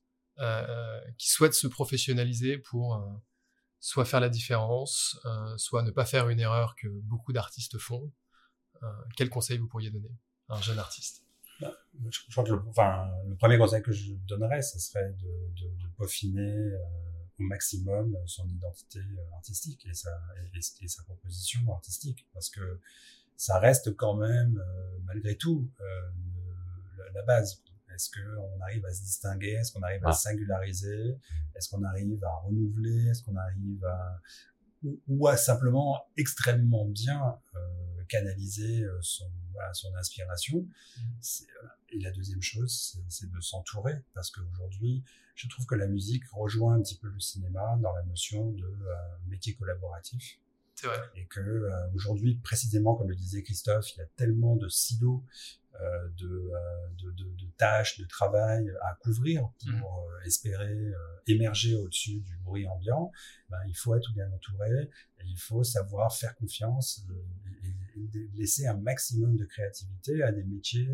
qui 1.18 1.30
souhaite 1.30 1.54
se 1.54 1.68
professionnaliser 1.68 2.58
pour 2.58 2.96
euh, 2.96 3.06
soit 3.80 4.06
faire 4.06 4.20
la 4.20 4.30
différence, 4.30 5.20
euh, 5.26 5.58
soit 5.58 5.84
ne 5.84 5.92
pas 5.92 6.06
faire 6.06 6.30
une 6.30 6.40
erreur 6.40 6.76
que 6.76 6.88
beaucoup 6.88 7.34
d'artistes 7.34 7.78
font. 7.78 8.12
Euh, 8.84 8.88
Quel 9.16 9.30
conseil 9.30 9.58
vous 9.58 9.68
pourriez 9.68 9.92
donner 9.92 10.12
à 10.48 10.56
un 10.56 10.62
jeune 10.62 10.80
artiste? 10.80 11.24
Je, 11.62 11.68
je 12.10 12.32
crois 12.32 12.46
que 12.46 12.52
le, 12.54 12.62
enfin, 12.70 13.10
le 13.28 13.36
premier 13.36 13.58
conseil 13.58 13.82
que 13.82 13.92
je 13.92 14.14
donnerais, 14.28 14.62
ce 14.62 14.80
serait 14.80 15.12
de, 15.12 15.62
de, 15.62 15.68
de 15.68 15.88
peaufiner 15.98 16.42
euh, 16.42 16.78
au 17.38 17.44
maximum 17.44 18.16
son 18.26 18.48
identité 18.48 19.00
euh, 19.00 19.36
artistique 19.36 19.86
et 19.86 19.94
sa, 19.94 20.12
et, 20.54 20.88
sa 20.88 21.04
proposition 21.04 21.60
artistique, 21.74 22.26
parce 22.34 22.50
que 22.50 22.80
ça 23.36 23.60
reste 23.60 23.96
quand 23.96 24.16
même, 24.16 24.58
euh, 24.58 25.00
malgré 25.04 25.36
tout, 25.36 25.70
euh, 25.82 26.10
la 27.14 27.24
base. 27.24 27.62
Est-ce 28.00 28.10
qu'on 28.12 28.62
arrive 28.62 28.86
à 28.86 28.94
se 28.94 29.02
distinguer? 29.02 29.52
Est-ce 29.60 29.74
qu'on 29.74 29.82
arrive 29.84 30.06
à 30.06 30.10
Ah. 30.10 30.14
se 30.14 30.22
singulariser? 30.22 31.18
Est-ce 31.54 31.68
qu'on 31.68 31.84
arrive 31.84 32.24
à 32.24 32.34
renouveler? 32.46 33.10
Est-ce 33.10 33.24
qu'on 33.24 33.36
arrive 33.36 33.84
à 33.84 34.22
ou, 34.84 34.98
ou 35.10 35.28
à 35.28 35.36
simplement 35.36 36.08
extrêmement 36.16 36.86
bien 36.86 37.38
euh, 37.56 38.04
canaliser 38.08 38.84
euh, 38.86 38.98
son, 39.02 39.30
voilà, 39.52 39.74
son 39.74 39.94
inspiration? 39.98 40.66
Voilà. 41.60 41.76
Et 41.90 42.00
la 42.00 42.12
deuxième 42.12 42.42
chose, 42.42 42.98
c'est, 43.10 43.30
de 43.30 43.42
s'entourer, 43.42 43.96
parce 44.14 44.32
qu'aujourd'hui, 44.32 45.04
je 45.36 45.50
trouve 45.50 45.66
que 45.66 45.76
la 45.76 45.88
musique 45.88 46.24
rejoint 46.32 46.76
un 46.76 46.82
petit 46.82 46.98
peu 46.98 47.10
le 47.10 47.20
cinéma 47.20 47.78
dans 47.82 47.92
la 47.94 48.04
notion 48.04 48.52
de 48.52 48.64
euh, 48.64 48.96
métier 49.28 49.56
collaboratif, 49.56 50.40
vrai. 50.88 51.00
et 51.16 51.26
que 51.28 51.40
euh, 51.40 51.70
aujourd'hui, 51.96 52.36
précisément 52.36 52.96
comme 52.96 53.10
le 53.10 53.16
disait 53.16 53.44
Christophe, 53.44 53.94
il 53.96 54.00
y 54.00 54.02
a 54.02 54.06
tellement 54.16 54.56
de 54.56 54.68
silos 54.68 55.24
euh, 55.82 56.10
de, 56.18 56.28
euh, 56.28 56.90
de, 56.98 57.12
de, 57.12 57.24
de 57.24 57.46
tâches, 57.58 57.98
de 58.00 58.06
travail 58.06 58.70
à 58.82 58.96
couvrir 58.96 59.50
pour 59.80 60.08
euh, 60.10 60.26
espérer 60.26 60.66
euh, 60.74 60.96
émerger 61.28 61.76
au-dessus 61.76 62.20
du 62.22 62.38
bruit 62.38 62.68
ambiant. 62.68 63.12
Ben, 63.50 63.60
il 63.68 63.76
faut 63.76 63.96
être 63.96 64.12
bien 64.14 64.30
entouré 64.32 64.70
et 65.20 65.24
il 65.26 65.38
faut 65.38 65.64
savoir 65.64 66.14
faire 66.16 66.36
confiance 66.36 67.02
et, 67.10 67.68
et- 68.00 68.00
et 68.02 68.30
laisser 68.36 68.66
un 68.68 68.78
maximum 68.78 69.36
de 69.38 69.46
créativité 69.46 70.24
à 70.24 70.32
des 70.32 70.44
métiers 70.44 70.88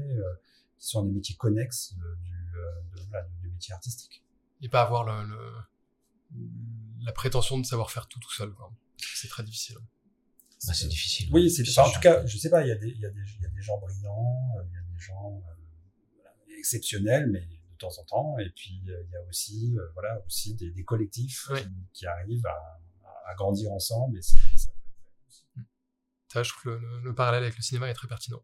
qui 0.77 0.87
sont 0.87 1.03
des 1.03 1.11
métiers 1.11 1.35
connexes 1.35 1.93
du, 1.93 2.33
voilà, 3.09 3.27
du 3.41 3.49
métier 3.49 3.73
artistique. 3.73 4.23
Et 4.61 4.69
pas 4.69 4.81
avoir 4.81 5.03
le, 5.03 5.29
le- 5.29 6.45
la 7.05 7.11
prétention 7.11 7.59
de 7.59 7.65
savoir 7.65 7.91
faire 7.91 8.07
tout 8.07 8.19
tout 8.19 8.33
seul. 8.33 8.51
quoi. 8.53 8.71
C'est 8.97 9.27
très 9.27 9.43
difficile. 9.43 9.77
Bah, 10.67 10.73
c'est 10.73 10.87
difficile. 10.87 11.29
Oui, 11.31 11.49
c'est, 11.51 11.67
enfin, 11.69 11.89
en 11.89 11.93
tout 11.93 11.99
cas, 11.99 12.25
je 12.25 12.37
sais 12.37 12.49
pas, 12.49 12.63
il 12.63 12.69
y 12.69 12.71
a 12.71 12.75
des, 12.75 12.87
il 12.89 12.99
y 12.99 13.05
a 13.05 13.09
des, 13.09 13.21
il 13.37 13.41
y 13.41 13.45
a 13.45 13.49
des 13.49 13.61
gens 13.61 13.77
brillants, 13.79 14.35
euh, 14.57 14.63
il 14.67 14.73
y 14.73 14.77
a 14.77 14.81
des 14.81 14.99
gens 14.99 15.41
euh, 15.47 16.57
exceptionnels, 16.57 17.29
mais 17.29 17.41
de 17.41 17.77
temps 17.77 17.91
en 17.99 18.03
temps, 18.05 18.39
et 18.39 18.49
puis 18.55 18.81
euh, 18.87 19.03
il 19.05 19.11
y 19.11 19.15
a 19.15 19.21
aussi, 19.29 19.75
euh, 19.77 19.87
voilà, 19.93 20.19
aussi 20.25 20.55
des, 20.55 20.71
des 20.71 20.83
collectifs 20.83 21.47
qui, 21.57 21.67
qui 21.93 22.05
arrivent 22.07 22.45
à, 22.47 22.81
grandir 23.35 23.71
ensemble, 23.71 24.17
et 24.17 24.21
c'est, 24.21 24.37
ça 26.31 26.43
je 26.43 26.49
trouve 26.49 26.63
que 26.63 26.69
le, 26.69 26.77
le- 26.79 27.01
le 27.01 27.15
parallèle 27.15 27.43
avec 27.43 27.57
le 27.57 27.61
cinéma 27.63 27.89
est 27.89 27.93
très 27.93 28.07
pertinent. 28.07 28.41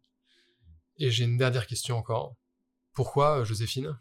Et 0.98 1.10
j'ai 1.12 1.24
une 1.24 1.38
dernière 1.38 1.66
question 1.66 1.98
encore. 1.98 2.36
Pourquoi 2.94 3.40
euh, 3.40 3.46
Joséphine? 3.46 3.98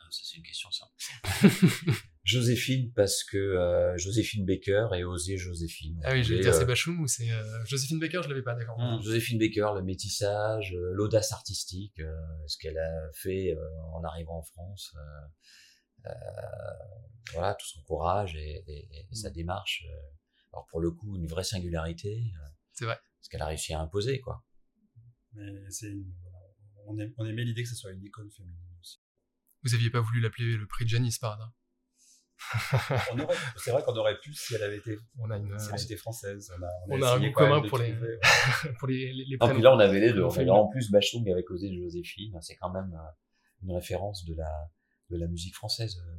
Ah, 0.00 0.04
Ça, 0.10 0.20
c'est 0.24 0.36
une 0.38 0.42
question 0.42 0.70
simple. 0.70 0.92
Joséphine, 2.24 2.90
parce 2.94 3.22
que 3.22 3.36
euh, 3.36 3.96
Joséphine 3.98 4.44
Baker 4.46 4.88
et 4.96 5.04
Osée 5.04 5.36
Joséphine. 5.36 6.00
Ah 6.04 6.12
oui, 6.12 6.24
j'allais 6.24 6.38
Et, 6.40 6.42
dire 6.42 6.54
euh, 6.54 6.58
c'est 6.58 6.64
Bachoum 6.64 7.00
ou 7.00 7.06
c'est 7.06 7.30
euh, 7.30 7.64
Joséphine 7.66 7.98
Baker, 8.00 8.22
je 8.24 8.28
l'avais 8.30 8.42
pas, 8.42 8.54
d'accord. 8.54 8.78
Hum, 8.78 9.02
Joséphine 9.02 9.38
Baker, 9.38 9.72
le 9.76 9.82
métissage, 9.82 10.72
euh, 10.74 10.90
l'audace 10.94 11.32
artistique, 11.32 12.00
euh, 12.00 12.14
ce 12.46 12.56
qu'elle 12.58 12.78
a 12.78 13.10
fait 13.12 13.52
euh, 13.54 13.60
en 13.92 14.02
arrivant 14.04 14.38
en 14.38 14.42
France, 14.42 14.94
euh, 14.96 16.06
euh, 16.06 16.10
voilà, 17.34 17.54
tout 17.54 17.66
son 17.66 17.82
courage 17.82 18.34
et, 18.36 18.64
et- 18.66 19.06
et 19.10 19.14
sa 19.14 19.30
démarche. 19.30 19.84
euh, 19.88 19.96
alors 20.52 20.66
pour 20.70 20.80
le 20.80 20.90
coup, 20.92 21.16
une 21.16 21.26
vraie 21.26 21.44
singularité. 21.44 22.32
euh, 22.36 22.48
C'est 22.72 22.84
vrai. 22.86 22.98
Ce 23.20 23.28
qu'elle 23.28 23.42
a 23.42 23.46
réussi 23.46 23.74
à 23.74 23.80
imposer, 23.80 24.20
quoi. 24.20 24.44
Mais 25.32 25.50
c'est 25.70 25.92
on, 26.86 26.98
aim- 26.98 27.12
on 27.18 27.26
aimait 27.26 27.44
l'idée 27.44 27.62
que 27.64 27.68
ce 27.68 27.74
soit 27.74 27.90
une 27.92 28.02
icône 28.04 28.30
féminine 28.30 28.76
aussi. 28.80 29.00
Vous 29.62 29.74
aviez 29.74 29.90
pas 29.90 30.00
voulu 30.00 30.20
l'appeler 30.20 30.56
le 30.56 30.66
prix 30.66 30.84
de 30.84 30.90
Janice 30.90 31.18
par 31.18 31.32
hasard? 31.32 31.52
C'est 33.56 33.70
vrai 33.70 33.82
qu'on 33.84 33.94
aurait 33.96 34.18
pu 34.20 34.34
si 34.34 34.54
elle 34.54 34.62
avait 34.62 34.76
été, 34.78 34.98
On 35.18 35.30
a 35.30 35.36
une, 35.38 35.58
si 35.58 35.68
elle 35.72 35.80
était 35.82 35.96
française. 35.96 36.52
On 36.88 37.00
a, 37.02 37.16
On 37.16 37.22
a 37.22 37.30
commun 37.30 37.62
pour 37.68 37.78
les- 37.78 37.92
trouver, 37.92 38.18
pour 38.78 38.88
les, 38.88 39.12
puis 39.52 39.62
là, 39.62 39.74
on 39.74 39.78
avait 39.78 40.00
les 40.00 40.12
deux. 40.12 40.26
Une- 40.40 40.50
en 40.50 40.66
plus 40.68 40.90
Bachung 40.90 41.28
avec 41.30 41.50
Osée 41.50 41.70
de 41.70 41.76
Joséphine. 41.82 42.38
C'est 42.42 42.56
quand 42.56 42.70
même 42.70 42.92
euh, 42.94 43.10
une 43.62 43.72
référence 43.72 44.24
de 44.24 44.34
la, 44.34 44.70
de 45.10 45.16
la 45.16 45.26
musique 45.26 45.54
française, 45.54 45.96
euh, 46.06 46.12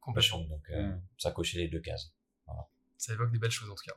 Complètement. 0.00 0.38
Bachung. 0.38 0.48
Donc, 0.48 0.70
euh, 0.70 0.82
Mm. 0.92 1.02
ça 1.18 1.30
cochait 1.32 1.58
les 1.58 1.68
deux 1.68 1.80
cases. 1.80 2.12
Ça 2.98 3.12
évoque 3.12 3.30
des 3.32 3.38
belles 3.38 3.50
choses 3.50 3.68
en 3.70 3.74
tout 3.74 3.84
cas. 3.84 3.94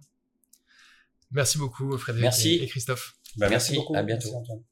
Merci 1.32 1.58
beaucoup 1.60 1.96
Frédéric 1.98 2.24
Merci. 2.24 2.56
et- 2.56 2.64
et 2.64 2.68
Christophe. 2.68 3.16
Bah, 3.38 3.48
Merci, 3.50 3.76
beaucoup. 3.76 3.96
à 3.96 4.02
bientôt. 4.04 4.30
Merci, 4.32 4.52
Antoine. 4.52 4.64